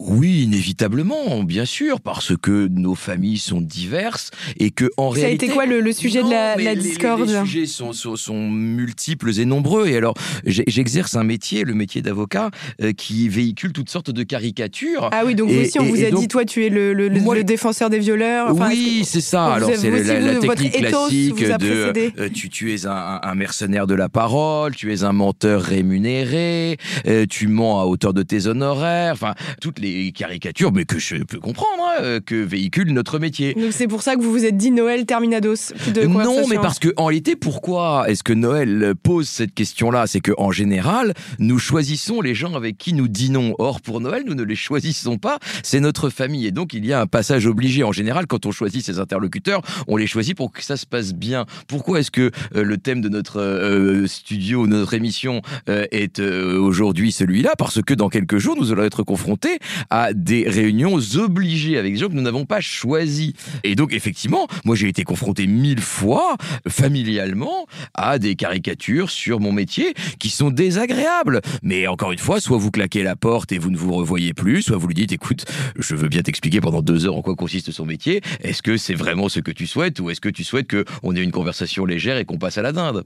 Oui, 0.08 0.42
inévitablement, 0.42 1.42
bien 1.42 1.64
sûr, 1.64 2.00
parce 2.00 2.36
que 2.36 2.68
nos 2.68 2.94
familles 2.94 3.38
sont 3.38 3.60
diverses 3.60 4.30
et 4.58 4.70
que 4.70 4.90
en 4.96 5.08
réalité. 5.08 5.22
Ça 5.22 5.44
a 5.44 5.46
été 5.46 5.54
quoi 5.54 5.66
le, 5.66 5.92
sujet 5.92 6.22
de 6.22 6.30
la, 6.30 6.74
discorde 6.74 7.28
les, 7.28 7.40
sujets 7.44 7.66
sont, 7.66 7.92
sont, 7.92 8.50
multiples 8.50 9.38
et 9.38 9.44
nombreux. 9.44 9.88
Et 9.88 9.96
alors, 9.96 10.14
j'exerce 10.44 11.16
un 11.16 11.24
métier, 11.24 11.64
le 11.64 11.74
métier 11.74 12.02
d'avocat, 12.02 12.50
euh, 12.80 12.92
qui 12.92 13.28
véhicule 13.28 13.72
toutes 13.72 13.90
sortes 13.90 14.10
de 14.10 14.22
caricatures. 14.22 15.08
Ah 15.12 15.22
oui, 15.24 15.34
donc 15.34 15.50
vous 15.50 15.60
aussi, 15.60 15.78
on 15.78 15.84
vous 15.84 16.04
a 16.04 16.10
dit, 16.10 16.28
toi, 16.28 16.44
tu 16.44 16.64
es 16.64 16.68
le, 16.68 16.92
le, 16.94 17.44
défenseur 17.44 17.90
des 17.90 17.98
violeurs. 17.98 18.54
oui, 18.54 19.02
c'est 19.04 19.20
ça. 19.20 19.54
Alors, 19.54 19.70
c'est 19.74 19.90
la, 19.90 20.36
technique 20.36 20.72
classique 20.72 21.38
de 21.38 21.92
euh, 22.18 22.28
tu, 22.32 22.48
tu, 22.48 22.74
es 22.74 22.86
un, 22.86 23.20
un, 23.22 23.34
mercenaire 23.34 23.86
de 23.86 23.94
la 23.94 24.08
parole, 24.08 24.74
tu 24.74 24.92
es 24.92 25.04
un 25.04 25.12
menteur 25.12 25.62
rémunéré, 25.62 26.76
euh, 27.06 27.26
tu 27.28 27.48
mens 27.48 27.80
à 27.80 27.86
hauteur 27.86 28.14
de 28.14 28.22
tes 28.22 28.46
honoraires. 28.46 29.12
Enfin, 29.12 29.34
toutes 29.60 29.78
les 29.78 29.91
caricatures, 30.14 30.72
mais 30.72 30.84
que 30.84 30.98
je 30.98 31.16
peux 31.16 31.38
comprendre, 31.38 31.82
hein, 31.98 32.20
que 32.24 32.34
véhicule 32.34 32.92
notre 32.92 33.18
métier. 33.18 33.54
Donc 33.54 33.72
c'est 33.72 33.88
pour 33.88 34.02
ça 34.02 34.16
que 34.16 34.20
vous 34.20 34.32
vous 34.32 34.44
êtes 34.44 34.56
dit 34.56 34.70
Noël 34.70 35.06
terminados 35.06 35.72
de 35.94 36.04
Non, 36.06 36.46
mais 36.48 36.56
parce 36.56 36.78
que 36.78 36.88
en 36.96 37.06
réalité, 37.06 37.36
pourquoi 37.36 38.04
est-ce 38.08 38.22
que 38.22 38.32
Noël 38.32 38.94
pose 39.02 39.28
cette 39.28 39.54
question-là? 39.54 40.06
C'est 40.06 40.20
que 40.20 40.32
en 40.38 40.50
général, 40.50 41.14
nous 41.38 41.58
choisissons 41.58 42.20
les 42.20 42.34
gens 42.34 42.54
avec 42.54 42.78
qui 42.78 42.92
nous 42.92 43.08
dînons. 43.08 43.54
Or, 43.58 43.80
pour 43.80 44.00
Noël, 44.00 44.24
nous 44.26 44.34
ne 44.34 44.42
les 44.42 44.56
choisissons 44.56 45.18
pas. 45.18 45.38
C'est 45.62 45.80
notre 45.80 46.10
famille, 46.10 46.46
et 46.46 46.50
donc 46.50 46.74
il 46.74 46.84
y 46.86 46.92
a 46.92 47.00
un 47.00 47.06
passage 47.06 47.46
obligé. 47.46 47.84
En 47.84 47.92
général, 47.92 48.26
quand 48.26 48.46
on 48.46 48.52
choisit 48.52 48.84
ses 48.84 48.98
interlocuteurs, 48.98 49.62
on 49.88 49.96
les 49.96 50.06
choisit 50.06 50.36
pour 50.36 50.52
que 50.52 50.62
ça 50.62 50.76
se 50.76 50.86
passe 50.86 51.14
bien. 51.14 51.46
Pourquoi 51.68 52.00
est-ce 52.00 52.10
que 52.10 52.30
euh, 52.54 52.64
le 52.64 52.78
thème 52.78 53.00
de 53.00 53.08
notre 53.08 53.40
euh, 53.40 54.06
studio, 54.06 54.66
de 54.66 54.72
notre 54.72 54.94
émission, 54.94 55.42
euh, 55.68 55.86
est 55.90 56.20
aujourd'hui 56.20 57.12
celui-là? 57.12 57.52
Parce 57.58 57.82
que 57.82 57.94
dans 57.94 58.08
quelques 58.08 58.38
jours, 58.38 58.56
nous 58.56 58.72
allons 58.72 58.84
être 58.84 59.02
confrontés 59.02 59.58
à 59.90 60.12
des 60.12 60.48
réunions 60.48 60.98
obligées 61.16 61.78
avec 61.78 61.94
des 61.94 61.98
gens 61.98 62.08
que 62.08 62.14
nous 62.14 62.22
n'avons 62.22 62.46
pas 62.46 62.60
choisis. 62.60 63.32
Et 63.64 63.74
donc, 63.74 63.92
effectivement, 63.92 64.46
moi 64.64 64.76
j'ai 64.76 64.88
été 64.88 65.04
confronté 65.04 65.46
mille 65.46 65.80
fois, 65.80 66.36
familialement, 66.68 67.66
à 67.94 68.18
des 68.18 68.34
caricatures 68.34 69.10
sur 69.10 69.40
mon 69.40 69.52
métier 69.52 69.94
qui 70.18 70.30
sont 70.30 70.50
désagréables. 70.50 71.40
Mais 71.62 71.86
encore 71.86 72.12
une 72.12 72.18
fois, 72.18 72.40
soit 72.40 72.58
vous 72.58 72.70
claquez 72.70 73.02
la 73.02 73.16
porte 73.16 73.52
et 73.52 73.58
vous 73.58 73.70
ne 73.70 73.76
vous 73.76 73.92
revoyez 73.92 74.34
plus, 74.34 74.62
soit 74.62 74.76
vous 74.76 74.88
lui 74.88 74.94
dites, 74.94 75.12
écoute, 75.12 75.44
je 75.78 75.94
veux 75.94 76.08
bien 76.08 76.22
t'expliquer 76.22 76.60
pendant 76.60 76.82
deux 76.82 77.06
heures 77.06 77.16
en 77.16 77.22
quoi 77.22 77.34
consiste 77.34 77.70
son 77.70 77.86
métier. 77.86 78.20
Est-ce 78.40 78.62
que 78.62 78.76
c'est 78.76 78.94
vraiment 78.94 79.28
ce 79.28 79.40
que 79.40 79.50
tu 79.50 79.66
souhaites 79.66 80.00
ou 80.00 80.10
est-ce 80.10 80.20
que 80.20 80.28
tu 80.28 80.44
souhaites 80.44 80.68
qu'on 80.70 81.16
ait 81.16 81.22
une 81.22 81.32
conversation 81.32 81.84
légère 81.84 82.18
et 82.18 82.24
qu'on 82.24 82.38
passe 82.38 82.58
à 82.58 82.62
la 82.62 82.72
dinde? 82.72 83.04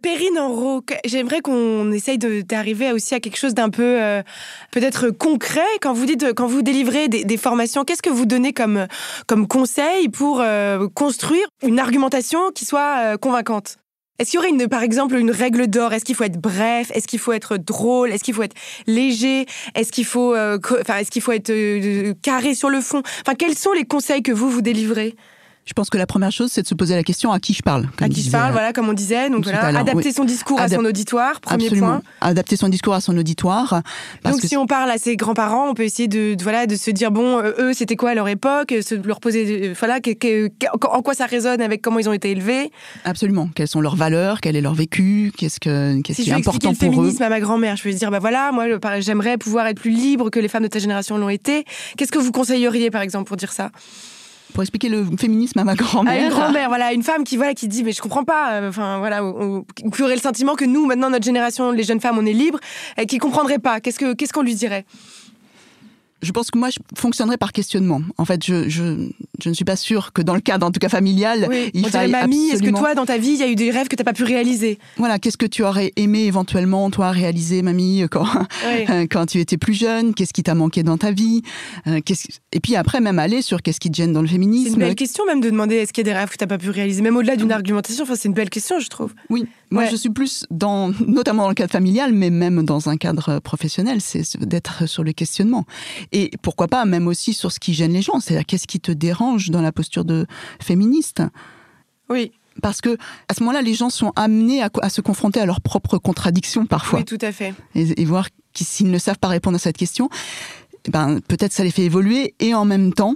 Perrine 0.00 0.38
en 0.38 0.80
j'aimerais 1.04 1.40
qu'on 1.40 1.90
essaye 1.90 2.18
d'arriver 2.18 2.92
aussi 2.92 3.16
à 3.16 3.20
quelque 3.20 3.36
chose 3.36 3.54
d'un 3.54 3.68
peu 3.68 4.00
euh, 4.00 4.22
peut-être 4.70 5.10
concret. 5.10 5.60
Quand 5.80 5.92
vous 5.92 6.06
dites, 6.06 6.34
quand 6.34 6.46
vous 6.46 6.62
délivrez 6.62 7.08
des, 7.08 7.36
formations, 7.36 7.84
qu'est-ce 7.84 8.02
que 8.02 8.10
vous 8.10 8.24
donnez 8.24 8.52
comme, 8.52 8.86
comme 9.26 9.48
conseil 9.48 10.08
pour 10.08 10.40
euh, 10.40 10.86
construire 10.94 11.44
une 11.64 11.80
argumentation 11.80 12.52
qui 12.54 12.64
soit 12.64 12.98
euh, 12.98 13.16
convaincante? 13.16 13.78
Est-ce 14.20 14.30
qu'il 14.30 14.40
y 14.40 14.54
aurait 14.54 14.68
par 14.68 14.84
exemple 14.84 15.16
une 15.16 15.32
règle 15.32 15.66
d'or? 15.66 15.92
Est-ce 15.92 16.04
qu'il 16.04 16.14
faut 16.14 16.24
être 16.24 16.40
bref? 16.40 16.92
Est-ce 16.94 17.08
qu'il 17.08 17.18
faut 17.18 17.32
être 17.32 17.56
drôle? 17.56 18.12
Est-ce 18.12 18.22
qu'il 18.22 18.34
faut 18.34 18.42
être 18.44 18.56
léger? 18.86 19.46
Est-ce 19.74 19.90
qu'il 19.90 20.04
faut, 20.04 20.34
enfin, 20.34 20.98
est-ce 20.98 21.10
qu'il 21.10 21.22
faut 21.22 21.32
être 21.32 22.12
carré 22.22 22.54
sur 22.54 22.68
le 22.68 22.80
fond? 22.80 23.02
Enfin, 23.20 23.34
quels 23.36 23.56
sont 23.56 23.72
les 23.72 23.84
conseils 23.84 24.22
que 24.22 24.32
vous 24.32 24.50
vous 24.50 24.62
délivrez? 24.62 25.14
Je 25.68 25.74
pense 25.74 25.90
que 25.90 25.98
la 25.98 26.06
première 26.06 26.32
chose, 26.32 26.50
c'est 26.50 26.62
de 26.62 26.66
se 26.66 26.74
poser 26.74 26.94
la 26.94 27.02
question 27.02 27.30
à 27.30 27.38
qui 27.38 27.52
je 27.52 27.62
parle. 27.62 27.90
À 28.00 28.08
qui 28.08 28.22
je 28.22 28.30
parle, 28.30 28.52
voilà, 28.52 28.72
comme 28.72 28.88
on 28.88 28.94
disait. 28.94 29.28
Donc 29.28 29.44
voilà, 29.44 29.66
adapter 29.66 30.12
son 30.12 30.24
discours 30.24 30.58
à 30.58 30.66
son 30.70 30.82
auditoire, 30.82 31.42
premier 31.42 31.66
Absolument. 31.66 31.86
point. 31.86 32.02
Adapter 32.22 32.56
son 32.56 32.70
discours 32.70 32.94
à 32.94 33.02
son 33.02 33.14
auditoire. 33.18 33.82
donc 34.24 34.40
si 34.40 34.56
on 34.56 34.66
parle 34.66 34.90
à 34.90 34.96
ses 34.96 35.16
grands-parents, 35.16 35.68
on 35.68 35.74
peut 35.74 35.82
essayer 35.82 36.08
de, 36.08 36.34
voilà, 36.42 36.66
de 36.66 36.74
se 36.74 36.90
dire, 36.90 37.10
bon, 37.10 37.38
euh, 37.38 37.52
eux, 37.58 37.72
c'était 37.74 37.96
quoi 37.96 38.10
à 38.10 38.14
leur 38.14 38.28
époque 38.28 38.74
se, 38.80 38.94
Leur 38.94 39.20
poser, 39.20 39.68
euh, 39.68 39.74
voilà, 39.78 39.98
en 40.90 41.02
quoi 41.02 41.12
ça 41.12 41.26
résonne 41.26 41.60
avec 41.60 41.82
comment 41.82 41.98
ils 41.98 42.08
ont 42.08 42.14
été 42.14 42.30
élevés 42.30 42.72
Absolument. 43.04 43.50
Quelles 43.54 43.68
sont 43.68 43.82
leurs 43.82 43.96
valeurs 43.96 44.40
Quel 44.40 44.56
est 44.56 44.62
leur 44.62 44.74
vécu 44.74 45.32
Qu'est-ce 45.36 45.60
que, 45.60 46.00
qu'est-ce 46.00 46.22
qui 46.22 46.30
est 46.30 46.32
important 46.32 46.72
pour 46.72 46.86
eux 46.86 46.88
le 46.88 46.94
féminisme 46.94 47.22
à 47.22 47.28
ma 47.28 47.40
grand-mère, 47.40 47.76
je 47.76 47.82
peux 47.82 47.92
dire, 47.92 48.10
bah 48.10 48.20
voilà, 48.20 48.52
moi, 48.52 48.64
j'aimerais 49.00 49.36
pouvoir 49.36 49.66
être 49.66 49.78
plus 49.78 49.90
libre 49.90 50.30
que 50.30 50.40
les 50.40 50.48
femmes 50.48 50.62
de 50.62 50.68
ta 50.68 50.78
génération 50.78 51.18
l'ont 51.18 51.28
été. 51.28 51.66
Qu'est-ce 51.98 52.12
que 52.12 52.18
vous 52.18 52.32
conseilleriez, 52.32 52.90
par 52.90 53.02
exemple, 53.02 53.28
pour 53.28 53.36
dire 53.36 53.52
ça? 53.52 53.70
Pour 54.54 54.62
expliquer 54.62 54.88
le 54.88 55.04
féminisme 55.18 55.58
à 55.58 55.64
ma 55.64 55.72
À 55.72 55.74
grand-mère. 55.74 56.22
une 56.22 56.30
grand-mère, 56.30 56.68
voilà, 56.68 56.92
une 56.92 57.02
femme 57.02 57.24
qui 57.24 57.36
voilà 57.36 57.54
qui 57.54 57.68
dit 57.68 57.84
mais 57.84 57.92
je 57.92 58.00
comprends 58.00 58.24
pas, 58.24 58.52
euh, 58.52 58.68
enfin 58.68 58.98
voilà, 58.98 59.20
qui 59.94 60.02
aurait 60.02 60.14
le 60.16 60.20
sentiment 60.20 60.54
que 60.54 60.64
nous 60.64 60.86
maintenant 60.86 61.10
notre 61.10 61.24
génération, 61.24 61.70
les 61.72 61.84
jeunes 61.84 62.00
femmes, 62.00 62.18
on 62.18 62.26
est 62.26 62.32
libres, 62.32 62.60
et 62.96 63.06
qui 63.06 63.18
comprendrait 63.18 63.58
pas. 63.58 63.80
Qu'est-ce 63.80 63.98
que 63.98 64.14
qu'est-ce 64.14 64.32
qu'on 64.32 64.42
lui 64.42 64.54
dirait? 64.54 64.84
Je 66.20 66.32
pense 66.32 66.50
que 66.50 66.58
moi, 66.58 66.68
je 66.70 66.78
fonctionnerais 66.96 67.36
par 67.36 67.52
questionnement. 67.52 68.00
En 68.16 68.24
fait, 68.24 68.44
je, 68.44 68.68
je, 68.68 69.08
je 69.42 69.48
ne 69.48 69.54
suis 69.54 69.64
pas 69.64 69.76
sûre 69.76 70.12
que 70.12 70.20
dans 70.20 70.34
le 70.34 70.40
cadre, 70.40 70.66
en 70.66 70.70
tout 70.72 70.80
cas 70.80 70.88
familial, 70.88 71.46
Oui, 71.48 71.70
il 71.74 71.80
on 71.84 71.88
dirait 71.88 71.90
faille 71.90 72.10
mamie. 72.10 72.36
Est-ce 72.46 72.50
que 72.54 72.56
absolument- 72.56 72.78
toi 72.80 72.94
dans 72.94 73.06
ta 73.06 73.18
vie 73.18 73.30
il 73.30 73.38
y 73.38 73.42
a 73.42 73.48
eu 73.48 73.54
des 73.54 73.70
rêves 73.70 73.86
que 73.88 73.94
t'as 73.96 74.04
pas 74.04 74.12
pu 74.12 74.24
réaliser? 74.24 74.78
Voilà, 74.96 75.18
qu'est-ce 75.18 75.36
que 75.36 75.46
tu 75.46 75.62
aurais 75.62 75.92
aimé 75.96 76.24
éventuellement, 76.24 76.90
toi, 76.90 77.10
réaliser, 77.12 77.62
mamie, 77.62 78.02
quand, 78.10 78.26
Oui. 78.66 78.84
euh, 78.90 79.06
quand 79.10 79.26
tu 79.26 79.38
étais 79.38 79.58
plus 79.58 79.74
jeune? 79.74 80.12
Qu'est-ce 80.14 80.32
qui 80.32 80.42
t'a 80.42 80.54
manqué 80.54 80.82
dans 80.82 80.98
ta 80.98 81.12
vie? 81.12 81.42
Euh, 81.86 82.00
Et 82.52 82.60
puis 82.60 82.74
après, 82.76 83.00
même 83.00 83.18
aller 83.18 83.40
sur 83.42 83.62
qu'est-ce 83.62 83.78
qui 83.78 83.90
te 83.90 83.96
gêne 83.96 84.12
dans 84.12 84.22
le 84.22 84.26
C'est 84.26 84.32
féminisme. 84.34 84.74
une 84.74 84.78
belle 84.80 84.94
question 84.96 85.24
même 85.26 85.40
de 85.40 85.50
demander 85.50 85.76
est-ce 85.76 85.92
qu'il 85.92 86.04
y 86.06 86.10
a 86.10 86.12
des 86.12 86.18
rêves 86.18 86.30
que 86.30 86.36
t'as 86.36 86.46
pas 86.46 86.58
pu 86.58 86.70
réaliser, 86.70 87.00
même 87.02 87.16
au-delà 87.16 87.36
d'une 87.36 87.52
argumentation. 87.52 88.02
Enfin, 88.02 88.14
c'est 88.16 88.28
une 88.28 88.34
belle 88.34 88.50
question, 88.50 88.80
je 88.80 88.88
trouve. 88.88 89.14
Oui, 89.30 89.44
moi 89.70 89.84
Ouais. 89.84 89.88
je 89.90 89.96
suis 89.96 90.10
plus 90.10 90.46
dans, 90.50 90.90
notamment 91.06 91.44
dans 91.44 91.48
le 91.50 91.54
cadre 91.54 91.70
familial, 91.72 92.12
mais 92.12 92.30
même 92.30 92.64
dans 92.64 92.88
un 92.88 92.96
cadre 92.96 93.38
professionnel, 93.38 94.00
c'est 94.00 94.36
d'être 94.44 94.88
sur 94.88 95.04
le 95.04 95.12
questionnement. 95.12 95.64
Et 96.12 96.30
pourquoi 96.42 96.68
pas 96.68 96.84
même 96.84 97.06
aussi 97.06 97.32
sur 97.32 97.52
ce 97.52 97.60
qui 97.60 97.74
gêne 97.74 97.92
les 97.92 98.02
gens, 98.02 98.20
c'est-à-dire 98.20 98.46
qu'est-ce 98.46 98.66
qui 98.66 98.80
te 98.80 98.92
dérange 98.92 99.50
dans 99.50 99.62
la 99.62 99.72
posture 99.72 100.04
de 100.04 100.26
féministe? 100.60 101.22
Oui, 102.10 102.32
Parce 102.62 102.80
que 102.80 102.96
à 103.28 103.34
ce 103.34 103.42
moment-là, 103.42 103.62
les 103.62 103.74
gens 103.74 103.90
sont 103.90 104.12
amenés 104.16 104.62
à, 104.62 104.70
à 104.82 104.88
se 104.88 105.00
confronter 105.00 105.40
à 105.40 105.46
leurs 105.46 105.60
propres 105.60 105.98
contradictions 105.98 106.66
parfois. 106.66 107.00
Oui, 107.00 107.04
tout 107.04 107.18
à 107.20 107.32
fait. 107.32 107.54
et, 107.74 108.00
et 108.00 108.04
voir 108.04 108.28
s'ils 108.54 108.90
ne 108.90 108.98
savent 108.98 109.18
pas 109.18 109.28
répondre 109.28 109.56
à 109.56 109.58
cette 109.58 109.76
question, 109.76 110.08
eh 110.86 110.90
ben, 110.90 111.20
peut-être 111.28 111.52
ça 111.52 111.62
les 111.64 111.70
fait 111.70 111.82
évoluer 111.84 112.34
et 112.40 112.54
en 112.54 112.64
même 112.64 112.92
temps, 112.92 113.14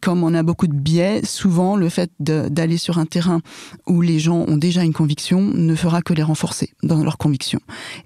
comme 0.00 0.24
on 0.24 0.34
a 0.34 0.42
beaucoup 0.42 0.66
de 0.66 0.74
biais, 0.74 1.22
souvent 1.24 1.76
le 1.76 1.88
fait 1.88 2.10
d'aller 2.18 2.76
sur 2.76 2.98
un 2.98 3.06
terrain 3.06 3.40
où 3.86 4.00
les 4.00 4.18
gens 4.18 4.44
ont 4.48 4.56
déjà 4.56 4.82
une 4.82 4.92
conviction 4.92 5.40
ne 5.40 5.74
fera 5.74 6.02
que 6.02 6.12
les 6.12 6.22
renforcer 6.22 6.72
dans 6.82 7.02
leur 7.02 7.18
conviction 7.18 7.60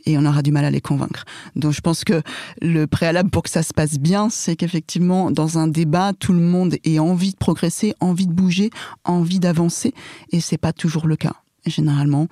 et 0.05 0.19
on 0.19 0.25
aura 0.25 0.43
du 0.43 0.53
mal 0.53 0.65
à 0.65 0.71
les 0.71 0.81
convaincre. 0.81 1.25
Donc 1.55 1.73
je 1.73 1.81
pense 1.81 2.05
que 2.05 2.23
le 2.61 2.87
préalable 2.87 3.31
pour 3.31 3.43
que 3.43 3.51
ça 3.51 3.63
se 3.63 3.73
passe 3.73 3.99
bien, 3.99 4.29
c'est 4.31 4.57
qu'effectivement 4.57 5.31
dans 5.31 5.59
un 5.59 5.69
débat, 5.69 6.13
tout 6.19 6.33
le 6.33 6.41
monde 6.41 6.77
ait 6.85 6.99
envie 6.99 7.33
de 7.33 7.37
progresser, 7.37 7.95
envie 8.01 8.27
de 8.27 8.33
bouger, 8.33 8.71
envie 9.05 9.41
d'avancer 9.41 9.95
et 10.33 10.41
c'est 10.41 10.59
pas 10.59 10.73
toujours 10.73 11.07
le 11.07 11.17
cas. 11.17 11.35
Généralement, 11.67 12.29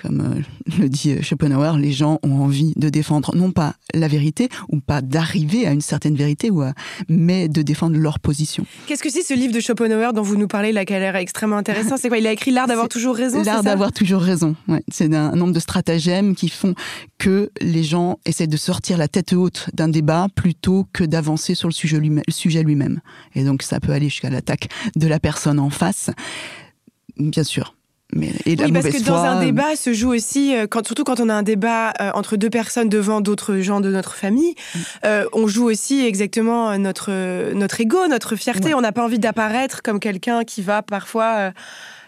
comme 0.00 0.20
euh, 0.20 0.78
le 0.80 0.88
dit 0.88 1.12
euh, 1.12 1.22
Schopenhauer, 1.22 1.78
les 1.78 1.92
gens 1.92 2.18
ont 2.22 2.42
envie 2.42 2.72
de 2.76 2.88
défendre 2.88 3.34
non 3.36 3.50
pas 3.52 3.74
la 3.94 4.08
vérité 4.08 4.48
ou 4.68 4.80
pas 4.80 5.00
d'arriver 5.02 5.66
à 5.66 5.72
une 5.72 5.80
certaine 5.80 6.14
vérité, 6.16 6.50
ou 6.50 6.62
à- 6.62 6.72
mais 7.08 7.48
de 7.48 7.62
défendre 7.62 7.96
leur 7.96 8.20
position. 8.20 8.66
Qu'est-ce 8.86 9.02
que 9.02 9.10
c'est 9.10 9.22
ce 9.22 9.34
livre 9.34 9.52
de 9.54 9.60
Schopenhauer 9.60 10.12
dont 10.12 10.22
vous 10.22 10.36
nous 10.36 10.48
parlez 10.48 10.72
là, 10.72 10.84
qui 10.84 10.94
a 10.94 10.98
l'air 10.98 11.16
extrêmement 11.16 11.56
intéressant? 11.56 11.96
C'est 11.96 12.08
quoi? 12.08 12.18
Il 12.18 12.26
a 12.26 12.32
écrit 12.32 12.50
l'art 12.50 12.66
d'avoir 12.66 12.88
toujours 12.88 13.16
raison. 13.16 13.42
L'art 13.42 13.62
d'avoir 13.62 13.92
toujours 13.92 14.20
raison. 14.22 14.54
Ouais. 14.68 14.82
C'est 14.90 15.12
un 15.14 15.32
nombre 15.36 15.52
de 15.52 15.60
stratagèmes 15.60 16.34
qui 16.34 16.48
font 16.48 16.74
que 17.18 17.50
les 17.60 17.82
gens 17.84 18.18
essaient 18.26 18.46
de 18.46 18.56
sortir 18.56 18.98
la 18.98 19.08
tête 19.08 19.32
haute 19.32 19.68
d'un 19.72 19.88
débat 19.88 20.26
plutôt 20.34 20.86
que 20.92 21.04
d'avancer 21.04 21.54
sur 21.54 21.68
le 21.68 21.74
sujet 21.74 21.98
lui-même. 21.98 22.24
le 22.26 22.32
sujet 22.32 22.62
lui-même. 22.62 23.00
Et 23.34 23.44
donc 23.44 23.62
ça 23.62 23.80
peut 23.80 23.92
aller 23.92 24.08
jusqu'à 24.08 24.30
l'attaque 24.30 24.68
de 24.96 25.06
la 25.06 25.18
personne 25.20 25.58
en 25.58 25.70
face, 25.70 26.10
bien 27.18 27.44
sûr. 27.44 27.75
Mais, 28.14 28.32
et 28.46 28.54
la 28.54 28.66
Oui, 28.66 28.72
parce 28.72 28.88
que 28.88 29.02
dans 29.02 29.22
un 29.24 29.44
débat 29.44 29.74
se 29.74 29.92
joue 29.92 30.14
aussi, 30.14 30.54
euh, 30.56 30.66
quand, 30.68 30.86
surtout 30.86 31.02
quand 31.02 31.18
on 31.18 31.28
a 31.28 31.34
un 31.34 31.42
débat 31.42 31.92
euh, 32.00 32.10
entre 32.14 32.36
deux 32.36 32.50
personnes 32.50 32.88
devant 32.88 33.20
d'autres 33.20 33.58
gens 33.58 33.80
de 33.80 33.90
notre 33.90 34.14
famille, 34.14 34.54
Mm. 34.74 34.78
euh, 35.04 35.24
on 35.32 35.46
joue 35.48 35.64
aussi 35.68 36.06
exactement 36.06 36.70
euh, 36.70 36.76
notre, 36.78 37.08
euh, 37.10 37.52
notre 37.54 37.80
ego, 37.80 38.06
notre 38.08 38.36
fierté. 38.36 38.68
Ouais. 38.68 38.74
On 38.74 38.80
n'a 38.80 38.92
pas 38.92 39.02
envie 39.02 39.18
d'apparaître 39.18 39.82
comme 39.82 39.98
quelqu'un 39.98 40.44
qui 40.44 40.62
va 40.62 40.82
parfois 40.82 41.24
euh, 41.36 41.50
euh, 41.50 41.50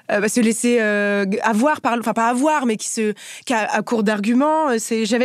bah, 0.08 0.28
se 0.28 0.40
laisser 0.40 0.78
euh, 0.80 1.26
avoir, 1.42 1.80
par, 1.80 1.96
enfin 1.98 2.12
pas 2.12 2.28
avoir, 2.28 2.66
mais 2.66 2.76
qui, 2.76 2.88
se, 2.88 3.14
qui 3.44 3.52
a 3.52 3.70
à 3.70 3.82
court 3.82 4.02
d'arguments. 4.02 4.70
Euh, 4.70 4.78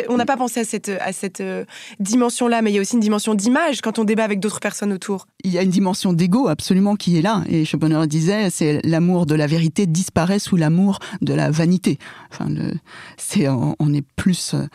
On 0.10 0.17
n'a 0.17 0.26
pas 0.26 0.38
pensé 0.38 0.62
à 0.62 0.65
cette, 0.65 0.89
à 0.89 1.13
cette 1.13 1.41
euh, 1.41 1.65
dimension-là, 2.00 2.62
mais 2.62 2.72
il 2.72 2.76
y 2.76 2.78
a 2.78 2.82
aussi 2.82 2.96
une 2.96 3.00
dimension 3.00 3.34
d'image 3.34 3.82
quand 3.82 4.00
on 4.00 4.04
débat 4.04 4.24
avec 4.24 4.39
d'autres 4.39 4.60
personnes 4.60 4.93
autour. 4.93 5.28
il 5.43 5.52
y 5.52 5.58
a 5.58 5.62
une 5.62 5.69
dimension 5.69 6.13
d'ego 6.13 6.48
absolument 6.48 6.96
qui 6.96 7.17
est 7.17 7.22
là. 7.22 7.43
Et 7.50 7.65
Schopenhauer 7.65 8.08
disait, 8.08 8.50
c'est 8.50 8.82
l'amour 8.84 9.26
de 9.26 9.36
la 9.36 9.48
vérité 9.48 9.86
disparaît 9.86 10.39
sous 10.39 10.56
l'amour 10.56 11.00
de 11.22 11.34
la 11.34 11.52
vanité. 11.52 11.98
Enfin, 12.32 12.50
le, 12.50 12.74
c'est, 13.17 13.48
on, 13.48 13.93
est 13.93 14.06
plus 14.15 14.54
euh, 14.54 14.65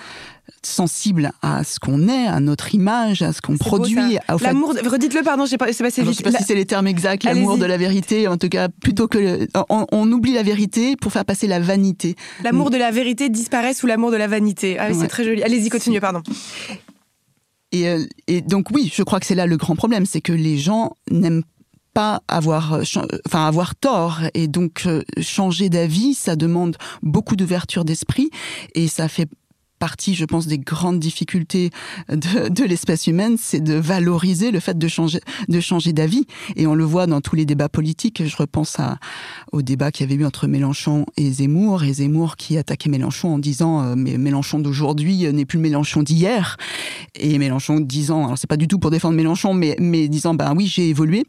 sensible 0.63 1.33
à 1.43 1.65
ce 1.65 1.79
qu'on 1.79 2.09
est, 2.09 2.27
à 2.27 2.41
notre 2.41 2.75
image, 2.75 3.23
à 3.23 3.33
ce 3.33 3.41
qu'on 3.41 3.57
produit. 3.57 3.95
fait- 3.95 4.21
L'amour, 4.43 4.75
redites-le, 4.87 5.23
pardon, 5.23 5.47
j'ai 5.47 5.57
pas, 5.59 5.67
vite. 5.67 5.75
je 5.79 6.13
sais 6.13 6.23
pas 6.23 6.31
La- 6.31 6.39
si 6.39 6.45
c'est 6.45 6.55
les 6.55 6.67
termes 6.67 6.87
exacts, 6.87 7.25
l'amour 7.25 7.59
de 7.59 7.65
la 7.65 7.77
vérité, 7.77 8.29
en 8.29 8.37
tout 8.37 8.49
cas, 8.49 8.69
plutôt 8.69 9.09
que 9.09 9.19
le- 9.19 9.49
on, 9.69 9.87
on 9.93 10.11
oublie 10.13 10.33
la 10.35 10.43
vérité 10.43 10.97
pour 10.97 11.13
faire 11.13 11.25
passer 11.25 11.47
la 11.47 11.61
vanité. 11.61 12.17
L'amour 12.45 12.71
de 12.71 12.77
la 12.77 12.91
vérité 12.91 13.29
disparaît 13.29 13.75
sous 13.75 13.87
l'amour 13.87 14.11
de 14.11 14.17
la 14.17 14.27
vanité. 14.27 14.79
Ah 14.79 14.89
oui, 14.91 14.97
c'est 15.01 15.09
très 15.09 15.25
joli. 15.25 15.43
Allez-y, 15.43 15.69
continuez, 15.69 16.01
pardon. 16.01 16.23
Et, 17.73 17.89
euh, 17.89 18.05
et 18.27 18.41
donc 18.41 18.71
oui, 18.71 18.91
je 18.95 19.03
crois 19.03 19.21
que 19.21 19.27
c'est 19.27 19.35
là 19.35 19.47
le 19.47 19.57
grand 19.57 19.77
problème, 19.77 20.07
c'est 20.07 20.21
que 20.23 20.33
les 20.33 20.57
gens 20.57 20.93
n'aiment 21.11 21.43
pas 21.93 22.23
avoir, 22.29 22.75
euh, 22.75 22.83
enfin 23.27 23.47
avoir 23.47 23.75
tort 23.75 24.21
et 24.35 24.47
donc 24.49 24.85
euh, 24.87 25.03
changer 25.21 25.69
d'avis, 25.69 26.15
ça 26.15 26.37
demande 26.37 26.77
beaucoup 27.03 27.37
d'ouverture 27.37 27.85
d'esprit 27.85 28.31
et 28.75 28.89
ça 28.89 29.09
fait 29.09 29.29
partie, 29.79 30.15
je 30.15 30.25
pense, 30.25 30.47
des 30.47 30.59
grandes 30.59 30.99
difficultés 30.99 31.71
de, 32.09 32.49
de 32.49 32.65
l'espèce 32.65 33.07
humaine, 33.07 33.37
c'est 33.39 33.61
de 33.61 33.75
valoriser 33.75 34.51
le 34.51 34.61
fait 34.61 34.79
de 34.79 34.89
changer, 34.89 35.21
de 35.49 35.61
changer 35.61 35.93
d'avis. 35.93 36.27
Et 36.57 36.67
on 36.67 36.75
le 36.75 36.85
voit 36.85 37.07
dans 37.07 37.21
tous 37.21 37.37
les 37.37 37.45
débats 37.45 37.69
politiques. 37.69 38.23
Je 38.25 38.37
repense 38.37 38.79
à, 38.79 38.99
au 39.53 39.63
débat 39.63 39.91
qu'il 39.91 40.09
y 40.09 40.13
avait 40.13 40.23
eu 40.23 40.27
entre 40.27 40.47
Mélenchon 40.47 41.07
et 41.17 41.31
Zemmour, 41.31 41.85
et 41.85 41.93
Zemmour 41.95 42.37
qui 42.37 42.59
attaquait 42.59 42.91
Mélenchon 42.91 43.35
en 43.35 43.39
disant 43.39 43.83
euh, 43.83 43.95
mais 43.97 44.19
Mélenchon 44.19 44.59
d'aujourd'hui 44.59 45.27
euh, 45.27 45.33
n'est 45.33 45.45
plus 45.45 45.59
le 45.59 45.63
Mélenchon 45.63 46.03
d'hier. 46.03 46.57
Et 47.15 47.39
Mélenchon 47.39 47.81
disant, 47.81 48.25
alors 48.25 48.39
c'est 48.39 48.49
pas 48.49 48.57
du 48.57 48.69
tout 48.69 48.79
pour 48.79 48.91
défendre 48.91 49.17
Mélenchon, 49.17 49.55
mais, 49.55 49.77
mais 49.79 50.09
disant 50.09 50.35
ben 50.35 50.55
oui 50.57 50.67
j'ai 50.67 50.89
évolué. 50.89 51.25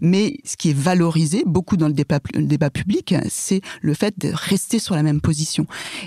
Mais 0.00 0.38
ce 0.44 0.56
qui 0.56 0.70
est 0.70 0.76
valorisé 0.76 1.42
beaucoup 1.46 1.76
dans 1.76 1.88
le 1.88 1.92
débat, 1.92 2.20
le 2.34 2.44
débat 2.44 2.70
public, 2.70 3.14
c'est 3.28 3.60
le 3.80 3.94
fait 3.94 4.18
de 4.18 4.30
rester 4.32 4.78
sur 4.78 4.94
la 4.94 5.02
même 5.02 5.20
position. 5.20 5.66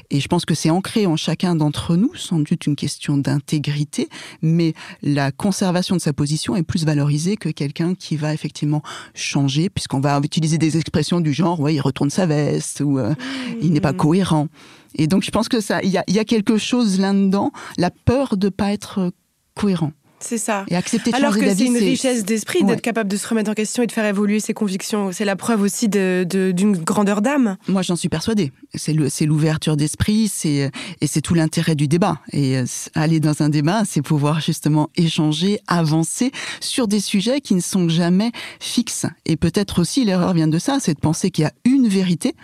Et 0.10 0.20
je 0.20 0.28
pense 0.28 0.46
que 0.46 0.56
c'est 0.56 0.70
ancré 0.70 1.06
en 1.06 1.16
chacun 1.16 1.56
d'entre 1.56 1.96
nous, 1.96 2.14
sans 2.16 2.40
doute 2.40 2.66
une 2.66 2.76
question 2.76 3.18
d'intégrité, 3.18 4.10
mais 4.42 4.74
la 5.02 5.32
conservation 5.32 5.96
de 5.96 6.02
sa 6.02 6.14
position 6.14 6.56
est 6.56 6.64
plus 6.64 6.86
valorisée 6.86 7.38
que 7.38 7.50
quelqu'un 7.50 7.96
qui 7.96 8.16
va 8.16 8.34
effectivement 8.34 8.82
changer, 9.14 9.70
puisqu'on 9.70 10.00
va 10.00 10.20
utiliser 10.24 10.58
des 10.58 10.78
expressions 10.78 11.22
du 11.22 11.34
genre, 11.34 11.60
ouais, 11.60 11.76
il 11.76 11.82
retourne 11.82 12.10
sa 12.10 12.26
veste, 12.26 12.82
ou 12.82 13.00
euh, 13.00 13.14
il 13.62 13.72
n'est 13.72 13.82
pas 13.82 13.94
cohérent. 13.94 14.48
Et 14.96 15.08
donc 15.08 15.24
je 15.24 15.32
pense 15.32 15.50
que 15.50 15.60
ça, 15.60 15.82
il 15.84 15.90
y 15.90 15.98
a, 15.98 16.04
y 16.08 16.20
a 16.20 16.26
quelque 16.26 16.58
chose 16.58 17.00
là-dedans, 17.00 17.52
la 17.78 17.92
peur 17.92 18.38
de 18.38 18.50
pas 18.50 18.72
être 18.72 19.12
cohérent. 19.56 19.92
C'est 20.20 20.38
ça. 20.38 20.66
Et 20.70 20.76
accepter 20.76 21.12
de 21.12 21.16
Alors 21.16 21.38
que 21.38 21.54
c'est 21.54 21.66
une 21.66 21.78
richesse 21.78 22.24
d'esprit 22.24 22.60
Ouais. 22.62 22.68
d'être 22.68 22.82
capable 22.82 23.10
de 23.10 23.18
se 23.18 23.28
remettre 23.28 23.52
en 23.52 23.54
question 23.54 23.84
et 23.84 23.88
de 23.88 23.92
faire 23.92 24.06
évoluer 24.06 24.40
ses 24.40 24.54
convictions. 24.54 25.12
C'est 25.12 25.26
la 25.26 25.36
preuve 25.36 25.62
aussi 25.62 25.88
d'une 25.90 26.78
grandeur 26.78 27.22
d'âme. 27.22 27.58
Moi, 27.68 27.82
j'en 27.82 27.96
suis 27.96 28.10
persuadée. 28.10 28.52
C'est 28.74 29.26
l'ouverture 29.26 29.78
d'esprit, 29.78 30.28
c'est 30.28 30.72
et 31.02 31.08
c'est 31.08 31.22
tout 31.22 31.34
l'intérêt 31.34 31.76
du 31.76 31.88
débat. 31.88 32.20
Et 32.32 32.58
euh, 32.58 32.66
aller 32.96 33.20
dans 33.20 33.42
un 33.42 33.50
débat, 33.50 33.84
c'est 33.86 34.02
pouvoir 34.02 34.40
justement 34.42 34.90
échanger, 34.96 35.60
avancer 35.68 36.32
sur 36.60 36.88
des 36.88 37.00
sujets 37.00 37.42
qui 37.42 37.54
ne 37.56 37.62
sont 37.62 37.90
jamais 37.90 38.32
fixes. 38.60 39.06
Et 39.26 39.36
peut-être 39.38 39.80
aussi 39.80 40.06
l'erreur 40.06 40.34
vient 40.34 40.48
de 40.48 40.60
ça, 40.60 40.78
c'est 40.80 40.94
de 40.94 41.00
penser 41.00 41.30
qu'il 41.30 41.44
y 41.44 41.48
a 41.48 41.54
une 41.66 41.88
vérité. 41.88 42.36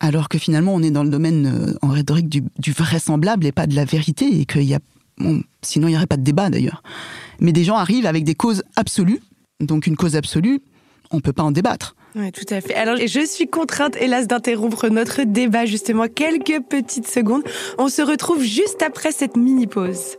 Alors 0.00 0.28
que 0.28 0.38
finalement, 0.38 0.74
on 0.74 0.82
est 0.82 0.90
dans 0.90 1.04
le 1.04 1.10
domaine 1.10 1.46
euh, 1.46 1.74
en 1.82 1.88
rhétorique 1.88 2.28
du, 2.28 2.42
du 2.58 2.72
vraisemblable 2.72 3.44
et 3.46 3.52
pas 3.52 3.66
de 3.66 3.74
la 3.74 3.84
vérité, 3.84 4.40
et 4.40 4.46
qu'il 4.46 4.62
y 4.62 4.74
a, 4.74 4.78
sinon 5.62 5.88
il 5.88 5.92
n'y 5.92 5.96
aurait 5.96 6.06
pas 6.06 6.16
de 6.16 6.22
débat 6.22 6.50
d'ailleurs. 6.50 6.82
Mais 7.40 7.52
des 7.52 7.64
gens 7.64 7.76
arrivent 7.76 8.06
avec 8.06 8.24
des 8.24 8.34
causes 8.34 8.62
absolues, 8.76 9.20
donc 9.60 9.86
une 9.86 9.96
cause 9.96 10.16
absolue, 10.16 10.60
on 11.10 11.20
peut 11.20 11.32
pas 11.32 11.42
en 11.42 11.50
débattre. 11.50 11.96
Oui, 12.16 12.32
tout 12.32 12.46
à 12.52 12.60
fait. 12.60 12.74
Alors, 12.74 12.96
je 12.96 13.24
suis 13.24 13.46
contrainte, 13.46 13.96
hélas, 14.00 14.26
d'interrompre 14.26 14.88
notre 14.88 15.22
débat, 15.22 15.64
justement, 15.64 16.08
quelques 16.08 16.60
petites 16.68 17.06
secondes. 17.06 17.44
On 17.78 17.88
se 17.88 18.02
retrouve 18.02 18.42
juste 18.42 18.82
après 18.82 19.12
cette 19.12 19.36
mini-pause. 19.36 20.16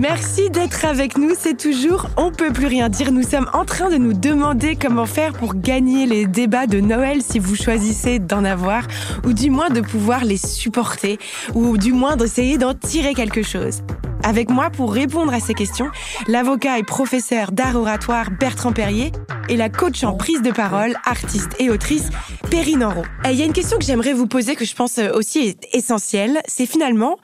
Merci 0.00 0.48
d'être 0.48 0.86
avec 0.86 1.18
nous. 1.18 1.32
C'est 1.38 1.58
toujours 1.58 2.08
On 2.16 2.30
peut 2.30 2.54
plus 2.54 2.64
rien 2.66 2.88
dire. 2.88 3.12
Nous 3.12 3.22
sommes 3.22 3.50
en 3.52 3.66
train 3.66 3.90
de 3.90 3.96
nous 3.96 4.14
demander 4.14 4.74
comment 4.74 5.04
faire 5.04 5.34
pour 5.34 5.54
gagner 5.54 6.06
les 6.06 6.24
débats 6.24 6.66
de 6.66 6.80
Noël 6.80 7.20
si 7.20 7.38
vous 7.38 7.54
choisissez 7.54 8.18
d'en 8.18 8.42
avoir, 8.46 8.84
ou 9.26 9.34
du 9.34 9.50
moins 9.50 9.68
de 9.68 9.82
pouvoir 9.82 10.24
les 10.24 10.38
supporter, 10.38 11.18
ou 11.54 11.76
du 11.76 11.92
moins 11.92 12.16
d'essayer 12.16 12.56
d'en 12.56 12.72
tirer 12.72 13.12
quelque 13.12 13.42
chose. 13.42 13.82
Avec 14.22 14.50
moi 14.50 14.70
pour 14.70 14.92
répondre 14.92 15.32
à 15.32 15.40
ces 15.40 15.54
questions, 15.54 15.88
l'avocat 16.28 16.78
et 16.78 16.82
professeur 16.82 17.52
d'art 17.52 17.76
oratoire 17.76 18.30
Bertrand 18.30 18.72
Perrier 18.72 19.12
et 19.48 19.56
la 19.56 19.68
coach 19.68 20.04
en 20.04 20.12
prise 20.12 20.42
de 20.42 20.50
parole, 20.50 20.94
artiste 21.04 21.50
et 21.58 21.70
autrice 21.70 22.10
Perrine 22.50 22.84
Enro. 22.84 23.02
Il 23.24 23.34
y 23.36 23.42
a 23.42 23.44
une 23.44 23.52
question 23.52 23.78
que 23.78 23.84
j'aimerais 23.84 24.12
vous 24.12 24.26
poser 24.26 24.54
que 24.56 24.64
je 24.64 24.74
pense 24.74 24.98
aussi 24.98 25.40
est 25.40 25.74
essentielle, 25.74 26.40
c'est 26.46 26.66
finalement 26.66 27.18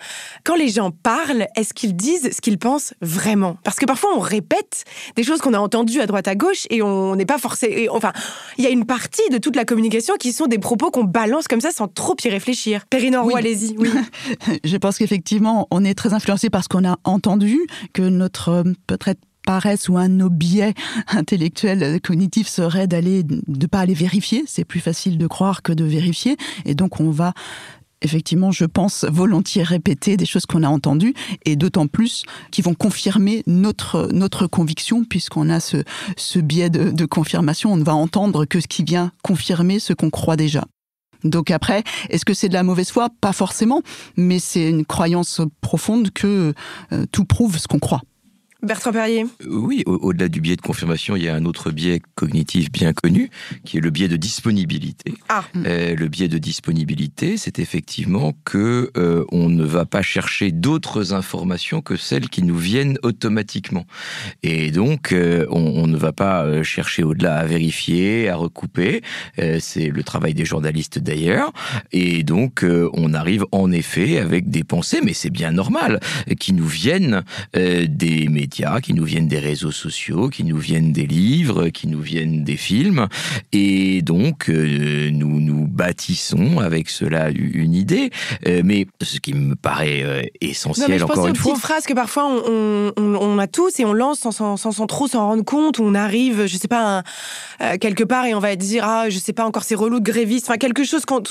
quand 0.44 0.56
les 0.56 0.68
gens 0.68 0.90
parlent, 0.90 1.46
est-ce 1.56 1.74
qu'ils 1.74 1.94
disent 1.94 2.30
ce 2.34 2.40
qu'ils 2.40 2.58
pensent 2.58 2.94
vraiment? 3.00 3.58
Parce 3.62 3.76
que 3.76 3.84
parfois 3.84 4.10
on 4.16 4.20
répète 4.20 4.84
des 5.16 5.22
choses 5.22 5.40
qu'on 5.40 5.54
a 5.54 5.58
entendues 5.58 6.00
à 6.00 6.06
droite 6.06 6.28
à 6.28 6.34
gauche 6.34 6.66
et 6.70 6.82
on 6.82 7.14
n'est 7.14 7.26
pas 7.26 7.38
forcé. 7.38 7.88
Enfin, 7.90 8.12
il 8.58 8.64
y 8.64 8.66
a 8.66 8.70
une 8.70 8.86
partie 8.86 9.28
de 9.30 9.38
toute 9.38 9.54
la 9.54 9.64
communication 9.64 10.14
qui 10.18 10.32
sont 10.32 10.46
des 10.46 10.58
propos 10.58 10.90
qu'on 10.90 11.04
balance 11.04 11.46
comme 11.46 11.60
ça 11.60 11.70
sans 11.70 11.88
trop 11.88 12.16
y 12.24 12.28
réfléchir. 12.28 12.86
Perrine 12.86 13.16
Enro, 13.16 13.36
allez-y. 13.36 13.76
Oui. 13.78 13.90
je 14.64 14.76
pense 14.76 14.98
qu'effectivement, 14.98 15.68
on 15.70 15.84
est 15.84 15.94
très 15.94 16.14
influencé 16.14 16.50
par 16.50 16.64
ce 16.64 16.68
qu'on 16.68 16.85
entendu, 17.04 17.58
que 17.92 18.02
notre 18.02 18.48
euh, 18.48 18.72
peut-être 18.86 19.20
paresse 19.46 19.88
ou 19.88 19.96
un 19.96 20.08
de 20.08 20.14
nos 20.14 20.30
biais 20.30 20.74
intellectuels 21.08 21.82
euh, 21.82 21.98
cognitifs 21.98 22.48
serait 22.48 22.86
d'aller 22.86 23.22
de 23.24 23.66
pas 23.66 23.80
aller 23.80 23.94
vérifier. 23.94 24.44
C'est 24.46 24.64
plus 24.64 24.80
facile 24.80 25.18
de 25.18 25.26
croire 25.26 25.62
que 25.62 25.72
de 25.72 25.84
vérifier, 25.84 26.36
et 26.64 26.74
donc 26.74 27.00
on 27.00 27.10
va 27.10 27.32
effectivement, 28.02 28.52
je 28.52 28.66
pense, 28.66 29.06
volontiers 29.08 29.62
répéter 29.62 30.18
des 30.18 30.26
choses 30.26 30.44
qu'on 30.44 30.62
a 30.62 30.68
entendues, 30.68 31.14
et 31.46 31.56
d'autant 31.56 31.86
plus 31.86 32.24
qui 32.50 32.60
vont 32.60 32.74
confirmer 32.74 33.42
notre, 33.46 34.10
notre 34.12 34.46
conviction, 34.46 35.04
puisqu'on 35.04 35.48
a 35.48 35.60
ce, 35.60 35.78
ce 36.16 36.38
biais 36.38 36.68
de 36.68 37.04
confirmation. 37.06 37.72
On 37.72 37.76
ne 37.76 37.84
va 37.84 37.94
entendre 37.94 38.44
que 38.44 38.60
ce 38.60 38.68
qui 38.68 38.84
vient 38.84 39.12
confirmer 39.22 39.78
ce 39.78 39.94
qu'on 39.94 40.10
croit 40.10 40.36
déjà. 40.36 40.66
Donc 41.24 41.50
après, 41.50 41.82
est-ce 42.10 42.24
que 42.24 42.34
c'est 42.34 42.48
de 42.48 42.54
la 42.54 42.62
mauvaise 42.62 42.90
foi? 42.90 43.08
Pas 43.20 43.32
forcément, 43.32 43.82
mais 44.16 44.38
c'est 44.38 44.68
une 44.68 44.84
croyance 44.84 45.40
profonde 45.60 46.10
que 46.10 46.54
euh, 46.92 47.06
tout 47.12 47.24
prouve 47.24 47.58
ce 47.58 47.68
qu'on 47.68 47.78
croit. 47.78 48.02
Bertrand 48.66 48.92
Perrier 48.92 49.24
Oui, 49.48 49.84
au-delà 49.86 50.28
du 50.28 50.40
biais 50.40 50.56
de 50.56 50.60
confirmation, 50.60 51.14
il 51.14 51.22
y 51.22 51.28
a 51.28 51.34
un 51.36 51.44
autre 51.44 51.70
biais 51.70 52.00
cognitif 52.16 52.70
bien 52.72 52.92
connu, 52.92 53.30
qui 53.64 53.76
est 53.78 53.80
le 53.80 53.90
biais 53.90 54.08
de 54.08 54.16
disponibilité. 54.16 55.14
Ah. 55.28 55.44
Euh, 55.64 55.94
le 55.94 56.08
biais 56.08 56.26
de 56.26 56.38
disponibilité, 56.38 57.36
c'est 57.36 57.60
effectivement 57.60 58.32
que 58.44 58.90
euh, 58.96 59.24
on 59.30 59.48
ne 59.48 59.64
va 59.64 59.86
pas 59.86 60.02
chercher 60.02 60.50
d'autres 60.50 61.14
informations 61.14 61.80
que 61.80 61.96
celles 61.96 62.28
qui 62.28 62.42
nous 62.42 62.56
viennent 62.56 62.98
automatiquement. 63.04 63.86
Et 64.42 64.72
donc, 64.72 65.12
euh, 65.12 65.46
on, 65.50 65.84
on, 65.84 65.86
ne 65.86 65.96
va 65.96 66.12
pas 66.12 66.62
chercher 66.64 67.04
au-delà 67.04 67.36
à 67.36 67.44
vérifier, 67.44 68.28
à 68.28 68.34
recouper. 68.36 69.02
c'est 69.60 69.88
le 69.88 70.02
travail 70.02 70.34
des 70.34 70.44
journalistes 70.44 70.98
d'ailleurs. 70.98 71.52
Et 71.92 72.24
donc, 72.24 72.64
on 72.64 73.14
arrive 73.14 73.44
en 73.52 73.70
effet 73.70 74.18
avec 74.18 74.50
des 74.50 74.64
pensées, 74.64 75.00
mais 75.02 75.12
c'est 75.12 75.30
bien 75.30 75.52
normal, 75.52 76.00
qui 76.40 76.52
nous 76.52 76.66
viennent 76.66 77.22
des 77.54 78.28
médias 78.28 78.55
qui 78.82 78.94
nous 78.94 79.04
viennent 79.04 79.28
des 79.28 79.38
réseaux 79.38 79.70
sociaux, 79.70 80.28
qui 80.28 80.42
nous 80.42 80.56
viennent 80.56 80.92
des 80.92 81.06
livres, 81.06 81.68
qui 81.68 81.88
nous 81.88 82.00
viennent 82.00 82.42
des 82.42 82.56
films. 82.56 83.06
Et 83.52 84.00
donc, 84.02 84.48
euh, 84.48 85.10
nous 85.10 85.40
nous 85.40 85.66
bâtissons 85.66 86.58
avec 86.58 86.88
cela 86.88 87.28
une 87.30 87.74
idée. 87.74 88.10
Euh, 88.46 88.62
mais 88.64 88.86
ce 89.02 89.18
qui 89.18 89.34
me 89.34 89.54
paraît 89.54 90.02
euh, 90.02 90.22
essentiel, 90.40 90.90
non, 90.90 90.98
je 90.98 91.04
encore 91.04 91.26
une 91.26 91.36
fois. 91.36 91.52
C'est 91.52 91.56
une 91.56 91.60
phrase 91.60 91.84
que 91.84 91.92
parfois 91.92 92.26
on, 92.26 92.92
on, 92.96 93.14
on, 93.14 93.38
a 93.38 93.46
tous 93.46 93.78
et 93.78 93.84
on 93.84 93.92
lance 93.92 94.20
sans, 94.20 94.32
sans, 94.32 94.56
sans, 94.56 94.86
trop 94.86 95.06
s'en 95.06 95.26
rendre 95.26 95.44
compte. 95.44 95.78
On 95.78 95.94
arrive, 95.94 96.46
je 96.46 96.56
sais 96.56 96.68
pas, 96.68 97.02
quelque 97.80 98.04
part 98.04 98.24
et 98.26 98.34
on 98.34 98.40
va 98.40 98.56
dire, 98.56 98.84
ah, 98.86 99.10
je 99.10 99.18
sais 99.18 99.32
pas 99.32 99.44
encore, 99.44 99.64
c'est 99.64 99.74
relou 99.74 100.00
de 100.00 100.04
gréviste. 100.04 100.46
Enfin, 100.48 100.56
quelque 100.56 100.84
chose 100.84 101.04
qu'on 101.04 101.22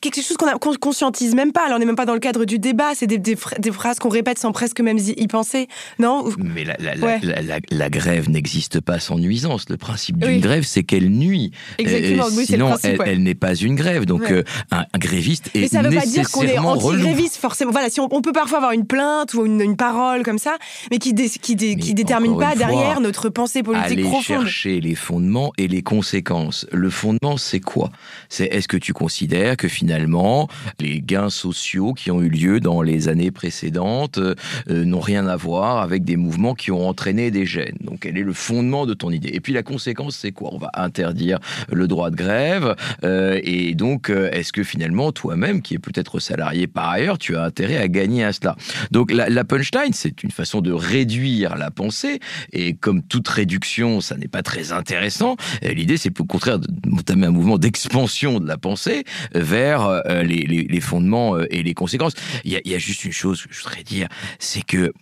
quelque 0.00 0.22
chose 0.22 0.36
qu'on 0.36 0.74
conscientise 0.76 1.34
même 1.34 1.52
pas. 1.52 1.64
Alors, 1.64 1.76
on 1.76 1.80
n'est 1.80 1.86
même 1.86 1.96
pas 1.96 2.06
dans 2.06 2.14
le 2.14 2.20
cadre 2.20 2.44
du 2.44 2.58
débat. 2.58 2.94
C'est 2.94 3.06
des, 3.06 3.18
des, 3.18 3.36
des, 3.58 3.72
phrases 3.72 3.98
qu'on 3.98 4.08
répète 4.08 4.38
sans 4.38 4.52
presque 4.52 4.80
même 4.80 4.98
y 4.98 5.26
penser. 5.26 5.68
Non? 5.98 6.24
Mais 6.60 6.76
la, 6.78 6.94
la, 6.94 7.42
la, 7.42 7.58
la 7.70 7.90
grève 7.90 8.28
n'existe 8.28 8.80
pas 8.80 8.98
sans 8.98 9.18
nuisance. 9.18 9.68
Le 9.68 9.76
principe 9.76 10.18
d'une 10.18 10.40
grève, 10.40 10.64
c'est 10.64 10.82
qu'elle 10.82 11.10
nuit. 11.10 11.52
Exactement, 11.78 12.26
oui, 12.32 12.46
sinon, 12.46 12.68
principe, 12.68 13.02
elle, 13.04 13.12
elle 13.12 13.22
n'est 13.22 13.34
pas 13.34 13.54
une 13.54 13.74
grève. 13.74 14.04
Donc, 14.04 14.30
euh, 14.30 14.42
un, 14.70 14.84
un, 14.92 14.98
gréviste 14.98 15.50
est 15.54 15.60
nécessairement 15.60 15.90
Mais 15.90 16.00
ça 16.00 16.06
ne 16.06 16.06
veut 16.06 16.12
pas 16.12 16.22
dire 16.22 16.30
qu'on 16.30 16.42
est 16.42 16.58
anti-gréviste, 16.58 17.36
forcément. 17.36 17.72
Voilà, 17.72 17.90
si 17.90 18.00
on, 18.00 18.08
on, 18.10 18.22
peut 18.22 18.32
parfois 18.32 18.58
avoir 18.58 18.72
une 18.72 18.86
plainte 18.86 19.34
ou 19.34 19.46
une, 19.46 19.60
une 19.60 19.76
parole 19.76 20.22
comme 20.22 20.38
ça, 20.38 20.56
mais 20.90 20.98
qui, 20.98 21.14
dé, 21.14 21.28
qui, 21.28 21.56
dé, 21.56 21.76
qui 21.76 21.94
détermine 21.94 22.36
pas 22.38 22.54
derrière 22.54 22.94
fois, 22.94 23.02
notre 23.02 23.28
pensée 23.28 23.62
politique 23.62 23.92
aller 23.92 24.02
profonde. 24.02 24.22
chercher 24.22 24.80
les 24.80 24.94
fondements 24.94 25.52
et 25.58 25.68
les 25.68 25.82
conséquences. 25.82 26.66
Le 26.72 26.90
fondement, 26.90 27.36
c'est 27.36 27.60
quoi? 27.60 27.90
C'est 28.28 28.46
est-ce 28.46 28.68
que 28.68 28.76
tu 28.76 28.92
considères 28.92 29.56
que 29.56 29.68
finalement, 29.68 30.48
les 30.78 31.00
gains 31.00 31.30
sociaux 31.30 31.94
qui 31.94 32.10
ont 32.10 32.22
eu 32.22 32.28
lieu 32.28 32.60
dans 32.60 32.82
les 32.82 33.08
années 33.08 33.30
précédentes 33.30 34.18
euh, 34.18 34.34
n'ont 34.68 35.00
rien 35.00 35.26
à 35.26 35.36
voir 35.36 35.78
avec 35.78 36.04
des 36.04 36.16
mouvements 36.16 36.39
qui 36.54 36.70
ont 36.70 36.88
entraîné 36.88 37.30
des 37.30 37.46
gènes. 37.46 37.76
Donc, 37.80 38.00
quel 38.00 38.16
est 38.16 38.22
le 38.22 38.32
fondement 38.32 38.86
de 38.86 38.94
ton 38.94 39.10
idée? 39.10 39.30
Et 39.32 39.40
puis, 39.40 39.52
la 39.52 39.62
conséquence, 39.62 40.16
c'est 40.16 40.32
quoi? 40.32 40.50
On 40.52 40.58
va 40.58 40.70
interdire 40.74 41.38
le 41.70 41.86
droit 41.86 42.10
de 42.10 42.16
grève. 42.16 42.74
Euh, 43.04 43.38
et 43.42 43.74
donc, 43.74 44.10
euh, 44.10 44.30
est-ce 44.32 44.52
que 44.52 44.62
finalement, 44.62 45.12
toi-même, 45.12 45.62
qui 45.62 45.74
est 45.74 45.78
peut-être 45.78 46.18
salarié 46.18 46.66
par 46.66 46.88
ailleurs, 46.88 47.18
tu 47.18 47.36
as 47.36 47.44
intérêt 47.44 47.76
à 47.76 47.88
gagner 47.88 48.24
à 48.24 48.32
cela? 48.32 48.56
Donc, 48.90 49.12
la, 49.12 49.44
punchline, 49.44 49.92
c'est 49.92 50.22
une 50.22 50.30
façon 50.30 50.60
de 50.60 50.72
réduire 50.72 51.56
la 51.56 51.70
pensée. 51.70 52.20
Et 52.52 52.74
comme 52.74 53.02
toute 53.02 53.28
réduction, 53.28 54.00
ça 54.00 54.16
n'est 54.16 54.28
pas 54.28 54.42
très 54.42 54.72
intéressant. 54.72 55.36
Euh, 55.64 55.72
l'idée, 55.72 55.96
c'est 55.96 56.18
au 56.20 56.24
contraire 56.24 56.58
d'entamer 56.58 57.26
un 57.26 57.30
mouvement 57.30 57.58
d'expansion 57.58 58.40
de 58.40 58.46
la 58.46 58.56
pensée 58.56 59.04
vers 59.34 60.02
les, 60.22 60.80
fondements 60.80 61.38
et 61.38 61.62
les 61.62 61.74
conséquences. 61.74 62.14
Il 62.44 62.52
y, 62.52 62.56
a, 62.56 62.60
il 62.64 62.72
y 62.72 62.74
a 62.74 62.78
juste 62.78 63.04
une 63.04 63.12
chose 63.12 63.44
que 63.44 63.52
je 63.52 63.62
voudrais 63.62 63.82
dire, 63.82 64.08
c'est 64.38 64.64
que 64.64 64.92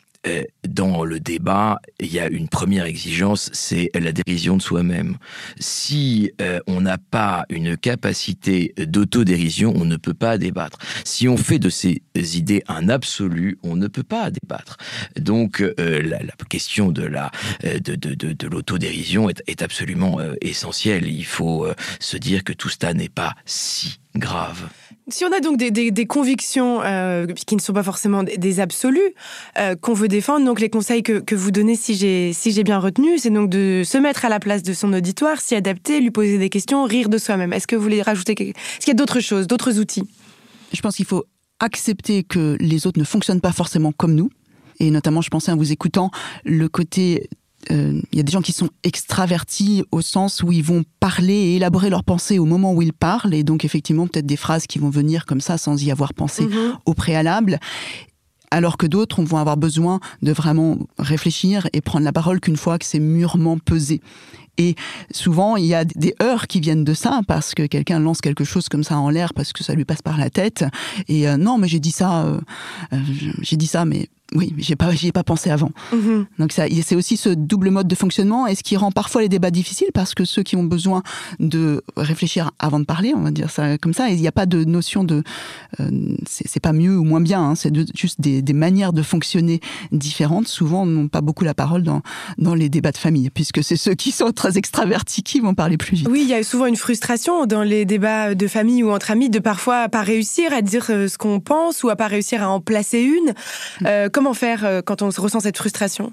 dans 0.66 1.04
le 1.04 1.20
débat, 1.20 1.80
il 2.00 2.12
y 2.12 2.18
a 2.18 2.28
une 2.28 2.48
première 2.48 2.84
exigence, 2.84 3.50
c'est 3.52 3.90
la 3.94 4.12
dérision 4.12 4.56
de 4.56 4.62
soi-même. 4.62 5.16
Si 5.58 6.32
euh, 6.40 6.60
on 6.66 6.80
n'a 6.80 6.98
pas 6.98 7.44
une 7.48 7.76
capacité 7.76 8.74
d'autodérision, 8.76 9.72
on 9.76 9.84
ne 9.84 9.96
peut 9.96 10.14
pas 10.14 10.38
débattre. 10.38 10.78
Si 11.04 11.28
on 11.28 11.36
fait 11.36 11.58
de 11.58 11.70
ces 11.70 12.02
idées 12.14 12.62
un 12.68 12.88
absolu, 12.88 13.58
on 13.62 13.76
ne 13.76 13.86
peut 13.88 14.02
pas 14.02 14.30
débattre. 14.30 14.76
Donc 15.18 15.60
euh, 15.60 16.02
la, 16.02 16.18
question 16.48 16.90
de 16.90 17.02
la 17.02 17.30
de, 17.62 17.94
de, 17.94 18.14
de, 18.14 18.32
de 18.32 18.46
l'autodérision 18.46 19.28
est, 19.28 19.42
est, 19.46 19.62
absolument 19.62 20.20
euh, 20.20 20.34
essentielle. 20.40 21.06
Il 21.06 21.24
faut 21.24 21.66
euh, 21.66 21.74
se 22.00 22.16
dire 22.16 22.44
que 22.44 22.52
tout 22.52 22.68
cela 22.68 22.94
n'est 22.94 23.08
pas 23.08 23.34
si 23.44 24.00
grave. 24.18 24.68
Si 25.10 25.24
on 25.24 25.32
a 25.32 25.40
donc 25.40 25.56
des, 25.56 25.70
des, 25.70 25.90
des 25.90 26.06
convictions 26.06 26.82
euh, 26.82 27.26
qui 27.26 27.56
ne 27.56 27.60
sont 27.60 27.72
pas 27.72 27.82
forcément 27.82 28.22
des, 28.22 28.36
des 28.36 28.60
absolus 28.60 29.14
euh, 29.58 29.74
qu'on 29.74 29.94
veut 29.94 30.08
défendre, 30.08 30.44
donc 30.44 30.60
les 30.60 30.68
conseils 30.68 31.02
que, 31.02 31.18
que 31.20 31.34
vous 31.34 31.50
donnez, 31.50 31.76
si 31.76 31.94
j'ai 31.94 32.34
si 32.34 32.52
j'ai 32.52 32.62
bien 32.62 32.78
retenu, 32.78 33.16
c'est 33.16 33.30
donc 33.30 33.48
de 33.48 33.82
se 33.86 33.96
mettre 33.96 34.26
à 34.26 34.28
la 34.28 34.38
place 34.38 34.62
de 34.62 34.74
son 34.74 34.92
auditoire, 34.92 35.40
s'y 35.40 35.54
adapter, 35.54 36.00
lui 36.00 36.10
poser 36.10 36.36
des 36.36 36.50
questions, 36.50 36.84
rire 36.84 37.08
de 37.08 37.16
soi-même. 37.16 37.54
Est-ce 37.54 37.66
que 37.66 37.74
vous 37.74 37.82
voulez 37.82 38.02
rajouter 38.02 38.32
Est-ce 38.32 38.80
qu'il 38.80 38.88
y 38.88 38.90
a 38.90 38.94
d'autres 38.94 39.20
choses, 39.20 39.46
d'autres 39.46 39.78
outils? 39.78 40.04
Je 40.74 40.80
pense 40.82 40.96
qu'il 40.96 41.06
faut 41.06 41.24
accepter 41.60 42.22
que 42.22 42.58
les 42.60 42.86
autres 42.86 42.98
ne 42.98 43.04
fonctionnent 43.04 43.40
pas 43.40 43.52
forcément 43.52 43.92
comme 43.92 44.14
nous. 44.14 44.30
Et 44.80 44.90
notamment, 44.90 45.22
je 45.22 45.30
pensais 45.30 45.50
en 45.50 45.56
vous 45.56 45.72
écoutant, 45.72 46.10
le 46.44 46.68
côté 46.68 47.28
euh, 47.70 48.00
y 48.12 48.20
a 48.20 48.22
des 48.22 48.32
gens 48.32 48.42
qui 48.42 48.52
sont 48.52 48.70
extravertis 48.82 49.84
au 49.92 50.00
sens 50.00 50.42
où 50.42 50.52
ils 50.52 50.62
vont 50.62 50.84
parler 51.00 51.34
et 51.34 51.56
élaborer 51.56 51.90
leurs 51.90 52.04
pensées 52.04 52.38
au 52.38 52.44
moment 52.44 52.72
où 52.72 52.82
ils 52.82 52.92
parlent, 52.92 53.34
et 53.34 53.42
donc 53.42 53.64
effectivement 53.64 54.06
peut-être 54.06 54.26
des 54.26 54.36
phrases 54.36 54.66
qui 54.66 54.78
vont 54.78 54.90
venir 54.90 55.26
comme 55.26 55.40
ça 55.40 55.58
sans 55.58 55.82
y 55.82 55.90
avoir 55.90 56.14
pensé 56.14 56.44
-hmm. 56.44 56.74
au 56.86 56.94
préalable. 56.94 57.58
Alors 58.50 58.76
que 58.78 58.86
d'autres 58.86 59.22
vont 59.22 59.36
avoir 59.36 59.58
besoin 59.58 60.00
de 60.22 60.32
vraiment 60.32 60.78
réfléchir 60.98 61.68
et 61.74 61.80
prendre 61.82 62.04
la 62.04 62.12
parole 62.12 62.40
qu'une 62.40 62.56
fois 62.56 62.78
que 62.78 62.86
c'est 62.86 63.00
mûrement 63.00 63.58
pesé. 63.58 64.00
Et 64.58 64.74
souvent, 65.12 65.56
il 65.56 65.66
y 65.66 65.74
a 65.74 65.84
des 65.84 66.14
heures 66.20 66.48
qui 66.48 66.60
viennent 66.60 66.84
de 66.84 66.94
ça, 66.94 67.20
parce 67.28 67.54
que 67.54 67.64
quelqu'un 67.66 68.00
lance 68.00 68.20
quelque 68.20 68.44
chose 68.44 68.68
comme 68.68 68.82
ça 68.82 68.98
en 68.98 69.08
l'air, 69.08 69.32
parce 69.32 69.52
que 69.52 69.62
ça 69.62 69.74
lui 69.74 69.84
passe 69.84 70.02
par 70.02 70.18
la 70.18 70.30
tête. 70.30 70.64
Et 71.06 71.28
euh, 71.28 71.36
non, 71.36 71.58
mais 71.58 71.68
j'ai 71.68 71.78
dit 71.78 71.92
ça, 71.92 72.24
euh, 72.24 72.40
euh, 72.92 72.98
j'ai 73.40 73.56
dit 73.56 73.68
ça, 73.68 73.84
mais 73.84 74.08
oui, 74.34 74.54
j'ai 74.58 74.76
pas, 74.76 74.90
j'y 74.92 75.08
ai 75.08 75.12
pas 75.12 75.24
pensé 75.24 75.50
avant. 75.50 75.70
-hmm. 75.92 76.26
Donc 76.38 76.52
ça, 76.52 76.64
c'est 76.82 76.96
aussi 76.96 77.16
ce 77.16 77.30
double 77.30 77.70
mode 77.70 77.88
de 77.88 77.94
fonctionnement 77.94 78.46
et 78.46 78.54
ce 78.54 78.62
qui 78.62 78.76
rend 78.76 78.92
parfois 78.92 79.22
les 79.22 79.28
débats 79.28 79.50
difficiles 79.50 79.88
parce 79.94 80.14
que 80.14 80.24
ceux 80.24 80.42
qui 80.42 80.56
ont 80.56 80.64
besoin 80.64 81.02
de 81.40 81.82
réfléchir 81.96 82.50
avant 82.58 82.80
de 82.80 82.84
parler, 82.84 83.12
on 83.14 83.22
va 83.22 83.30
dire 83.30 83.50
ça 83.50 83.78
comme 83.78 83.94
ça, 83.94 84.10
il 84.10 84.20
n'y 84.20 84.28
a 84.28 84.32
pas 84.32 84.46
de 84.46 84.64
notion 84.64 85.04
de, 85.04 85.22
euh, 85.80 86.16
c'est 86.26 86.60
pas 86.60 86.72
mieux 86.72 86.98
ou 86.98 87.04
moins 87.04 87.20
bien, 87.20 87.42
hein, 87.42 87.54
c'est 87.54 87.72
juste 87.96 88.20
des, 88.20 88.42
des, 88.42 88.52
manières 88.52 88.92
de 88.92 89.02
fonctionner 89.02 89.60
différentes. 89.92 90.48
Souvent, 90.48 90.84
n'ont 90.84 91.08
pas 91.08 91.20
beaucoup 91.20 91.44
la 91.44 91.54
parole 91.54 91.82
dans 91.82 92.02
dans 92.36 92.54
les 92.54 92.68
débats 92.68 92.92
de 92.92 92.98
famille 92.98 93.30
puisque 93.30 93.62
c'est 93.62 93.76
ceux 93.76 93.94
qui 93.94 94.12
sont 94.12 94.32
très 94.32 94.58
extravertis 94.58 95.22
qui 95.22 95.40
vont 95.40 95.54
parler 95.54 95.76
plus 95.76 95.96
vite. 95.96 96.08
Oui, 96.10 96.20
il 96.22 96.28
y 96.28 96.34
a 96.34 96.42
souvent 96.42 96.66
une 96.66 96.76
frustration 96.76 97.46
dans 97.46 97.62
les 97.62 97.84
débats 97.84 98.34
de 98.34 98.46
famille 98.46 98.82
ou 98.82 98.90
entre 98.90 99.10
amis 99.10 99.30
de 99.30 99.38
parfois 99.38 99.88
pas 99.88 100.02
réussir 100.02 100.52
à 100.52 100.60
dire 100.62 100.86
euh, 100.90 101.08
ce 101.08 101.16
qu'on 101.16 101.40
pense 101.40 101.82
ou 101.82 101.88
à 101.88 101.96
pas 101.96 102.06
réussir 102.06 102.42
à 102.42 102.48
en 102.48 102.60
placer 102.60 103.00
une. 103.00 103.34
Euh, 103.86 104.08
comment 104.18 104.34
faire 104.34 104.64
euh, 104.64 104.82
quand 104.84 105.00
on 105.00 105.10
ressent 105.10 105.38
cette 105.38 105.56
frustration? 105.56 106.12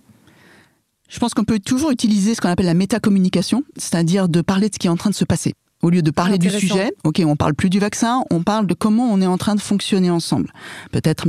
Je 1.10 1.18
pense 1.18 1.34
qu'on 1.34 1.44
peut 1.44 1.58
toujours 1.58 1.90
utiliser 1.90 2.36
ce 2.36 2.42
qu'on 2.42 2.50
appelle 2.50 2.68
la 2.68 2.76
métacommunication, 2.76 3.64
c'est-à-dire 3.78 4.30
de 4.30 4.42
parler 4.42 4.70
de 4.70 4.76
ce 4.76 4.78
qui 4.78 4.86
est 4.86 4.92
en 4.92 4.96
train 4.96 5.10
de 5.10 5.16
se 5.16 5.26
passer. 5.26 5.56
Au 5.82 5.90
lieu 5.90 6.04
de 6.04 6.12
parler 6.12 6.38
du 6.38 6.52
sujet, 6.52 6.94
ok, 7.04 7.24
on 7.26 7.36
parle 7.36 7.56
plus 7.56 7.72
du 7.72 7.80
vaccin, 7.80 8.24
on 8.30 8.44
parle 8.44 8.68
de 8.68 8.76
comment 8.76 9.12
on 9.12 9.22
est 9.22 9.26
en 9.26 9.40
train 9.40 9.56
de 9.56 9.60
fonctionner 9.60 10.12
ensemble. 10.12 10.54
Peut-être 10.92 11.26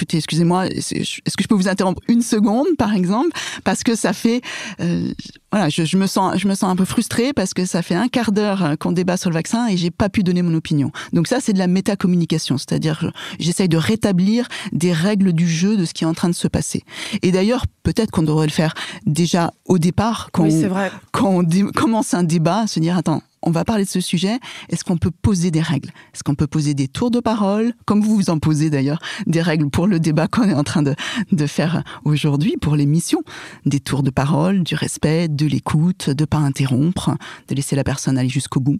écoutez, 0.00 0.16
excusez-moi, 0.16 0.66
est-ce 0.68 1.36
que 1.36 1.42
je 1.42 1.46
peux 1.46 1.54
vous 1.54 1.68
interrompre 1.68 2.00
une 2.08 2.22
seconde, 2.22 2.66
par 2.78 2.94
exemple, 2.94 3.36
parce 3.64 3.82
que 3.82 3.94
ça 3.94 4.14
fait, 4.14 4.40
euh, 4.80 5.12
voilà, 5.52 5.68
je, 5.68 5.84
je, 5.84 5.98
me 5.98 6.06
sens, 6.06 6.38
je 6.38 6.48
me 6.48 6.54
sens 6.54 6.70
un 6.70 6.76
peu 6.76 6.86
frustrée 6.86 7.34
parce 7.34 7.52
que 7.52 7.66
ça 7.66 7.82
fait 7.82 7.94
un 7.94 8.08
quart 8.08 8.32
d'heure 8.32 8.76
qu'on 8.80 8.92
débat 8.92 9.18
sur 9.18 9.28
le 9.28 9.34
vaccin 9.34 9.66
et 9.66 9.76
j'ai 9.76 9.90
pas 9.90 10.08
pu 10.08 10.22
donner 10.22 10.40
mon 10.40 10.54
opinion. 10.54 10.90
Donc 11.12 11.26
ça, 11.26 11.38
c'est 11.38 11.52
de 11.52 11.58
la 11.58 11.66
métacommunication, 11.66 12.56
c'est-à-dire 12.56 13.12
j'essaye 13.38 13.68
de 13.68 13.76
rétablir 13.76 14.48
des 14.72 14.94
règles 14.94 15.34
du 15.34 15.46
jeu 15.46 15.76
de 15.76 15.84
ce 15.84 15.92
qui 15.92 16.04
est 16.04 16.06
en 16.06 16.14
train 16.14 16.30
de 16.30 16.34
se 16.34 16.48
passer. 16.48 16.82
Et 17.20 17.30
d'ailleurs, 17.30 17.66
peut-être 17.82 18.10
qu'on 18.10 18.22
devrait 18.22 18.46
le 18.46 18.52
faire 18.52 18.72
déjà 19.04 19.52
au 19.66 19.76
départ, 19.78 20.30
quand, 20.32 20.44
oui, 20.44 20.64
on, 20.64 20.94
quand 21.12 21.28
on 21.28 21.72
commence 21.72 22.14
un 22.14 22.22
débat, 22.22 22.66
se 22.66 22.80
dire 22.80 22.96
attends, 22.96 23.22
on 23.42 23.50
va 23.50 23.64
parler 23.64 23.84
de 23.84 23.88
ce 23.88 24.00
sujet. 24.00 24.38
Est-ce 24.68 24.84
qu'on 24.84 24.96
peut 24.96 25.10
poser 25.10 25.50
des 25.50 25.60
règles? 25.60 25.90
Est-ce 26.14 26.22
qu'on 26.22 26.34
peut 26.34 26.46
poser 26.46 26.74
des 26.74 26.88
tours 26.88 27.10
de 27.10 27.20
parole, 27.20 27.72
comme 27.86 28.00
vous 28.02 28.14
vous 28.16 28.30
en 28.30 28.38
posez 28.38 28.70
d'ailleurs, 28.70 29.00
des 29.26 29.42
règles 29.42 29.70
pour 29.70 29.86
le 29.86 30.00
débat 30.00 30.28
qu'on 30.28 30.48
est 30.48 30.54
en 30.54 30.64
train 30.64 30.82
de, 30.82 30.94
de 31.32 31.46
faire 31.46 31.82
aujourd'hui, 32.04 32.56
pour 32.60 32.76
l'émission 32.76 33.22
Des 33.66 33.80
tours 33.80 34.02
de 34.02 34.10
parole, 34.10 34.62
du 34.62 34.74
respect, 34.74 35.28
de 35.28 35.46
l'écoute, 35.46 36.10
de 36.10 36.24
pas 36.24 36.38
interrompre, 36.38 37.16
de 37.48 37.54
laisser 37.54 37.76
la 37.76 37.84
personne 37.84 38.18
aller 38.18 38.28
jusqu'au 38.28 38.60
bout. 38.60 38.78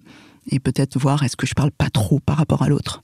Et 0.50 0.58
peut-être 0.58 0.98
voir 0.98 1.22
est-ce 1.22 1.36
que 1.36 1.46
je 1.46 1.54
parle 1.54 1.70
pas 1.70 1.90
trop 1.90 2.18
par 2.18 2.36
rapport 2.36 2.62
à 2.62 2.68
l'autre. 2.68 3.02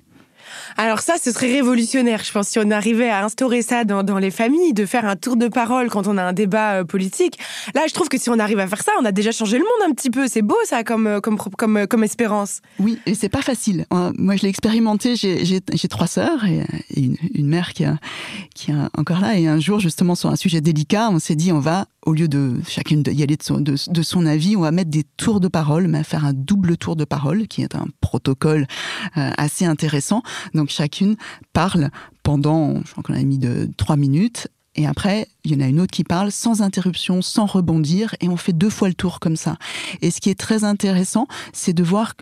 Alors 0.79 1.01
ça, 1.01 1.15
ce 1.23 1.33
serait 1.33 1.51
révolutionnaire, 1.51 2.23
je 2.23 2.31
pense, 2.33 2.49
si 2.49 2.59
on 2.59 2.71
arrivait 2.71 3.09
à 3.09 3.25
instaurer 3.25 3.63
ça 3.63 3.85
dans, 3.85 4.19
les 4.19 4.31
familles, 4.31 4.75
de 4.75 4.85
faire 4.85 5.07
un 5.07 5.17
tour 5.17 5.37
de 5.37 5.49
parole 5.49 5.89
quand 5.89 6.07
on 6.07 6.19
a 6.19 6.23
un 6.23 6.35
débat 6.35 6.81
euh, 6.81 6.85
politique. 6.85 7.39
Là, 7.75 7.83
je 7.89 7.95
trouve 7.95 8.09
que 8.09 8.19
si 8.19 8.29
on 8.29 8.39
arrive 8.39 8.59
à 8.59 8.67
faire 8.67 8.83
ça, 8.83 8.93
on 9.01 9.05
a 9.05 9.13
déjà 9.13 9.33
changé 9.33 9.57
le 9.59 9.65
monde 9.65 9.91
un 9.91 9.95
petit 9.95 10.11
peu. 10.11 10.29
C'est 10.29 10.43
beau 10.43 10.57
ça 10.65 10.85
comme, 10.85 11.07
euh, 11.07 11.21
comme, 11.21 11.77
euh, 11.77 11.87
comme 11.87 12.05
espérance. 12.05 12.61
Oui, 12.79 12.99
et 13.07 13.15
c'est 13.15 13.31
pas 13.31 13.43
facile. 13.43 13.87
Moi, 13.91 14.37
je 14.37 14.43
l'ai 14.43 14.49
expérimenté. 14.49 15.17
J'ai 15.17 15.89
trois 15.89 16.07
sœurs 16.07 16.45
et, 16.45 16.63
une, 16.95 17.47
mère 17.47 17.73
qui, 17.73 17.85
est 17.85 18.73
encore 18.97 19.21
là. 19.21 19.39
Et 19.39 19.47
un 19.47 19.59
jour, 19.59 19.81
justement, 19.81 20.15
sur 20.15 20.29
un 20.29 20.37
sujet 20.37 20.61
délicat, 20.61 21.09
on 21.11 21.19
s'est 21.19 21.37
dit, 21.37 21.53
on 21.53 21.61
va 21.61 21.87
au 22.05 22.13
lieu 22.13 22.29
de 22.29 22.55
chacune 22.69 23.03
y 23.07 23.23
aller 23.23 23.37
de 23.37 23.43
son, 23.43 23.61
de, 23.61 23.75
de 23.89 24.03
son, 24.03 24.27
avis, 24.27 24.57
on 24.57 24.61
va 24.61 24.71
mettre 24.71 24.91
des 24.91 25.03
tours 25.17 25.41
de 25.41 25.49
parole, 25.49 25.89
mais 25.89 26.05
faire 26.05 26.25
un 26.25 26.33
double 26.33 26.77
tour 26.77 26.95
de 26.95 27.05
parole, 27.05 27.49
qui 27.49 27.63
est 27.63 27.75
un 27.75 27.87
protocole 28.01 28.67
assez 29.15 29.65
intéressant. 29.65 30.23
Donc 30.55 30.66
chacune 30.69 31.17
parle 31.53 31.91
pendant, 32.23 32.83
je 32.85 32.91
crois 32.93 33.03
qu'on 33.03 33.15
a 33.15 33.23
mis 33.23 33.39
de 33.39 33.69
trois 33.77 33.97
minutes, 33.97 34.49
et 34.75 34.87
après, 34.87 35.27
il 35.45 35.53
y 35.53 35.57
en 35.57 35.65
a 35.65 35.69
une 35.69 35.81
autre 35.81 35.93
qui 35.93 36.05
parle 36.05 36.31
sans 36.31 36.61
interruption, 36.61 37.23
sans 37.23 37.47
rebondir, 37.47 38.15
et 38.21 38.29
on 38.29 38.37
fait 38.37 38.53
deux 38.53 38.69
fois 38.69 38.89
le 38.89 38.95
tour 38.95 39.21
comme 39.21 39.37
ça. 39.37 39.57
Et 40.03 40.11
ce 40.11 40.21
qui 40.21 40.29
est 40.29 40.39
très 40.39 40.65
intéressant, 40.65 41.27
c'est 41.55 41.73
de 41.73 41.83
voir 41.83 42.13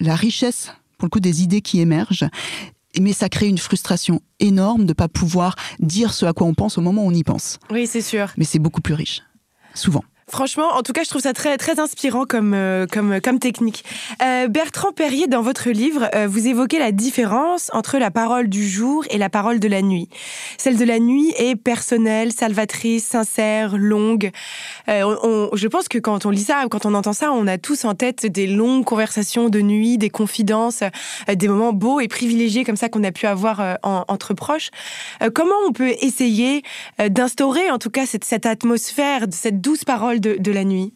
la 0.00 0.16
richesse, 0.16 0.72
pour 0.98 1.06
le 1.06 1.10
coup, 1.10 1.20
des 1.20 1.42
idées 1.42 1.62
qui 1.62 1.80
émergent 1.80 2.28
mais 2.98 3.12
ça 3.12 3.28
crée 3.28 3.46
une 3.46 3.58
frustration 3.58 4.20
énorme 4.40 4.82
de 4.82 4.88
ne 4.88 4.92
pas 4.94 5.06
pouvoir 5.06 5.54
dire 5.78 6.12
ce 6.12 6.26
à 6.26 6.32
quoi 6.32 6.48
on 6.48 6.54
pense 6.54 6.76
au 6.76 6.80
moment 6.80 7.04
où 7.04 7.06
on 7.06 7.14
y 7.14 7.22
pense. 7.22 7.60
Oui, 7.70 7.86
c'est 7.86 8.00
sûr. 8.00 8.32
Mais 8.36 8.44
c'est 8.44 8.58
beaucoup 8.58 8.80
plus 8.80 8.94
riche 8.94 9.22
souvent. 9.74 10.02
Franchement, 10.30 10.68
en 10.74 10.82
tout 10.82 10.92
cas, 10.92 11.02
je 11.02 11.08
trouve 11.08 11.22
ça 11.22 11.32
très 11.32 11.56
très 11.56 11.80
inspirant 11.80 12.24
comme 12.24 12.54
euh, 12.54 12.86
comme 12.86 13.38
technique. 13.40 13.84
Euh, 14.22 14.46
Bertrand 14.46 14.92
Perrier, 14.92 15.26
dans 15.26 15.42
votre 15.42 15.70
livre, 15.70 16.08
euh, 16.14 16.28
vous 16.28 16.46
évoquez 16.46 16.78
la 16.78 16.92
différence 16.92 17.68
entre 17.72 17.98
la 17.98 18.12
parole 18.12 18.48
du 18.48 18.68
jour 18.68 19.04
et 19.10 19.18
la 19.18 19.28
parole 19.28 19.58
de 19.58 19.66
la 19.66 19.82
nuit. 19.82 20.08
Celle 20.56 20.76
de 20.76 20.84
la 20.84 21.00
nuit 21.00 21.34
est 21.36 21.56
personnelle, 21.56 22.30
salvatrice, 22.32 23.04
sincère, 23.04 23.76
longue. 23.76 24.30
On, 24.88 25.50
je 25.52 25.68
pense 25.68 25.88
que 25.88 25.98
quand 25.98 26.26
on 26.26 26.30
lit 26.30 26.44
ça, 26.44 26.64
quand 26.70 26.86
on 26.86 26.94
entend 26.94 27.12
ça, 27.12 27.32
on 27.32 27.46
a 27.46 27.58
tous 27.58 27.84
en 27.84 27.94
tête 27.94 28.26
des 28.26 28.46
longues 28.46 28.84
conversations 28.84 29.48
de 29.48 29.60
nuit, 29.60 29.98
des 29.98 30.10
confidences, 30.10 30.82
des 31.28 31.48
moments 31.48 31.72
beaux 31.72 32.00
et 32.00 32.08
privilégiés 32.08 32.64
comme 32.64 32.76
ça 32.76 32.88
qu'on 32.88 33.04
a 33.04 33.12
pu 33.12 33.26
avoir 33.26 33.78
entre 33.82 34.34
proches. 34.34 34.70
comment 35.34 35.54
on 35.66 35.72
peut 35.72 35.92
essayer 36.00 36.62
d'instaurer, 37.08 37.70
en 37.70 37.78
tout 37.78 37.90
cas, 37.90 38.06
cette, 38.06 38.24
cette 38.24 38.46
atmosphère, 38.46 39.26
cette 39.30 39.60
douce 39.60 39.84
parole 39.84 40.19
de, 40.20 40.52
la 40.52 40.64
nuit 40.64 40.92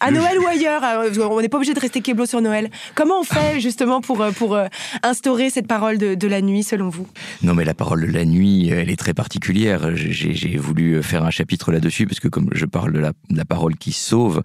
à 0.00 0.10
Noël 0.10 0.38
ou 0.38 0.46
ailleurs, 0.46 0.82
euh, 0.84 1.28
on 1.30 1.40
n'est 1.40 1.48
pas 1.48 1.56
obligé 1.56 1.72
de 1.72 1.80
rester 1.80 2.02
Keblo 2.02 2.26
sur 2.26 2.42
Noël. 2.42 2.70
Comment 2.94 3.20
on 3.20 3.24
fait 3.24 3.60
justement 3.60 4.00
pour, 4.00 4.20
euh, 4.20 4.30
pour 4.30 4.54
euh, 4.54 4.66
instaurer 5.02 5.48
cette 5.48 5.66
parole 5.66 5.96
de, 5.96 6.26
la 6.26 6.42
nuit 6.42 6.62
selon 6.62 6.88
vous? 6.88 7.06
Non 7.42 7.54
mais 7.54 7.64
la 7.64 7.72
parole 7.72 8.06
de 8.06 8.12
la 8.12 8.24
nuit, 8.24 8.68
elle 8.68 8.90
est 8.90 8.98
très 8.98 9.14
particulière. 9.14 9.94
J'ai 9.94 10.56
voulu 10.58 11.02
faire 11.02 11.24
un 11.24 11.30
chapitre 11.30 11.70
là-dessus 11.70 12.06
parce 12.06 12.18
que 12.18 12.26
comme 12.26 12.48
je 12.52 12.66
parle 12.66 12.92
de 12.92 12.98
la, 12.98 13.44
parole 13.44 13.76
qui 13.76 13.92
sauve, 13.92 14.42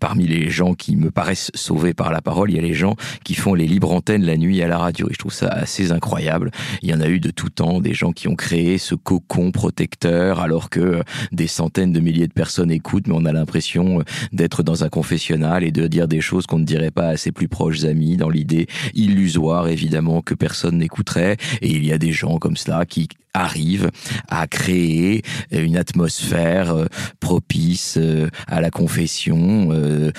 parmi 0.00 0.26
les 0.26 0.50
gens 0.50 0.74
qui 0.74 0.96
me 0.96 1.12
paraissent 1.12 1.52
sauvés 1.54 1.94
par 1.94 2.10
la 2.10 2.20
parole, 2.20 2.50
il 2.50 2.56
y 2.56 2.58
a 2.58 2.62
les 2.62 2.74
gens 2.74 2.96
qui 3.22 3.34
font 3.34 3.54
les 3.54 3.68
libres 3.68 3.92
antennes 3.92 4.24
la 4.24 4.36
nuit 4.36 4.60
à 4.62 4.68
la 4.68 4.78
radio 4.78 5.08
et 5.08 5.12
je 5.12 5.18
trouve 5.18 5.32
ça 5.32 5.46
assez 5.46 5.92
incroyable. 5.92 6.50
Il 6.82 6.90
y 6.90 6.94
en 6.94 7.00
a 7.00 7.06
eu 7.06 7.20
de 7.20 7.30
tout 7.30 7.50
temps, 7.50 7.80
des 7.80 7.94
gens 7.94 8.12
qui 8.12 8.26
ont 8.26 8.34
créé 8.34 8.78
ce 8.78 8.96
cocon 8.96 9.52
protecteur 9.52 10.40
alors 10.40 10.70
que 10.70 11.02
des 11.30 11.46
centaines 11.46 11.92
de 11.92 12.00
milliers 12.00 12.26
de 12.26 12.32
personnes 12.32 12.72
écoutent 12.72 13.06
mais 13.06 13.14
on 13.16 13.26
a 13.26 13.32
l'impression 13.32 14.02
d'être 14.32 14.64
dans 14.66 14.84
un 14.84 14.90
confessionnal 14.90 15.64
et 15.64 15.70
de 15.70 15.86
dire 15.86 16.08
des 16.08 16.20
choses 16.20 16.46
qu'on 16.46 16.58
ne 16.58 16.64
dirait 16.64 16.90
pas 16.90 17.08
à 17.08 17.16
ses 17.16 17.32
plus 17.32 17.48
proches 17.48 17.84
amis, 17.84 18.18
dans 18.18 18.28
l'idée 18.28 18.66
illusoire 18.94 19.68
évidemment 19.68 20.20
que 20.20 20.34
personne 20.34 20.76
n'écouterait. 20.76 21.38
Et 21.62 21.70
il 21.70 21.86
y 21.86 21.92
a 21.92 21.98
des 21.98 22.12
gens 22.12 22.36
comme 22.38 22.58
cela 22.58 22.84
qui 22.84 23.08
arrivent 23.36 23.90
à 24.28 24.46
créer 24.46 25.22
une 25.50 25.76
atmosphère 25.76 26.74
euh, 26.74 26.86
propice 27.20 27.96
euh, 27.98 28.28
à 28.46 28.60
la 28.60 28.70
confession 28.70 29.68
euh, 29.72 30.10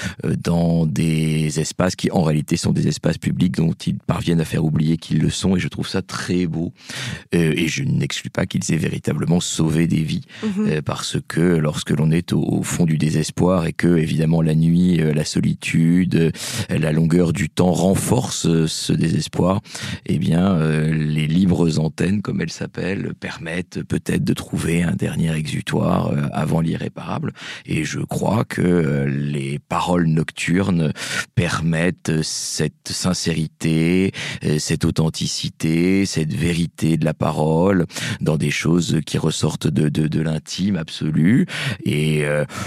dans 0.44 0.86
des 0.86 1.60
espaces 1.60 1.96
qui 1.96 2.12
en 2.12 2.22
réalité 2.22 2.58
sont 2.58 2.72
des 2.72 2.88
espaces 2.88 3.18
publics 3.18 3.56
dont 3.56 3.74
ils 3.74 3.98
parviennent 3.98 4.42
à 4.42 4.46
faire 4.46 4.64
oublier 4.64 4.98
qu'ils 4.98 5.20
le 5.20 5.30
sont 5.30 5.56
et 5.56 5.60
je 5.60 5.68
trouve 5.68 5.88
ça 5.88 6.02
très 6.02 6.46
beau 6.46 6.74
et 7.32 7.68
je 7.68 7.84
n'exclus 7.84 8.30
pas 8.30 8.46
qu'ils 8.46 8.74
aient 8.74 8.78
véritablement 8.78 9.40
sauvé 9.40 9.88
des 9.88 10.04
vies 10.04 10.26
mhm. 10.44 10.82
parce 10.82 11.18
que 11.28 11.42
lorsque 11.42 11.92
l'on 11.92 12.12
est 12.12 12.34
au, 12.34 12.62
fond 12.64 12.86
du 12.86 12.98
désespoir 12.98 13.66
et 13.66 13.74
que 13.74 13.98
évidemment 13.98 14.42
la 14.42 14.56
nuit, 14.56 14.98
la 14.98 15.26
solitude, 15.26 16.32
la 16.70 16.92
longueur 16.92 17.34
du 17.34 17.50
temps 17.50 17.72
renforcent 17.72 18.66
ce 18.66 18.94
désespoir, 18.94 19.62
eh 20.06 20.18
bien 20.18 20.58
les 20.60 21.28
libres 21.28 21.80
antennes 21.80 22.22
comme 22.22 22.42
elles 22.42 22.52
s'appellent 22.52 23.07
permettent 23.14 23.84
peut-être 23.84 24.24
de 24.24 24.34
trouver 24.34 24.84
un 24.84 24.94
dernier 24.94 25.34
exutoire 25.36 26.08
euh, 26.08 26.28
avant 26.34 26.62
l'irréparable. 26.62 27.34
Et 27.66 27.84
je 27.84 28.00
crois 28.00 28.44
que 28.44 28.62
euh, 28.62 29.06
les 29.08 29.60
paroles 29.60 30.08
nocturnes 30.08 30.94
permettent 31.36 32.22
cette 32.22 32.90
sincérité, 32.90 34.12
euh, 34.44 34.60
cette 34.60 34.86
authenticité, 34.86 36.06
cette 36.06 36.34
vérité 36.34 36.98
de 36.98 37.06
la 37.06 37.14
parole 37.14 37.86
dans 38.22 38.38
des 38.38 38.52
choses 38.52 39.00
qui 39.06 39.18
ressortent 39.18 39.68
de, 39.68 39.90
de, 39.90 40.08
de 40.08 40.22
l'intime 40.22 40.78
absolu. 40.78 41.46
Et 41.86 42.24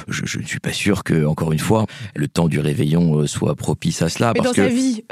je, 0.08 0.24
je, 0.24 0.38
ne 0.38 0.44
suis 0.44 0.60
pas 0.60 0.72
sûr 0.72 1.04
que, 1.04 1.24
encore 1.24 1.52
une 1.52 1.58
fois, 1.58 1.86
le 2.14 2.28
temps 2.28 2.48
du 2.48 2.58
réveillon 2.58 3.26
soit 3.26 3.54
propice 3.54 4.02
à 4.02 4.08
cela. 4.08 4.32
Mais 4.34 4.40
dans 4.40 4.52
sa 4.52 4.68
vie, 4.68 5.02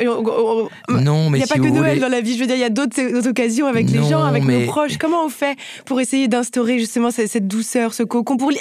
non, 0.89 1.31
mais 1.31 1.39
il 1.39 1.45
n'y 1.45 1.51
a 1.51 1.55
pas 1.55 1.61
que 1.61 1.68
Noël 1.68 2.01
dans 2.01 2.09
la 2.09 2.20
vie. 2.20 2.35
Je 2.35 2.41
veux 2.41 2.47
dire, 2.47 2.57
il 2.57 2.61
y 2.61 2.64
a 2.64 2.70
d'autres 2.70 3.29
occasions 3.29 3.66
avec 3.66 3.91
les 3.91 4.03
gens, 4.05 4.24
avec 4.24 4.45
nos 4.45 4.66
proches. 4.66 4.99
Comment 4.99 5.18
on 5.25 5.29
fait 5.29 5.59
pour 5.85 6.01
essayer 6.01 6.29
d'instaurer 6.29 6.79
justement 6.79 7.11
cette, 7.11 7.47
douceur, 7.47 7.95
ce 7.95 8.03
cocon, 8.03 8.37
pour, 8.37 8.53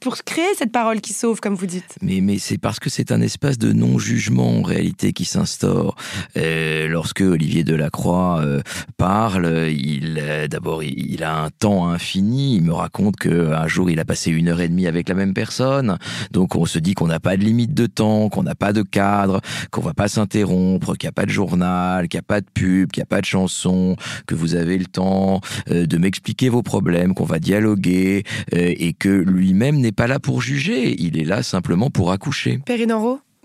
pour 0.00 0.16
créer 0.24 0.54
cette 0.56 0.72
parole 0.72 1.00
qui 1.00 1.12
sauve, 1.12 1.40
comme 1.40 1.54
vous 1.54 1.66
dites? 1.66 1.96
Mais, 2.02 2.20
mais 2.20 2.38
c'est 2.38 2.58
parce 2.58 2.78
que 2.78 2.90
c'est 2.90 3.12
un 3.12 3.20
espace 3.20 3.58
de 3.58 3.72
non-jugement 3.72 4.58
en 4.58 4.62
réalité 4.62 5.12
qui 5.12 5.24
s'instaure. 5.24 5.96
Euh, 6.36 6.88
lorsque 6.88 7.20
Olivier 7.20 7.64
Delacroix 7.64 8.40
euh, 8.40 8.60
parle, 8.96 9.68
il 9.70 10.18
euh, 10.20 10.48
d'abord 10.48 10.82
il, 10.82 11.22
a 11.24 11.42
un 11.42 11.50
temps 11.50 11.88
infini. 11.88 12.56
Il 12.56 12.62
me 12.62 12.72
raconte 12.72 13.16
qu'un 13.16 13.66
jour 13.66 13.90
il 13.90 14.00
a 14.00 14.04
passé 14.04 14.30
une 14.30 14.48
heure 14.48 14.60
et 14.60 14.68
demie 14.68 14.86
avec 14.86 15.08
la 15.08 15.14
même 15.14 15.34
personne. 15.34 15.98
Donc 16.32 16.56
on 16.56 16.66
se 16.66 16.78
dit 16.78 16.94
qu'on 16.94 17.06
n'a 17.06 17.20
pas 17.20 17.36
de 17.36 17.44
limite 17.44 17.74
de 17.74 17.86
temps, 17.86 18.28
qu'on 18.28 18.42
n'a 18.42 18.54
pas 18.54 18.72
de 18.72 18.82
cadre, 18.82 19.40
qu'on 19.70 19.80
va 19.80 19.94
pas 19.94 20.08
s'interrompre, 20.08 20.96
qu'il 20.96 21.06
n'y 21.06 21.10
a 21.10 21.12
pas 21.12 21.26
de 21.26 21.30
journal, 21.30 22.08
qu'il 22.08 22.18
n'y 22.18 22.22
a 22.22 22.28
pas 22.28 22.40
de 22.40 22.46
pub, 22.52 22.90
qu'il 22.90 23.00
n'y 23.00 23.04
a 23.04 23.06
pas 23.06 23.20
de 23.20 23.26
chanson, 23.26 23.96
que 24.26 24.34
vous 24.34 24.54
avez 24.54 24.78
le 24.78 24.86
temps 24.86 25.40
de 25.86 25.98
m'expliquer 25.98 26.48
vos 26.48 26.62
problèmes, 26.62 27.14
qu'on 27.14 27.24
va 27.24 27.38
dialoguer, 27.38 28.24
euh, 28.54 28.74
et 28.76 28.92
que 28.92 29.08
lui-même 29.08 29.76
n'est 29.76 29.92
pas 29.92 30.06
là 30.06 30.18
pour 30.18 30.42
juger, 30.42 30.94
il 31.00 31.18
est 31.18 31.24
là 31.24 31.42
simplement 31.42 31.90
pour 31.90 32.12
accoucher. 32.12 32.60
Perrine 32.64 32.92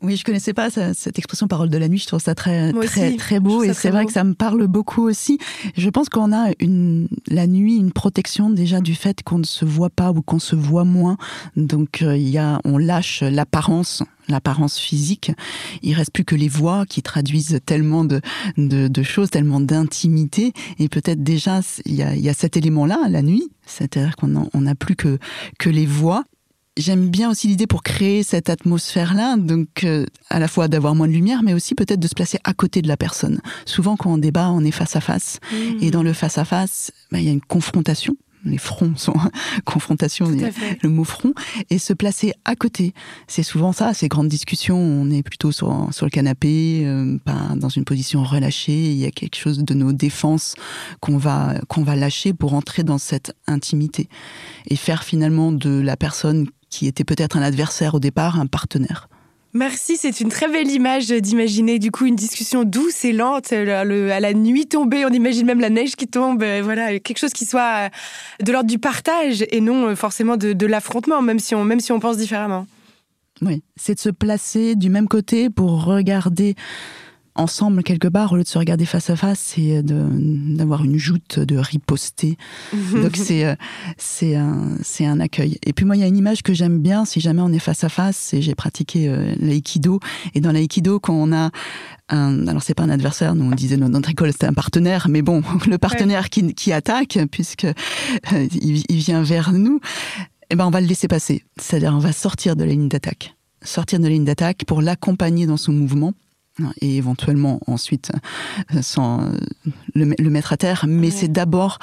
oui, 0.03 0.17
je 0.17 0.23
connaissais 0.23 0.53
pas 0.53 0.69
cette 0.69 1.17
expression 1.17 1.47
parole 1.47 1.69
de 1.69 1.77
la 1.77 1.87
nuit. 1.87 1.97
Je 1.97 2.07
trouve 2.07 2.21
ça 2.21 2.35
très 2.35 2.73
très 2.73 3.15
très 3.15 3.39
beau 3.39 3.63
et 3.63 3.73
c'est 3.73 3.89
vrai 3.89 4.05
que 4.05 4.11
ça 4.11 4.23
me 4.23 4.33
parle 4.33 4.67
beaucoup 4.67 5.07
aussi. 5.07 5.37
Je 5.77 5.89
pense 5.89 6.09
qu'on 6.09 6.33
a 6.33 6.51
une 6.59 7.07
la 7.27 7.47
nuit 7.47 7.77
une 7.77 7.93
protection 7.93 8.49
déjà 8.49 8.81
du 8.81 8.95
fait 8.95 9.23
qu'on 9.23 9.39
ne 9.39 9.45
se 9.45 9.63
voit 9.63 9.89
pas 9.89 10.11
ou 10.11 10.21
qu'on 10.21 10.39
se 10.39 10.55
voit 10.55 10.83
moins. 10.83 11.17
Donc 11.55 12.01
euh, 12.01 12.17
il 12.17 12.29
y 12.29 12.37
a 12.37 12.59
on 12.65 12.77
lâche 12.77 13.21
l'apparence 13.21 14.03
l'apparence 14.27 14.77
physique. 14.77 15.31
Il 15.81 15.93
reste 15.93 16.11
plus 16.11 16.23
que 16.23 16.35
les 16.35 16.47
voix 16.47 16.85
qui 16.85 17.01
traduisent 17.01 17.59
tellement 17.65 18.05
de, 18.05 18.21
de, 18.57 19.03
choses, 19.03 19.29
tellement 19.29 19.59
d'intimité. 19.59 20.53
Et 20.79 20.87
peut-être 20.87 21.21
déjà, 21.23 21.59
il 21.85 21.95
y 21.95 22.03
a, 22.03 22.15
y 22.15 22.29
a, 22.29 22.33
cet 22.33 22.55
élément-là, 22.55 22.99
la 23.09 23.21
nuit. 23.21 23.49
C'est-à-dire 23.65 24.15
qu'on 24.15 24.27
n'a 24.61 24.75
plus 24.75 24.95
que, 24.95 25.17
que 25.59 25.69
les 25.69 25.85
voix 25.85 26.23
j'aime 26.77 27.09
bien 27.09 27.29
aussi 27.29 27.47
l'idée 27.47 27.67
pour 27.67 27.83
créer 27.83 28.23
cette 28.23 28.49
atmosphère-là, 28.49 29.37
donc 29.37 29.83
euh, 29.83 30.05
à 30.29 30.39
la 30.39 30.47
fois 30.47 30.67
d'avoir 30.67 30.95
moins 30.95 31.07
de 31.07 31.13
lumière, 31.13 31.43
mais 31.43 31.53
aussi 31.53 31.75
peut-être 31.75 31.99
de 31.99 32.07
se 32.07 32.15
placer 32.15 32.39
à 32.43 32.53
côté 32.53 32.81
de 32.81 32.87
la 32.87 32.97
personne. 32.97 33.39
Souvent, 33.65 33.95
quand 33.95 34.13
on 34.13 34.17
débat, 34.17 34.49
on 34.49 34.63
est 34.63 34.71
face 34.71 34.95
à 34.95 35.01
face, 35.01 35.39
et 35.81 35.91
dans 35.91 36.03
le 36.03 36.13
face 36.13 36.37
à 36.37 36.45
face, 36.45 36.91
bah, 37.11 37.19
il 37.19 37.25
y 37.25 37.29
a 37.29 37.33
une 37.33 37.41
confrontation. 37.41 38.15
Les 38.45 38.57
fronts 38.57 38.95
sont 38.97 39.13
confrontation, 39.65 40.25
le 40.29 40.89
mot 40.89 41.05
front, 41.05 41.33
et 41.69 41.77
se 41.77 41.93
placer 41.93 42.33
à 42.43 42.55
côté. 42.57 42.93
C'est 43.27 43.43
souvent 43.43 43.71
ça, 43.71 43.93
ces 43.93 44.09
grandes 44.09 44.27
discussions, 44.27 44.77
on 44.77 45.09
est 45.11 45.23
plutôt 45.23 45.53
sur, 45.53 45.87
sur 45.91 46.05
le 46.05 46.09
canapé, 46.09 46.81
euh, 46.83 47.17
pas 47.23 47.55
dans 47.55 47.69
une 47.69 47.85
position 47.85 48.23
relâchée, 48.23 48.91
il 48.91 48.97
y 48.97 49.05
a 49.05 49.11
quelque 49.11 49.37
chose 49.37 49.59
de 49.59 49.73
nos 49.73 49.93
défenses 49.93 50.55
qu'on 50.99 51.17
va, 51.17 51.55
qu'on 51.69 51.83
va 51.83 51.95
lâcher 51.95 52.33
pour 52.33 52.53
entrer 52.53 52.83
dans 52.83 52.97
cette 52.97 53.33
intimité. 53.47 54.09
Et 54.67 54.75
faire 54.75 55.03
finalement 55.03 55.53
de 55.53 55.79
la 55.79 55.95
personne 55.95 56.47
qui 56.73 56.87
était 56.87 57.03
peut-être 57.03 57.37
un 57.37 57.43
adversaire 57.43 57.93
au 57.93 57.99
départ 57.99 58.39
un 58.39 58.47
partenaire. 58.47 59.07
Merci, 59.53 59.97
c'est 59.97 60.19
une 60.19 60.29
très 60.29 60.47
belle 60.47 60.71
image 60.71 61.09
d'imaginer 61.09 61.77
du 61.77 61.91
coup 61.91 62.07
une 62.07 62.15
discussion 62.15 62.63
douce 62.63 63.05
et 63.05 63.13
lente 63.13 63.53
à 63.53 63.85
la 64.19 64.33
nuit 64.33 64.65
tombée. 64.65 65.05
On 65.05 65.13
imagine 65.13 65.45
même 65.45 65.59
la 65.59 65.69
neige 65.69 65.95
qui 65.95 66.07
tombe, 66.07 66.41
euh, 66.41 66.61
voilà, 66.63 66.99
quelque 66.99 67.19
chose 67.19 67.33
qui 67.33 67.45
soit 67.45 67.91
de 68.43 68.51
l'ordre 68.51 68.67
du 68.67 68.79
partage 68.79 69.45
et 69.51 69.61
non 69.61 69.89
euh, 69.89 69.95
forcément 69.95 70.37
de, 70.37 70.65
l'affrontement, 70.65 71.21
même 71.21 71.37
si 71.37 71.53
on 71.53 71.63
même 71.63 71.79
si 71.79 71.91
on 71.91 71.99
pense 71.99 72.17
différemment. 72.17 72.65
Oui, 73.43 73.61
c'est 73.75 73.93
de 73.93 73.99
se 73.99 74.09
placer 74.09 74.75
du 74.75 74.89
même 74.89 75.07
côté 75.07 75.51
pour 75.51 75.83
regarder 75.83 76.55
ensemble 77.35 77.83
quelque 77.83 78.07
part 78.07 78.31
au 78.31 78.35
lieu 78.35 78.43
de 78.43 78.47
se 78.47 78.57
regarder 78.57 78.85
face 78.85 79.09
à 79.09 79.15
face 79.15 79.39
c'est 79.39 79.81
d'avoir 79.83 80.83
une 80.83 80.97
joute 80.97 81.39
de 81.39 81.57
riposter. 81.57 82.37
Donc 82.93 83.15
c'est 83.15 83.45
euh, 83.45 83.55
c'est 83.97 84.35
un 84.35 84.77
c'est 84.81 85.05
un 85.05 85.19
accueil. 85.19 85.57
Et 85.65 85.73
puis 85.73 85.85
moi 85.85 85.95
il 85.95 85.99
y 85.99 86.03
a 86.03 86.07
une 86.07 86.17
image 86.17 86.43
que 86.43 86.53
j'aime 86.53 86.79
bien 86.79 87.05
si 87.05 87.19
jamais 87.19 87.41
on 87.41 87.51
est 87.51 87.59
face 87.59 87.83
à 87.83 87.89
face 87.89 88.33
et 88.33 88.41
j'ai 88.41 88.55
pratiqué 88.55 89.09
euh, 89.09 89.33
l'aïkido. 89.39 89.99
Et 90.35 90.41
dans 90.41 90.51
l'aïkido 90.51 90.99
quand 90.99 91.13
on 91.13 91.33
a 91.33 91.49
un, 92.09 92.47
alors 92.47 92.61
c'est 92.61 92.75
pas 92.75 92.83
un 92.83 92.89
adversaire 92.89 93.33
nous 93.35 93.45
on 93.45 93.55
disait 93.55 93.77
dans 93.77 93.89
notre 93.89 94.09
école 94.09 94.31
c'était 94.31 94.47
un 94.47 94.53
partenaire. 94.53 95.07
Mais 95.09 95.21
bon 95.21 95.41
le 95.67 95.77
partenaire 95.77 96.29
qui, 96.29 96.53
qui 96.53 96.71
attaque 96.71 97.17
puisque 97.31 97.65
euh, 97.65 98.47
il, 98.61 98.83
il, 98.89 98.97
vient 98.97 99.23
vers 99.23 99.53
nous 99.53 99.79
eh 100.49 100.55
ben 100.55 100.67
on 100.67 100.71
va 100.71 100.81
le 100.81 100.87
laisser 100.87 101.07
passer. 101.07 101.43
C'est-à-dire 101.57 101.93
on 101.95 101.99
va 101.99 102.11
sortir 102.11 102.55
de 102.55 102.63
la 102.63 102.71
ligne 102.71 102.89
d'attaque. 102.89 103.35
Sortir 103.63 103.97
de 103.99 104.03
la 104.03 104.09
ligne 104.09 104.25
d'attaque 104.25 104.65
pour 104.67 104.81
l'accompagner 104.81 105.47
dans 105.47 105.57
son 105.57 105.71
mouvement 105.71 106.13
et 106.81 106.97
éventuellement 106.97 107.59
ensuite 107.67 108.11
euh, 108.73 108.81
sans 108.81 109.21
euh, 109.21 109.37
le, 109.95 110.29
mettre 110.29 110.53
à 110.53 110.57
terre. 110.57 110.85
Mais 110.87 111.09
c'est 111.09 111.27
d'abord, 111.27 111.79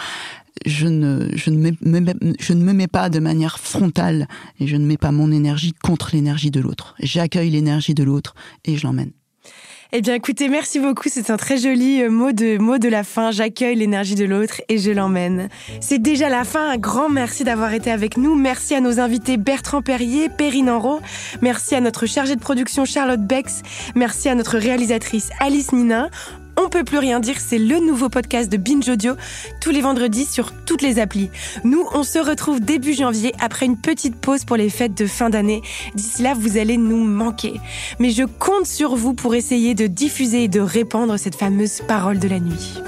je 0.67 0.87
ne, 0.87 1.29
je, 1.35 1.51
ne 1.51 1.57
me, 1.57 2.35
je 2.39 2.53
ne 2.53 2.63
me 2.63 2.73
mets 2.73 2.87
pas 2.87 3.11
de 3.11 3.19
manière 3.19 3.59
frontale 3.59 4.29
et 4.59 4.67
je 4.67 4.77
ne 4.77 4.87
mets 4.87 4.97
pas 4.97 5.13
mon 5.13 5.33
énergie 5.33 5.73
contre 5.83 6.11
l'énergie 6.13 6.51
de 6.51 6.61
l'autre. 6.61 6.95
J'accueille 7.01 7.51
l'énergie 7.51 7.95
de 7.95 8.05
l'autre 8.05 8.35
et 8.65 8.77
je 8.77 8.87
l'emmène. 8.87 9.13
Eh 9.93 10.03
bien, 10.03 10.15
écoutez, 10.15 10.49
merci 10.49 10.79
beaucoup. 10.79 11.09
C'est 11.09 11.31
un 11.31 11.37
très 11.37 11.57
joli 11.57 12.03
euh, 12.03 12.11
mot 12.11 12.31
de, 12.31 12.59
mot 12.59 12.79
de 12.79 12.89
la 12.89 13.03
fin. 13.03 13.33
J'accueille 13.33 13.75
l'énergie 13.75 14.15
de 14.15 14.25
l'autre 14.25 14.63
et 14.69 14.79
je 14.79 14.93
l'emmène. 14.93 15.49
C'est 15.81 15.99
déjà 15.99 16.29
la 16.29 16.45
fin. 16.45 16.71
Un 16.71 16.77
grand 16.77 17.09
merci 17.09 17.43
d'avoir 17.43 17.75
été 17.75 17.91
avec 17.91 18.17
nous. 18.17 18.37
Merci 18.37 18.77
à 18.77 18.81
nos 18.81 19.01
invités 19.01 19.37
Bertrand 19.37 19.83
Perrier, 19.83 20.29
Perrine 20.29 20.71
Enro. 20.71 21.01
Merci 21.43 21.75
à 21.75 21.81
notre 21.81 22.07
chargée 22.07 22.37
de 22.37 22.41
production 22.41 22.85
Charlotte 22.85 23.21
Bex. 23.21 23.63
Merci 23.97 24.29
à 24.29 24.37
notre 24.37 24.59
réalisatrice 24.59 25.31
Alice 25.41 25.73
Nina. 25.73 26.09
On 26.57 26.69
peut 26.69 26.85
plus 26.85 26.99
rien 26.99 27.21
dire, 27.21 27.37
c'est 27.39 27.59
le 27.59 27.79
nouveau 27.79 28.09
podcast 28.09 28.51
de 28.51 28.57
Binge 28.57 28.89
Audio, 28.89 29.15
tous 29.61 29.71
les 29.71 29.81
vendredis 29.81 30.25
sur 30.25 30.53
toutes 30.65 30.83
les 30.83 30.99
applis. 30.99 31.31
Nous, 31.65 31.85
on 31.93 32.03
se 32.03 32.19
retrouve 32.19 32.61
début 32.61 32.95
janvier 32.95 33.33
après 33.41 33.67
une 33.67 33.77
petite 33.77 34.17
pause 34.17 34.45
pour 34.45 34.57
les 34.57 34.71
fêtes 34.71 34.97
de 34.97 35.07
fin 35.07 35.31
d'année. 35.31 35.63
D'ici 35.95 36.23
là, 36.23 36.35
vous 36.35 36.59
allez 36.59 36.77
nous 36.77 37.03
manquer. 37.05 37.61
Mais 37.99 38.11
je 38.11 38.25
compte 38.25 38.67
sur 38.67 38.97
vous 38.97 39.15
pour 39.15 39.35
essayer 39.35 39.75
de 39.75 39.87
diffuser 39.87 40.45
et 40.45 40.49
de 40.49 40.61
répandre 40.61 41.19
cette 41.19 41.35
fameuse 41.35 41.81
parole 41.87 42.19
de 42.19 42.29
la 42.29 42.41
nuit. 42.41 42.81